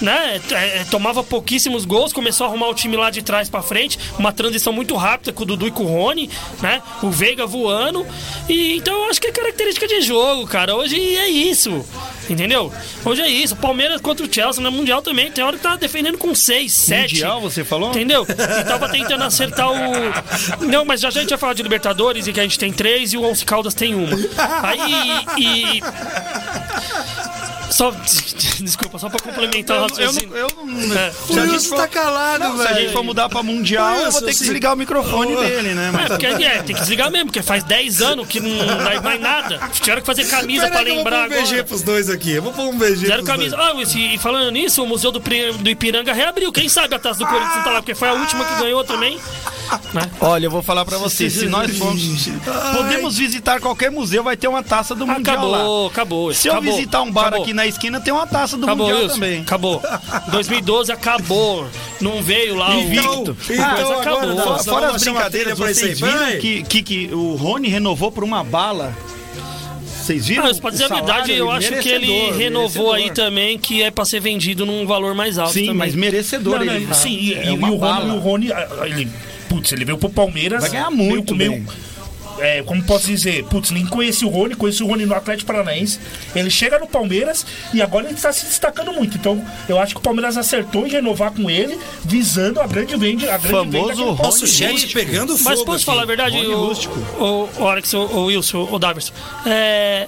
[0.01, 0.41] Né?
[0.51, 3.97] É, é, tomava pouquíssimos gols, começou a arrumar o time lá de trás pra frente,
[4.17, 6.29] uma transição muito rápida com o Dudu e com o Rony,
[6.61, 6.81] né?
[7.01, 8.05] O Veiga voando.
[8.49, 10.75] E então eu acho que é característica de jogo, cara.
[10.75, 11.85] Hoje é isso.
[12.29, 12.71] Entendeu?
[13.03, 13.55] Hoje é isso.
[13.55, 15.29] Palmeiras contra o Chelsea no Mundial também.
[15.31, 17.13] Tem hora que tá defendendo com 6, 7.
[17.15, 17.89] Mundial, você falou?
[17.89, 18.25] Entendeu?
[18.29, 20.65] E tava tentando acertar o.
[20.65, 22.73] Não, mas já já a gente vai falar de Libertadores e que a gente tem
[22.73, 24.17] três e o Onze Caldas tem uma.
[24.63, 25.25] Aí.
[25.37, 25.81] E.
[27.73, 27.91] Só.
[28.61, 30.35] Desculpa, só pra complementar o Eu, raciocínio.
[30.37, 31.11] eu, não- É.
[31.11, 32.81] se a O Wilson for- tá calado, Não, se a velho.
[32.81, 35.87] gente for mudar pra Mundial, eu vou ter que Wilson, desligar o microfone dele, né?
[35.87, 36.07] É, Mas...
[36.09, 39.59] porque é, tem que desligar mesmo, porque faz 10 anos que não dá mais nada.
[39.73, 41.63] Tiveram que fazer camisa pra Peraí que eu vou lembrar pôr um BG agora.
[41.65, 42.31] pros dois aqui.
[42.31, 43.57] Eu vou pôr um BG pros camisa.
[43.57, 43.95] dois.
[43.95, 46.51] Ah, e falando nisso, o Museu do, do Ipiranga reabriu.
[46.51, 48.83] Quem sabe a taça do Corinthians não tá lá, porque foi a última que ganhou
[48.83, 49.19] também.
[49.93, 50.01] Né?
[50.19, 52.27] Olha, eu vou falar pra você, se nós formos...
[52.75, 55.57] Podemos visitar qualquer museu, vai ter uma taça do Mundial lá.
[55.57, 56.33] Acabou, acabou.
[56.33, 57.43] Se eu acabou, visitar um bar acabou.
[57.43, 59.13] aqui na esquina, tem uma taça do Acabou, Mundial Wilson.
[59.15, 59.41] também.
[59.41, 59.81] Acabou.
[60.31, 61.67] 2012 acabou.
[62.01, 63.31] Não veio lá Invicto.
[63.31, 63.53] o.
[63.53, 64.35] Então, Ah, mas agora acabou.
[64.35, 66.11] não, Fora, fora as brincadeiras, vocês aí.
[66.11, 68.93] viram que, que, que o Rony renovou por uma bala?
[69.85, 70.43] Vocês viram?
[70.43, 73.25] Ah, mas pra dizer a verdade, eu acho que ele Merecedor, renovou aí merecedor.
[73.25, 75.77] também, que é pra ser vendido num valor mais alto Sim, também.
[75.77, 76.59] mas merecedor.
[76.59, 79.09] Não, não, ele, sim, e, é e o Rony, e o Rony, ah, ele,
[79.53, 80.61] putz, ele veio pro Palmeiras.
[80.61, 81.67] Vai ganhar muito meio, bem.
[82.39, 85.99] é, como posso dizer, putz, nem conheci o Rony, conheci o Rony no Atlético Paranaense.
[86.35, 89.17] Ele chega no Palmeiras e agora ele está se destacando muito.
[89.17, 93.33] Então, eu acho que o Palmeiras acertou em renovar com ele, visando a grande venda.
[93.33, 95.85] A grande Famoso venda chat pegando fogo Mas posso aqui.
[95.85, 96.99] falar a verdade, Rony o, Rústico.
[97.19, 99.13] o, o Alex, o, o Wilson, o Daverson?
[99.45, 100.07] É,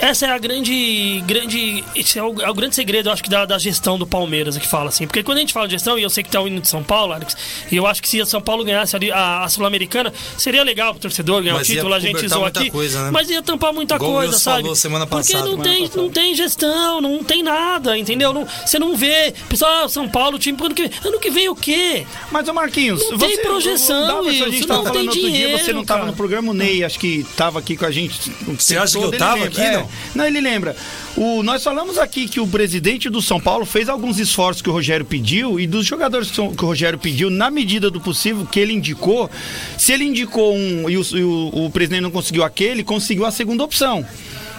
[0.00, 1.22] essa é a grande.
[1.26, 4.06] grande esse é, o, é o grande segredo, eu acho que, da, da gestão do
[4.06, 5.06] Palmeiras que fala assim.
[5.06, 6.68] Porque quando a gente fala de gestão, e eu sei que tá o hino de
[6.68, 7.36] São Paulo, Alex,
[7.70, 10.92] e eu acho que se a São Paulo ganhasse ali a, a Sul-Americana, seria legal
[10.92, 12.70] pro torcedor ganhar Mas o título, a gente muita aqui.
[12.70, 13.10] coisa, né?
[13.10, 14.62] Mas ia tampar muita Igual o coisa, Wilson sabe?
[14.62, 16.02] falou semana Porque passada, não semana tem, passada.
[16.02, 18.32] não tem gestão, não tem nada, entendeu?
[18.32, 19.34] Não, você não vê.
[19.48, 20.90] Pessoal, ah, São Paulo, time ano que vem.
[21.04, 22.06] Ano que vem o quê?
[22.30, 25.08] Mas, ô Marquinhos, Não você, tem projeção, o Daverson, a gente tava não falando tem
[25.08, 26.10] outro dia, dinheiro, você não tava cara.
[26.10, 28.30] no programa, o Ney, acho que tava aqui com a gente.
[28.58, 29.72] Você acha que eu tava aqui, É.
[29.78, 29.89] não?
[30.14, 30.74] Não, ele lembra.
[31.16, 34.72] O, nós falamos aqui que o presidente do São Paulo fez alguns esforços que o
[34.72, 38.72] Rogério pediu e dos jogadores que o Rogério pediu, na medida do possível, que ele
[38.72, 39.30] indicou.
[39.78, 43.30] Se ele indicou um e o, e o- o presidente não conseguiu aquele, conseguiu a
[43.30, 44.04] segunda opção.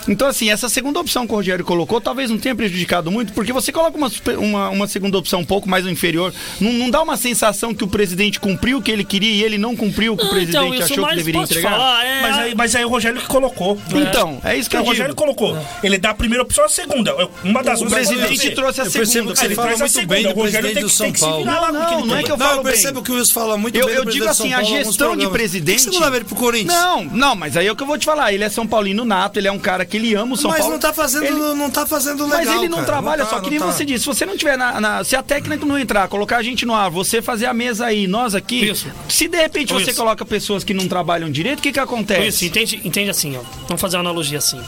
[0.07, 3.53] Então, assim, essa segunda opção que o Rogério colocou talvez não tenha prejudicado muito, porque
[3.53, 7.17] você coloca uma, uma, uma segunda opção um pouco mais inferior, não, não dá uma
[7.17, 10.23] sensação que o presidente cumpriu o que ele queria e ele não cumpriu o que
[10.23, 11.71] o Ah, presidente então, achou que deveria posso entregar?
[11.71, 12.05] falar?
[12.05, 13.79] É, Mas aí, mas aí o Rogério que colocou.
[13.93, 15.21] Então, é isso que o eu Rogério digo.
[15.21, 15.57] colocou.
[15.83, 17.15] Ele dá a primeira opção ou a segunda.
[17.43, 19.33] Uma das O duas presidente vai trouxe a Eu percebo segunda.
[19.33, 20.13] que você ele fala muito segunda.
[20.15, 21.43] bem do O Rogério presidente tem do São Paulo.
[21.43, 23.03] o Não, ele não é que eu Não, falo eu percebo bem.
[23.03, 25.83] que o Wilson fala muito Eu- bem eu do digo assim, a gestão de presidente-
[25.83, 26.73] Por que você não leva ele pro Corinthians?
[26.73, 28.33] Não, não, mas aí é o que eu vou te falar.
[28.33, 30.59] Ele é São Paulino nato, ele é um cara que ele ama o São Mas
[30.59, 30.73] Paulo.
[30.73, 32.87] não tá fazendo, Ele- não tá fazendo legal, Mas ele não cara.
[32.87, 33.73] trabalha, tá, só que nem não tá.
[33.73, 33.99] você disse.
[33.99, 36.73] Se você não tiver na, na- Se a técnica não entrar, colocar a gente no
[36.73, 38.69] ar, você fazer a mesa aí, nós aqui.
[38.69, 38.87] Isso.
[39.09, 39.99] Se de repente você Isso.
[39.99, 42.27] coloca pessoas que não trabalham direito, o que que acontece?
[42.27, 43.41] Isso, entende, entende assim, ó.
[43.67, 44.61] Vamos fazer uma analogia assim.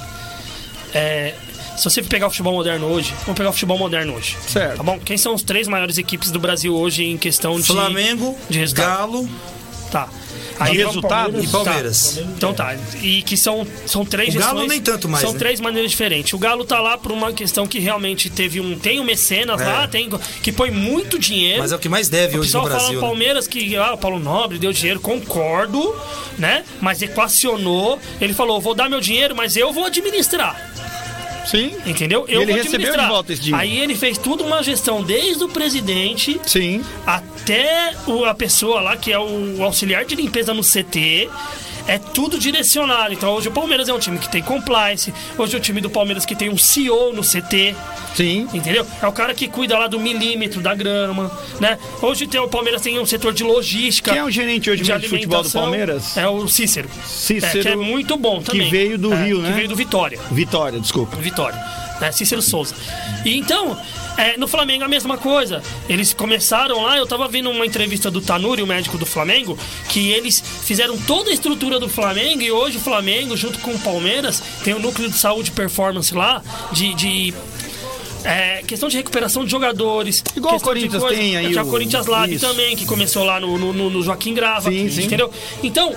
[0.93, 1.33] É,
[1.77, 4.37] se você pegar o futebol moderno hoje, vamos pegar o futebol moderno hoje.
[4.47, 4.77] Certo.
[4.77, 4.99] Tá bom?
[5.03, 7.65] Quem são as três maiores equipes do Brasil hoje em questão de.
[7.65, 8.87] Flamengo, de resultado?
[8.87, 9.29] Galo
[9.91, 10.07] Tá.
[10.59, 11.43] Aí, resultado?
[11.43, 12.15] e Palmeiras.
[12.17, 12.21] Tá.
[12.37, 12.75] Então tá.
[13.01, 15.39] E que são, são três O Galo gestões- nem tanto mais, São né?
[15.39, 16.31] três maneiras diferentes.
[16.33, 18.77] O Galo tá lá por uma questão que realmente teve um.
[18.77, 19.65] Tem um mecenas É.
[19.65, 20.09] lá, tem,
[20.41, 21.59] que põe muito dinheiro.
[21.61, 22.95] Mas é o que mais deve O hoje no pessoal fala Brasil.
[22.95, 23.07] no né?
[23.07, 25.95] Palmeiras que ah, o Paulo Nobre deu dinheiro, concordo,
[26.37, 26.63] né?
[26.81, 27.99] Mas equacionou.
[28.21, 30.55] Ele falou: vou dar meu dinheiro, mas eu vou administrar.
[31.45, 31.75] Sim.
[31.85, 32.25] Entendeu?
[32.27, 33.61] Eu ele recebeu de volta esse dinheiro.
[33.61, 36.83] Aí ele fez tudo uma gestão desde o presidente Sim.
[37.05, 41.29] até o- a pessoa lá que é o auxiliar de limpeza no CT.
[41.87, 43.13] É tudo direcionado.
[43.13, 45.13] Então hoje o Palmeiras é um time que tem compliance.
[45.37, 47.75] Hoje é o time do Palmeiras que tem um CEO no CT.
[48.15, 48.47] Sim.
[48.53, 48.85] Entendeu?
[49.01, 51.77] É o cara que cuida lá do milímetro da grama, né?
[52.01, 54.11] Hoje tem, o Palmeiras tem um setor de logística.
[54.11, 55.49] Quem é o gerente hoje de de futebol do.
[55.51, 56.15] Palmeiras?
[56.15, 56.89] É o Cícero.
[57.05, 58.69] Cícero, É, que é muito bom que também.
[58.69, 59.51] veio do É, Rio, Que né?
[59.53, 60.19] veio do Vitória.
[60.31, 61.15] Vitória, desculpa.
[61.17, 61.59] Vitória.
[61.99, 62.11] Né?
[62.11, 62.75] Cícero Souza.
[63.25, 63.77] E então,
[64.17, 65.61] é, no Flamengo a mesma coisa.
[65.89, 69.57] Eles começaram lá, eu tava vendo uma entrevista do Tanuri, o médico do Flamengo,
[69.89, 73.79] que eles fizeram toda a estrutura do Flamengo e hoje o Flamengo, junto com o
[73.79, 76.41] Palmeiras, tem o núcleo de saúde e performance lá,
[76.71, 76.93] de.
[76.93, 77.33] de
[78.25, 80.23] é, questão de recuperação de jogadores.
[80.33, 82.47] Igual o Corinthians tem aí o- o Corinthians Lab isso.
[82.47, 84.71] também, que começou lá no, no, no Joaquim Grava.
[84.71, 85.03] Sim, sim.
[85.03, 85.29] Entendeu?
[85.61, 85.93] Então,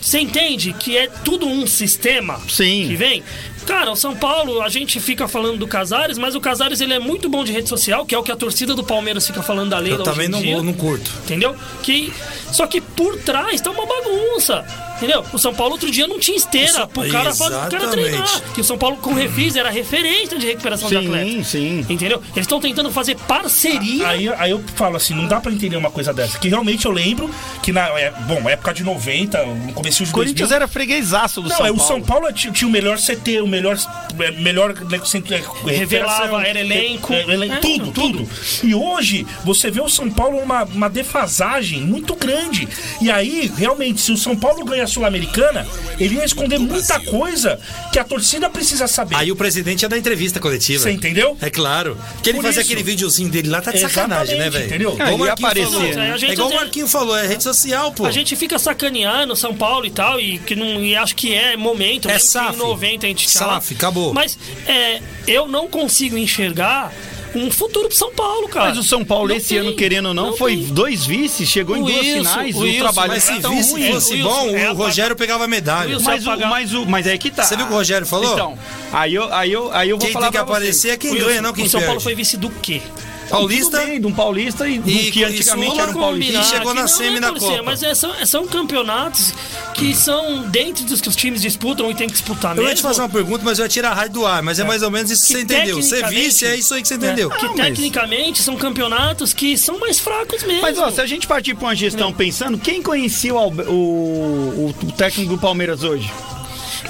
[0.00, 2.88] você entende que é tudo um sistema Sim.
[2.88, 3.22] que vem?
[3.66, 6.98] Cara, o São Paulo, a gente fica falando do Casares, mas o Casares ele é
[6.98, 9.70] muito bom de rede social, que é o que a torcida do Palmeiras fica falando
[9.70, 10.62] da Leila Eu também hoje em não, dia.
[10.62, 11.10] não curto.
[11.24, 11.54] Entendeu?
[11.82, 12.12] Que,
[12.50, 14.64] só que por trás tá uma bagunça.
[15.02, 15.24] Entendeu?
[15.32, 18.40] O São Paulo outro dia não tinha esteira Isso- pro cara, pro cara treinar.
[18.54, 21.24] Que o São Paulo com o Refis era referência de recuperação de atleta.
[21.26, 21.86] Sim, sim.
[21.88, 22.22] Entendeu?
[22.34, 24.06] Eles estão tentando fazer parceria.
[24.08, 26.38] Aí, aí eu falo assim, não dá pra entender uma coisa dessa.
[26.38, 27.28] Que realmente eu lembro
[27.62, 31.40] que na é, bom, época de 90, no começo de O Corinthians 2000, era freguesaço
[31.42, 31.82] do Não, São é, Paulo.
[31.82, 33.76] o São Paulo tinha, tinha o melhor CT, o melhor.
[34.20, 37.12] é, melhor né, centro- é, Revelava, recuperação, era elenco.
[37.12, 38.28] é, elen- É, tudo, tudo.
[38.62, 42.68] E hoje, você vê o São Paulo numa uma defasagem muito grande.
[43.00, 45.66] E aí, realmente, se o São Paulo ganha Sul-Americana,
[45.98, 47.58] ele ia esconder muita coisa
[47.92, 49.16] que a torcida precisa saber.
[49.16, 50.82] Aí o presidente ia dar entrevista coletiva.
[50.84, 51.36] Você entendeu?
[51.40, 51.96] É claro.
[52.22, 54.66] Que ele Por aquele videozinho dele lá, tá de sacanagem, né, velho?
[54.66, 54.92] entendeu?
[54.94, 55.94] Igual Ah, Marquinhos aparecer, falou.
[55.94, 56.16] né?
[56.22, 58.06] É igual o Marquinhos falou, é rede social, pô.
[58.06, 61.56] A gente fica sacaneando São Paulo e tal, e que não e acho que é
[61.56, 62.54] momento, É mesmo que SAF.
[62.54, 63.30] em 90 a gente.
[63.30, 64.12] SAF, acabou.
[64.12, 66.92] Mas é, eu não consigo enxergar
[67.34, 68.68] um futuro pro São Paulo, cara.
[68.68, 70.66] Mas o São Paulo, Não esse tem, ano, querendo ou não, não foi tem.
[70.66, 73.42] dois vices, chegou em O duas Wilson, finais, o o, trabalho Mas não se é
[73.42, 73.92] tão vice ruim.
[73.92, 75.98] fosse Wilson, bom, é o Rogério pegava medalha.
[76.00, 77.42] Mas o, mas o, mas é que tá.
[77.44, 78.32] Você viu o que o Rogério falou?
[78.32, 78.58] Então,
[78.92, 81.40] aí eu, aí eu, aí eu vou Quem falar tem que aparecer é quem ganha,
[81.42, 82.82] não quem o São Paulo foi vice do quê?
[83.28, 86.40] Paulista bem, de um paulista e, do E- que antigamente era um paulista.
[86.40, 87.62] E chegou na semi é da ser, Copa.
[87.62, 89.32] Mas é, são, são campeonatos
[89.74, 92.68] que são dentro dos que os times disputam e tem que disputar Eu mesmo.
[92.70, 94.42] ia te fazer uma pergunta, mas eu ia tirar a rádio do ar.
[94.42, 95.82] Mas é mais ou menos isso que, Que você entendeu.
[95.82, 97.32] Ser vice é isso aí que você entendeu.
[97.32, 100.62] É, que mas- tecnicamente são campeonatos que são mais fracos mesmo.
[100.62, 104.92] Mas ó, se a gente partir pra uma gestão pensando, quem conhecia o, o, o
[104.96, 106.10] técnico do Palmeiras hoje?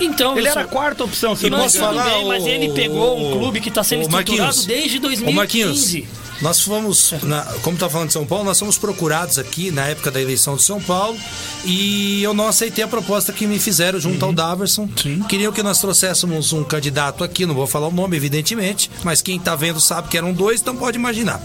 [0.01, 2.49] Então, Ele eu era a quarta opção, se não Mas posso falar, bem, mas o-
[2.49, 6.09] ele pegou um clube que está sendo estruturado desde Ô 2015.
[6.43, 10.11] Nós fomos, na- como tá falando de São Paulo, nós fomos procurados aqui na época
[10.11, 11.17] da eleição de São Paulo
[11.65, 14.89] e eu não aceitei a proposta que me fizeram junto ao Daverson.
[15.29, 19.39] Queriam que nós trouxéssemos um candidato aqui, não vou falar o nome, evidentemente, mas quem
[19.39, 21.41] tá vendo sabe que eram dois, então pode imaginar.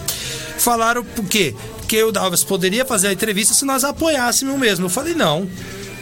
[0.58, 1.56] Falaram por quê?
[1.88, 4.86] Que o Daverson poderia fazer a entrevista se nós apoiássemos mesmo.
[4.88, 5.48] Eu falei, não.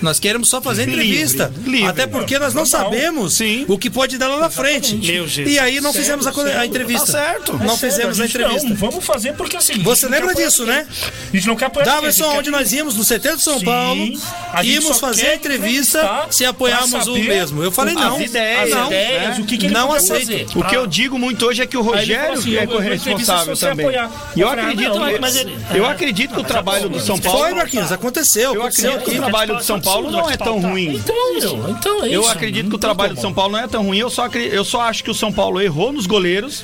[0.01, 1.51] Nós queremos só fazer a entrevista.
[1.63, 1.87] livre.
[1.87, 2.91] Até porque nós não Normal.
[2.91, 4.99] sabemos o que pode dar lá na frente.
[5.45, 7.05] E aí não fizemos a, a entrevista.
[7.05, 7.57] Tá certo.
[7.57, 8.69] Não É fizemos a gente entrevista.
[8.69, 9.73] Não, vamos fazer porque assim.
[9.79, 10.85] a Você não quer lembra disso, né?
[11.31, 13.41] A gente não quer apoiar a Daverson, gente onde quer- nós íamos, no CT de
[13.41, 14.19] São Sim, Paulo,
[14.53, 17.63] a íamos fazer quer a entrevista se apoiarmos o mesmo.
[17.63, 18.21] Eu falei, as não.
[18.21, 18.87] ideias, não.
[18.87, 20.19] ideias, o que, que ele Não aceito.
[20.27, 20.47] fazer.
[20.55, 23.87] O que eu digo muito hoje é que o Rogério assim, é entrevistar corresponsável também.
[24.35, 27.39] E eu ah, acredito, não, eu acredito que o trabalho do São Paulo.
[27.39, 28.53] Foi, Marquinhos, aconteceu.
[28.53, 30.95] Eu acredito que o trabalho do São Paulo não é tão ruim.
[30.95, 32.15] Então, meu, então é isso.
[32.15, 33.97] Eu acredito que o trabalho do São Paulo não é tão ruim.
[33.97, 36.63] Eu só, eu só acho que o São Paulo errou nos goleiros.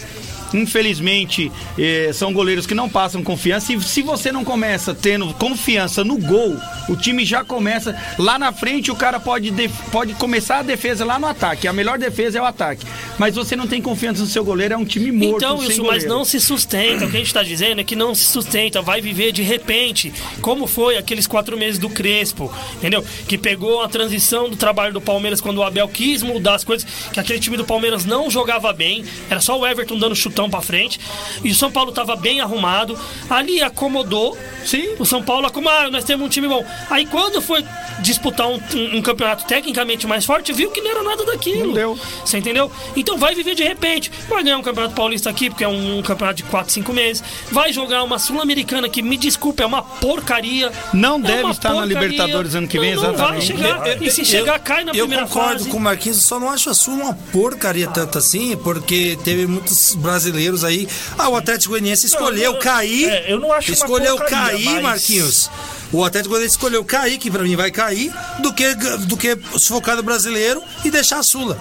[0.54, 3.74] Infelizmente, eh, são goleiros que não passam confiança.
[3.74, 6.58] E se você não começa tendo confiança no gol,
[6.90, 7.96] o time já começa.
[8.18, 9.52] Lá na frente, o cara pode,
[9.92, 11.68] pode começar a defesa lá no ataque.
[11.68, 12.86] A melhor defesa é o ataque.
[13.18, 15.38] Mas você não tem confiança no seu goleiro, é um time morto.
[15.38, 17.06] Então, isso, mas não se sustenta.
[17.06, 20.14] O que a gente está dizendo é que não se sustenta, vai viver de repente,
[20.42, 23.04] como foi aqueles quatro meses do Crespo, entendeu?
[23.28, 26.88] Que pegou a transição do trabalho do Palmeiras quando o Abel quis mudar as coisas,
[27.12, 30.62] que aquele time do Palmeiras não jogava bem, era só o Everton dando chutão pra
[30.62, 31.00] frente,
[31.44, 32.98] e o São Paulo tava bem arrumado,
[33.30, 34.38] ali acomodou.
[34.66, 34.96] Sim.
[35.00, 36.64] O São Paulo acomodou, ah, nós temos um time bom.
[36.90, 37.66] Aí quando foi
[38.02, 41.68] disputar um, um- um campeonato tecnicamente mais forte, viu que não era nada daquilo.
[41.68, 42.00] Não deu.
[42.26, 42.72] Você entendeu?
[42.96, 44.12] Então vai viver de repente.
[44.30, 47.24] Vai ganhar um campeonato paulista aqui, porque é um, campeonato de 4, 5 meses.
[47.52, 50.72] Vai jogar uma Sul-Americana que, me desculpe, é uma porcaria.
[50.94, 53.46] Não É deve estar na Libertadores ano que vem, não, não vai exatamente.
[53.48, 54.02] chegar.
[54.04, 55.70] E se chegar, cai na eu primeira concordo fase.
[55.70, 59.96] com o Marquinhos, só não acho a sua uma porcaria tanto assim, porque teve muitos
[59.96, 60.31] brasileiros
[60.64, 60.88] aí.
[61.18, 63.10] Ah, o Atlético Goianiense escolheu eu- cair.
[63.10, 65.50] é, eu não acho Escolheu cair, mas- Marquinhos.
[65.92, 69.96] O Atlético Goianiense escolheu cair, que pra mim vai cair, do que, do que sufocar
[69.96, 71.58] no brasileiro e deixar a Sula.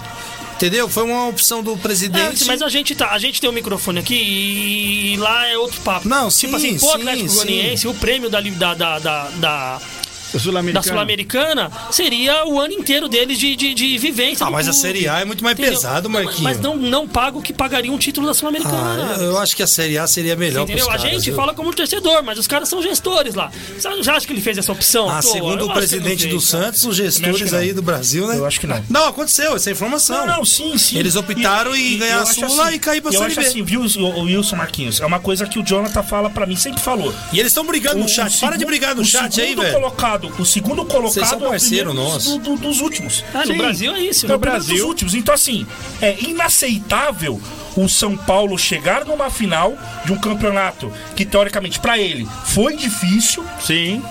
[0.54, 0.88] Entendeu?
[0.90, 2.44] Foi uma opção do É, presidente.
[2.44, 6.06] mas a gente, tá, a gente tem um microfone aqui e, lá é outro papo.
[6.06, 7.34] Não, tipo sim, assim, sim, Atlético sim.
[7.36, 8.98] Goianiense, o prêmio da, da, da,
[9.30, 9.80] da,
[10.32, 10.82] da, da.
[10.82, 14.46] Sul-Americana seria o ano inteiro deles de, de, de vivência.
[14.46, 14.80] Ah, mas a clube.
[14.86, 15.74] Série A é muito mais Entendeu?
[15.74, 16.40] pesado, Marquinhos.
[16.40, 19.16] Mas não, não paga o que pagaria um título da Sul-Americana.
[19.18, 20.84] Ah, eu, acho que a Série A seria melhor Entendeu?
[20.86, 21.34] pros A caras, gente viu?
[21.36, 23.50] fala como torcedor, mas os caras são gestores lá.
[23.78, 25.08] Você já acha que ele fez essa opção?
[25.08, 26.40] Ah, segundo o presidente do.
[26.40, 28.36] Santos, os gestores aí do Brasil, né?
[28.36, 28.82] Eu acho que não.
[28.88, 30.26] Não, aconteceu, essa é informação.
[30.26, 30.98] Não, não, sim, sim.
[30.98, 33.46] Eles optaram em ganhar a Sula assim, e cair pra Eu Série acho B.
[33.46, 35.00] assim, viu, Wilson Marquinhos?
[35.00, 37.14] É uma coisa que o Jonathan fala pra mim, sempre falou.
[37.32, 38.36] E eles estão brigando no O- chat.
[38.36, 39.72] o Para de brigar no chat aí, velho.
[39.74, 42.38] Colocado, o segundo colocado Vocês são é o parceiro primeiro nosso.
[42.38, 43.24] do- do- dos últimos.
[43.34, 43.58] Ah, no Sim.
[43.58, 44.26] Brasil é isso.
[44.26, 44.38] É o né?
[44.38, 45.14] primeiro dos últimos.
[45.14, 45.66] Então, assim,
[46.02, 47.40] é inaceitável
[47.76, 49.72] o São Paulo chegar numa final
[50.04, 53.44] de um campeonato que, teoricamente, pra ele foi difícil.
[53.64, 54.02] Sim.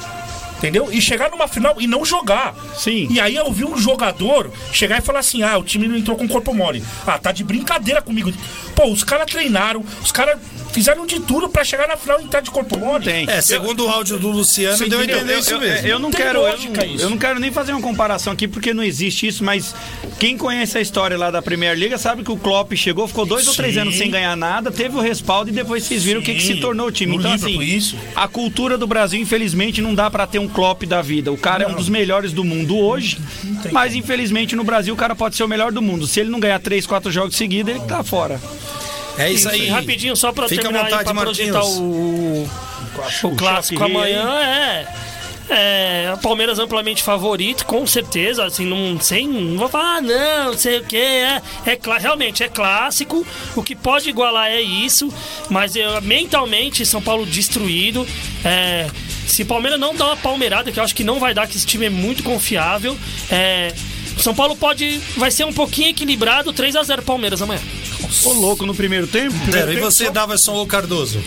[0.57, 0.89] Entendeu?
[0.91, 2.53] E chegar numa final e não jogar.
[2.77, 3.07] Sim.
[3.09, 6.17] E aí eu vi um jogador chegar e falar assim: ah, o time não entrou
[6.17, 6.83] com corpo mole.
[7.07, 8.33] Ah, tá de brincadeira comigo.
[8.75, 10.37] Pô, os caras treinaram, os caras
[10.71, 13.03] fizeram de tudo pra chegar na final e entrar de corpo mole.
[13.05, 13.25] Tem.
[13.29, 15.87] É, segundo o áudio do Luciano, deu a entender isso eu, mesmo.
[15.87, 17.01] eu não Tem quero, eu, não- isso.
[17.03, 19.73] eu não quero nem fazer uma comparação aqui porque não existe isso, mas
[20.19, 23.47] quem conhece a história lá da Premier League sabe que o Klopp chegou, ficou dois
[23.47, 23.79] ou três Sim.
[23.81, 26.53] anos sem ganhar nada, teve o respaldo e depois vocês viram o que, que se
[26.55, 26.59] Sim.
[26.59, 27.13] tornou o time.
[27.13, 27.95] No Então assim, isso.
[28.15, 31.31] a cultura do Brasil infelizmente não dá pra ter um Klopp da vida.
[31.31, 31.77] O cara é um Não.
[31.77, 33.17] dos melhores do mundo hoje,
[33.71, 36.05] mas infelizmente no Brasil o cara pode ser o melhor do mundo.
[36.07, 38.39] Se ele não ganhar três, quatro jogos seguidos, ele tá fora.
[39.19, 39.67] É isso aí.
[39.67, 41.51] rapidinho, só pra Fica terminar aí, vontade, pra Marquinhos.
[41.51, 42.49] projetar o,
[43.23, 44.87] o clássico choque rei amanhã, é.
[45.51, 50.51] É, o Palmeiras amplamente favorito, com certeza, assim, não, sem, não vou falar, ah, não,
[50.51, 53.25] não sei o que, é, é realmente é clássico,
[53.55, 55.11] o que pode igualar é isso,
[55.49, 58.05] mas eu, mentalmente São Paulo destruído,
[58.45, 58.87] é,
[59.25, 61.57] se o Palmeiras não dá uma palmeirada, que eu acho que não vai dar, que
[61.57, 62.95] esse time é muito confiável,
[63.31, 63.73] é,
[64.19, 67.61] São Paulo pode, vai ser um pouquinho equilibrado, 3 a 0 Palmeiras amanhã.
[68.25, 69.35] Ô louco no primeiro tempo.
[69.51, 69.71] Zero.
[69.73, 71.21] E você, Daverson ou Cardoso?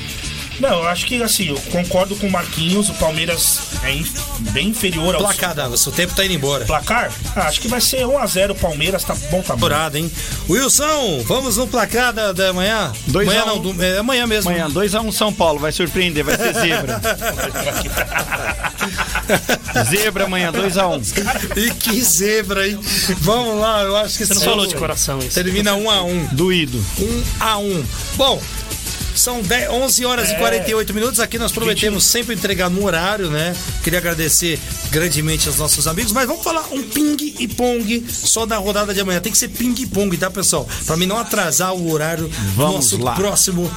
[0.63, 4.13] Não, eu acho que assim, eu concordo com o Marquinhos, o Palmeiras é inf-
[4.53, 5.91] bem inferior ao Placar, Daverson.
[5.91, 6.65] O tempo tá indo embora.
[6.65, 7.11] placar.
[7.35, 9.57] Ah, acho que vai ser 1x0 o Palmeiras, tá bom tamanho.
[9.57, 10.09] Temporada, hein?
[10.49, 12.93] Wilson, vamos no placar da, da manhã?
[13.09, 13.73] Dois amanhã a não, um.
[13.73, 14.51] do- é amanhã mesmo.
[14.51, 17.01] Amanhã, 2x1 São Paulo, vai surpreender, vai ser zebra.
[19.91, 21.57] zebra amanhã, 2x1.
[21.57, 22.79] E que zebra, hein?
[23.19, 25.35] Vamos lá, eu acho que Você não falou de coração isso.
[25.35, 26.79] Termina 1 a 1 Doído.
[26.99, 27.85] 1 a 1
[28.17, 28.41] Bom,
[29.15, 30.35] são 10, 11 horas É.
[30.35, 31.21] e 48 minutos.
[31.21, 33.55] Aqui nós prometemos sempre entregar no horário, né?
[33.83, 34.59] Queria agradecer
[34.91, 39.01] grandemente aos nossos amigos, mas vamos falar um ping e pong só da rodada de
[39.01, 39.21] amanhã.
[39.21, 40.69] Tem que ser ping e pong, tá, pessoal?
[40.87, 43.13] Pra mim não atrasar o horário do Vamos nosso lá.
[43.15, 43.71] próximo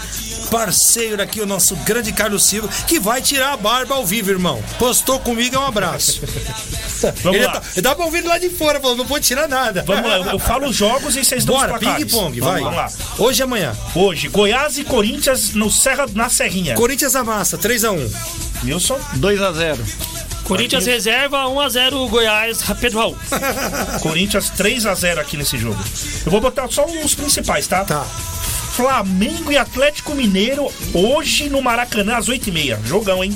[0.52, 4.62] parceiro aqui, o nosso grande Carlos Silva, que vai tirar a barba ao vivo, irmão.
[4.78, 6.22] Postou comigo, é um abraço.
[7.22, 7.60] Vamos Ele lá.
[7.60, 9.84] tá- dá pra ouvir lá de fora, falando, não vou tirar nada.
[9.86, 12.06] Vamos lá, eu, eu falo os jogos e vocês dão os Bora, placares.
[12.06, 12.62] ping-pong, Vamos vai.
[12.62, 12.92] Vamos lá.
[13.20, 13.76] Hoje e amanhã.
[13.94, 16.76] Hoje, Goiás e Corinthians no Serra, na Serrinha.
[16.76, 18.12] Corinthians amassa, 3x1.
[18.64, 19.80] Wilson, 2x0.
[20.44, 23.18] Corinthians reserva 1x0 Goiás, Pedro Raul.
[24.02, 25.78] Corinthians 3x0 aqui nesse jogo.
[26.26, 27.84] Eu vou botar só os principais, tá?
[27.84, 28.04] Tá.
[28.04, 32.86] Flamengo e Atlético Mineiro hoje no Maracanã às 8h30.
[32.86, 33.36] Jogão, hein?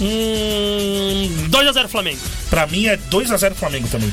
[0.00, 2.20] Hum, 2x0 Flamengo.
[2.50, 4.12] Pra mim é 2x0 Flamengo também.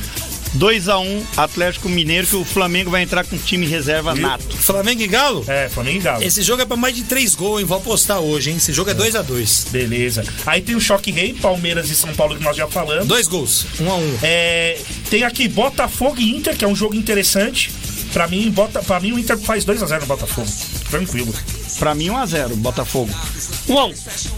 [0.58, 4.56] 2x1 Atlético Mineiro, que o Flamengo vai entrar com time reserva nato.
[4.58, 5.44] Flamengo e Galo?
[5.48, 6.24] É, Flamengo e Galo.
[6.24, 7.66] Esse jogo é pra mais de 3 gols, hein?
[7.66, 8.58] Vou apostar hoje, hein?
[8.58, 9.70] Esse jogo é 2x2.
[9.70, 10.24] Beleza.
[10.46, 13.08] Aí tem o Choque Rei, Palmeiras e São Paulo que nós já falamos.
[13.08, 14.20] Dois gols, 1x1.
[14.24, 14.80] É,
[15.10, 17.72] tem aqui Botafogo e Inter, que é um jogo interessante.
[18.14, 20.48] Pra mim, bota, pra mim o Inter faz 2x0 no Botafogo.
[20.90, 21.34] Tranquilo.
[21.80, 23.12] Pra mim, 1x0 Botafogo.
[23.70, 24.32] 1x1.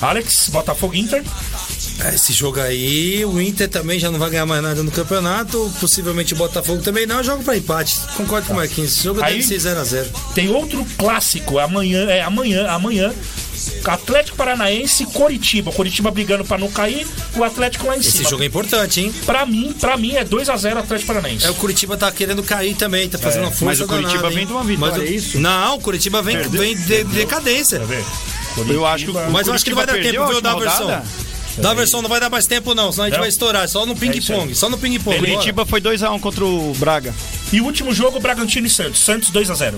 [0.00, 1.24] Alex, Botafogo e Inter.
[2.04, 5.70] É, Esse jogo aí, o Inter também já não vai ganhar mais nada no campeonato.
[5.80, 7.18] Possivelmente o Botafogo também não.
[7.18, 7.96] Eu jogo pra empate.
[8.16, 8.92] Concordo com o Marquinhos.
[8.92, 10.06] Esse jogo Aí- deve ser 0x0.
[10.34, 13.12] Tem outro clássico, amanhã, é amanhã, amanhã.
[13.84, 15.72] Atlético Paranaense e Coritiba.
[15.72, 17.04] Coritiba brigando pra não cair,
[17.34, 18.30] o Atlético lá em Esse cima.
[18.30, 19.12] jogo é importante, hein?
[19.26, 21.44] Pra mim, pra mim é 2x0 Atlético Paranaense.
[21.44, 24.28] É, o Curitiba tá querendo cair também, tá fazendo uma força mas o Curitiba danada,
[24.30, 24.46] vem hein?
[24.46, 25.40] de uma vitória, Mas o- é isso?
[25.40, 27.80] Não, o Curitiba vem, vem de decadência.
[27.80, 28.04] Quer ver?
[28.72, 30.54] Eu acho que o Mas eu acho que não vai dar tempo, viu, a da
[30.54, 31.02] versão.
[31.58, 31.74] Rodada.
[31.74, 33.20] Da versão não vai dar mais tempo, não, senão a gente Não?
[33.20, 33.68] vai estourar.
[33.68, 34.54] Só no É ping-pong, aí.
[34.54, 35.18] só no ping-pong.
[35.18, 35.30] bora.
[35.32, 37.14] Curitiba foi 2x1 contra o Braga.
[37.52, 39.00] E o último jogo, Bragantino e Santos.
[39.00, 39.74] Santos 2x0.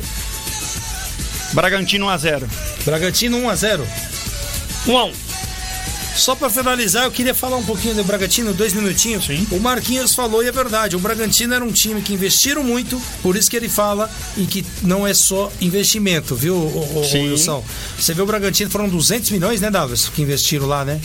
[1.53, 2.45] Bragantino 1x0.
[2.85, 3.81] Bragantino 1x0.
[4.87, 5.13] 1x1.
[6.17, 9.25] Só pra finalizar, eu queria falar um pouquinho do Bragantino, dois minutinhos.
[9.27, 9.47] Sim.
[9.51, 10.95] O Marquinhos falou e é verdade.
[10.97, 14.67] O Bragantino era um time que investiram muito, por isso que ele fala e que
[14.83, 17.31] não é só investimento, viu, o, Sim.
[17.31, 17.65] Wilson?
[17.99, 21.01] Você vê o Bragantino, foram 200 milhões, né, Davis, que investiram lá, né?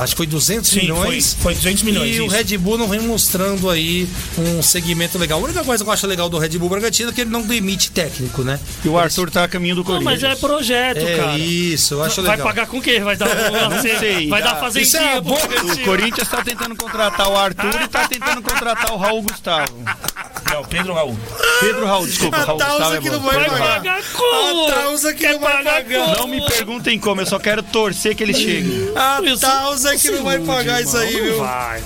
[0.00, 1.34] Acho que foi 200 Sim, milhões.
[1.34, 2.16] foi, foi 200 milhões.
[2.16, 2.34] E o isso.
[2.34, 4.08] Red Bull não vem mostrando aí
[4.38, 5.38] um segmento legal.
[5.38, 7.42] A única coisa que eu acho legal do Red Bull Bragantino é que ele não
[7.42, 8.58] demite técnico, né?
[8.84, 10.22] E o Arthur tá a caminho do Não, Corinthians.
[10.22, 11.38] mas é projeto, É cara.
[11.38, 12.46] isso, eu acho Vai legal.
[12.46, 13.00] pagar com o quê?
[13.00, 13.26] Vai dar,
[13.70, 15.18] um- sei, vai dar fazendinha Isso é.
[15.18, 19.74] O Corinthians tá tentando contratar o Arthur e tá tentando contratar o Raul Gustavo.
[20.52, 21.16] Não, Pedro Raul.
[21.60, 23.58] Pedro Raul, desculpa, A Raul Tausa é que não vai pagar.
[23.76, 24.68] pagar como?
[24.68, 26.16] A Tausa que Quer não vai pagar?
[26.18, 28.92] Não me perguntem como, eu só quero torcer que eles cheguem.
[28.96, 31.38] A Isso- Tausa que não vai pagar isso aí, viu?
[31.38, 31.82] Vai.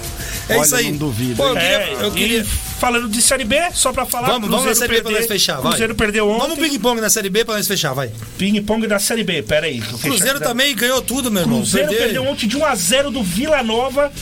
[0.49, 0.91] É Olha, isso aí.
[0.91, 1.69] não duvido, Pô, eu queria.
[1.69, 2.41] É, eu queria...
[2.43, 4.27] E falando de Série B, só pra falar.
[4.29, 5.71] Vamos, vamos na Série B pra perder- nós fechar, vai.
[5.71, 6.41] Cruzeiro perdeu ontem.
[6.49, 8.11] Vamos ping-pong na Série B pra nós fechar, vai.
[8.37, 9.81] Ping-pong da Série B, pera aí.
[9.81, 11.61] Cruzeiro também ganhou tudo, meu irmão.
[11.61, 14.13] Cruzeiro Perder- perdeu ontem de 1x0 do Vila Nova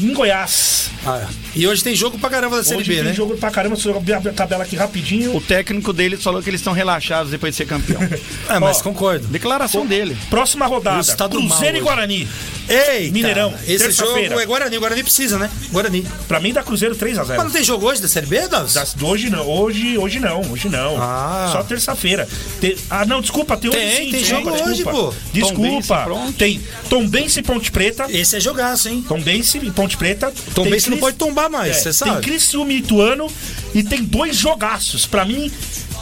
[0.00, 0.90] em Goiás.
[1.06, 1.26] Ah, é.
[1.54, 3.12] E hoje tem jogo pra caramba da Série Hoje B, tem né?
[3.14, 5.34] jogo pra caramba, se eu abrir a tabela aqui rapidinho.
[5.36, 8.00] O técnico deles falou que eles estão relaxados depois de ser campeão.
[8.48, 9.26] É, mas Ó, concordo.
[9.28, 10.16] Declaração dele.
[10.30, 11.80] Próxima rodada, tá Cruzeiro e.
[11.80, 12.28] Guarani.
[12.68, 14.42] Eita, Mineirão, Esse jogo terça-feira.
[14.42, 14.76] é Guarani.
[14.76, 15.50] O Guarani precisa, né?
[15.70, 16.06] Guarani.
[16.26, 17.24] Pra mim dá Cruzeiro 3x0.
[17.26, 18.74] Mas não tem jogo hoje da Série B, Davis?
[18.74, 20.96] Das- Hoje não, hoje, hoje não, hoje não.
[21.00, 21.50] Ah.
[21.52, 22.26] Só terça-feira.
[22.60, 24.98] Te- Ah, não, desculpa, tem hoje Tem, sim, tem desculpa, jogo hoje, desculpa.
[24.98, 25.14] pô.
[25.32, 26.02] Desculpa.
[26.04, 26.32] pronto.
[26.34, 26.60] Tem
[26.90, 28.06] Tombense e Ponte Preta.
[28.10, 29.04] Esse é jogaço, hein?
[29.06, 30.32] Tombense e Ponte Preta.
[30.54, 32.12] Tom Tem Bense não pode tombar mais, É, você sabe.
[32.12, 33.30] Tem Criciúma e Ituano
[33.74, 35.06] e tem dois jogaços.
[35.06, 35.50] Pra mim,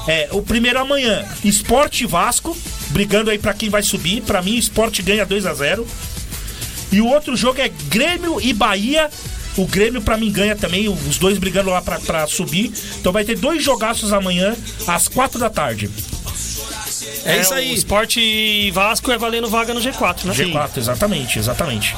[0.08, 2.56] é, o primeiro amanhã, Esporte e Vasco,
[2.88, 4.20] brigando aí pra quem vai subir.
[4.22, 5.86] Pra mim, Esporte ganha 2 a 0
[6.92, 9.10] E o outro jogo é Grêmio e Bahia.
[9.56, 12.70] O Grêmio, pra mim, ganha também, os dois brigando lá pra, pra subir.
[13.00, 14.54] Então vai ter dois jogaços amanhã,
[14.86, 15.88] às quatro da tarde.
[17.24, 17.74] É, isso O aí.
[17.74, 20.34] Sport e Vasco é valendo vaga no G4, né?
[20.34, 21.96] G4, exatamente, exatamente.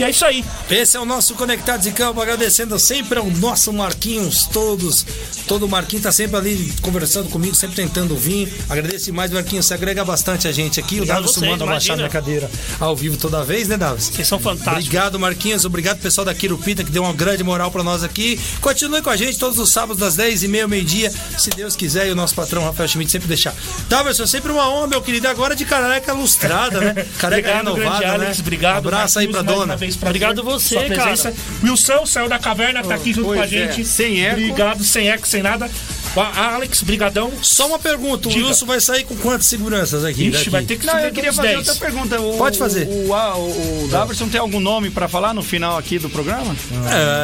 [0.00, 0.42] E é isso aí.
[0.70, 5.04] Esse é o nosso Conectados em Campo, agradecendo sempre ao nosso Marquinhos, todos.
[5.46, 8.50] Todo Marquinhos tá sempre ali conversando comigo, sempre tentando vir.
[8.70, 10.94] Agradeço mais, Marquinhos, você agrega bastante a gente aqui.
[10.94, 14.04] Obrigado o Davis vocês, manda baixar minha cadeira ao vivo toda vez, né, Davis?
[14.04, 14.86] Vocês são fantásticos.
[14.86, 15.66] Obrigado, Marquinhos.
[15.66, 18.40] Obrigado, pessoal da Quirupita, que deu uma grande moral pra nós aqui.
[18.62, 22.10] Continue com a gente todos os sábados, das 10h30 ao meio-dia, se Deus quiser, e
[22.10, 23.54] o nosso patrão Rafael Schmidt sempre deixar.
[23.86, 25.28] Daverson, sempre uma honra, meu querido.
[25.28, 27.06] Agora de careca lustrada, né?
[27.20, 28.14] Careca Obrigado, grande renovada, né?
[28.14, 28.40] Alex.
[28.40, 28.88] Obrigado.
[28.88, 29.89] Abraço aí pra Marquinhos, dona.
[29.90, 30.22] Vez, prazer.
[30.22, 31.34] Obrigado você, Sua presença.
[31.62, 33.84] Wilson saiu da caverna, tá aqui junto com a é, gente.
[33.84, 34.40] sem eco.
[34.40, 35.70] Obrigado, sem eco, sem nada.
[36.16, 37.30] A- Alex, brigadão.
[37.42, 38.46] Só uma pergunta, o Diga.
[38.46, 40.24] Wilson vai sair com quantas seguranças aqui?
[40.28, 40.50] Ixi, daqui?
[40.50, 41.58] vai ter que Não, eu queria fazer 10.
[41.68, 42.20] outra pergunta.
[42.20, 42.86] O, Pode fazer.
[42.88, 46.54] O, o, o, o Daverson tem algum nome pra falar no final aqui do programa?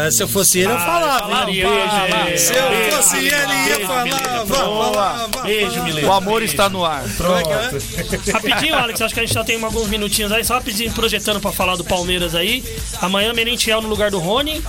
[0.07, 1.19] É, se eu fosse ele, eu falava.
[1.21, 1.71] falaria, hein?
[2.27, 4.05] beijo, Se eu beijo, fosse beijo, ele, ia beijo, falar.
[4.05, 4.47] Milena.
[4.47, 6.09] Falava, Beijo, Milena.
[6.09, 7.03] O amor está no ar.
[7.17, 8.31] Pronto.
[8.33, 11.51] Rapidinho, Alex, acho que a gente já tem alguns minutinhos aí, só rapidinho projetando pra
[11.53, 12.63] falar do Palmeiras aí.
[13.01, 14.63] Amanhã Merentiel no lugar do Rony.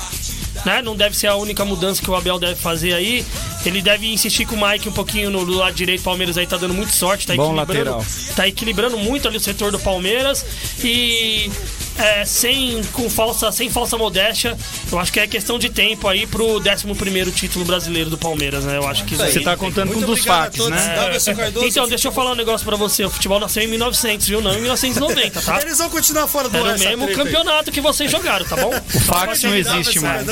[0.67, 0.81] Né?
[0.81, 3.25] Não deve ser a única mudança que o Abel deve fazer aí.
[3.65, 6.01] Ele deve insistir com o Mike um pouquinho no lado direito.
[6.01, 8.05] O Palmeiras aí tá dando muito sorte, tá Bom equilibrando, lateral.
[8.35, 10.45] tá equilibrando muito ali o setor do Palmeiras
[10.83, 11.49] e
[11.97, 14.57] é, sem com falsa, sem falsa modéstia,
[14.91, 18.77] eu acho que é questão de tempo aí pro 11 título brasileiro do Palmeiras, né?
[18.77, 20.95] Eu acho que Você tá contando com um dos fatos, né?
[21.35, 21.65] Cardoso.
[21.67, 23.03] Então, deixa eu falar um negócio pra você.
[23.05, 24.41] O futebol nasceu em 1900, viu?
[24.41, 25.61] Não em 1990, tá?
[25.61, 27.25] Eles vão continuar fora do Era o mesmo treta aí.
[27.25, 28.71] campeonato que vocês jogaram, tá bom?
[28.93, 30.25] O fax não existe mais.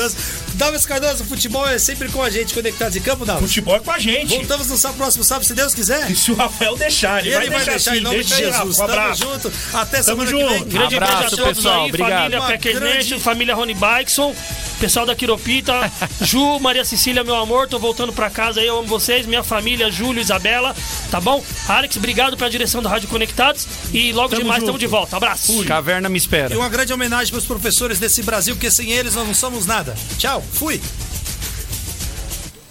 [0.54, 3.42] Davis Cardoso, o futebol é sempre com a gente, conectados em campo, Davis.
[3.42, 4.34] Futebol é com a gente.
[4.34, 6.10] Voltamos no sábado, próximo sábado, se Deus quiser.
[6.10, 7.98] E se o Rafael deixar, ele, Ele vai deixar sim.
[7.98, 8.44] em nome de Rafa.
[8.44, 8.76] Jesus.
[8.76, 9.22] Um Tamo abraço.
[9.22, 9.52] junto.
[9.74, 10.58] Até Tamo semana que vem.
[10.58, 10.70] junto.
[10.70, 11.82] Grande Abraço, beijo a todos pessoal.
[11.82, 12.18] aí, Obrigado.
[12.18, 14.34] família Packers grande- Nation, família Rony Bikeson,
[14.80, 15.90] pessoal da Quiropita,
[16.22, 19.90] Ju, Maria Cecília, meu amor, tô voltando pra casa aí, eu amo vocês, minha família,
[19.90, 20.74] Júlio, Isabela,
[21.10, 21.42] tá bom?
[21.68, 25.16] Alex, obrigado pela direção da Rádio Conectados e logo Tamo demais estamos de volta.
[25.16, 25.64] Abraço.
[25.64, 26.52] Caverna me espera.
[26.54, 29.66] E uma grande homenagem para os professores desse Brasil, porque sem eles nós não somos
[29.66, 29.94] nada.
[30.18, 30.80] Tchau, fui.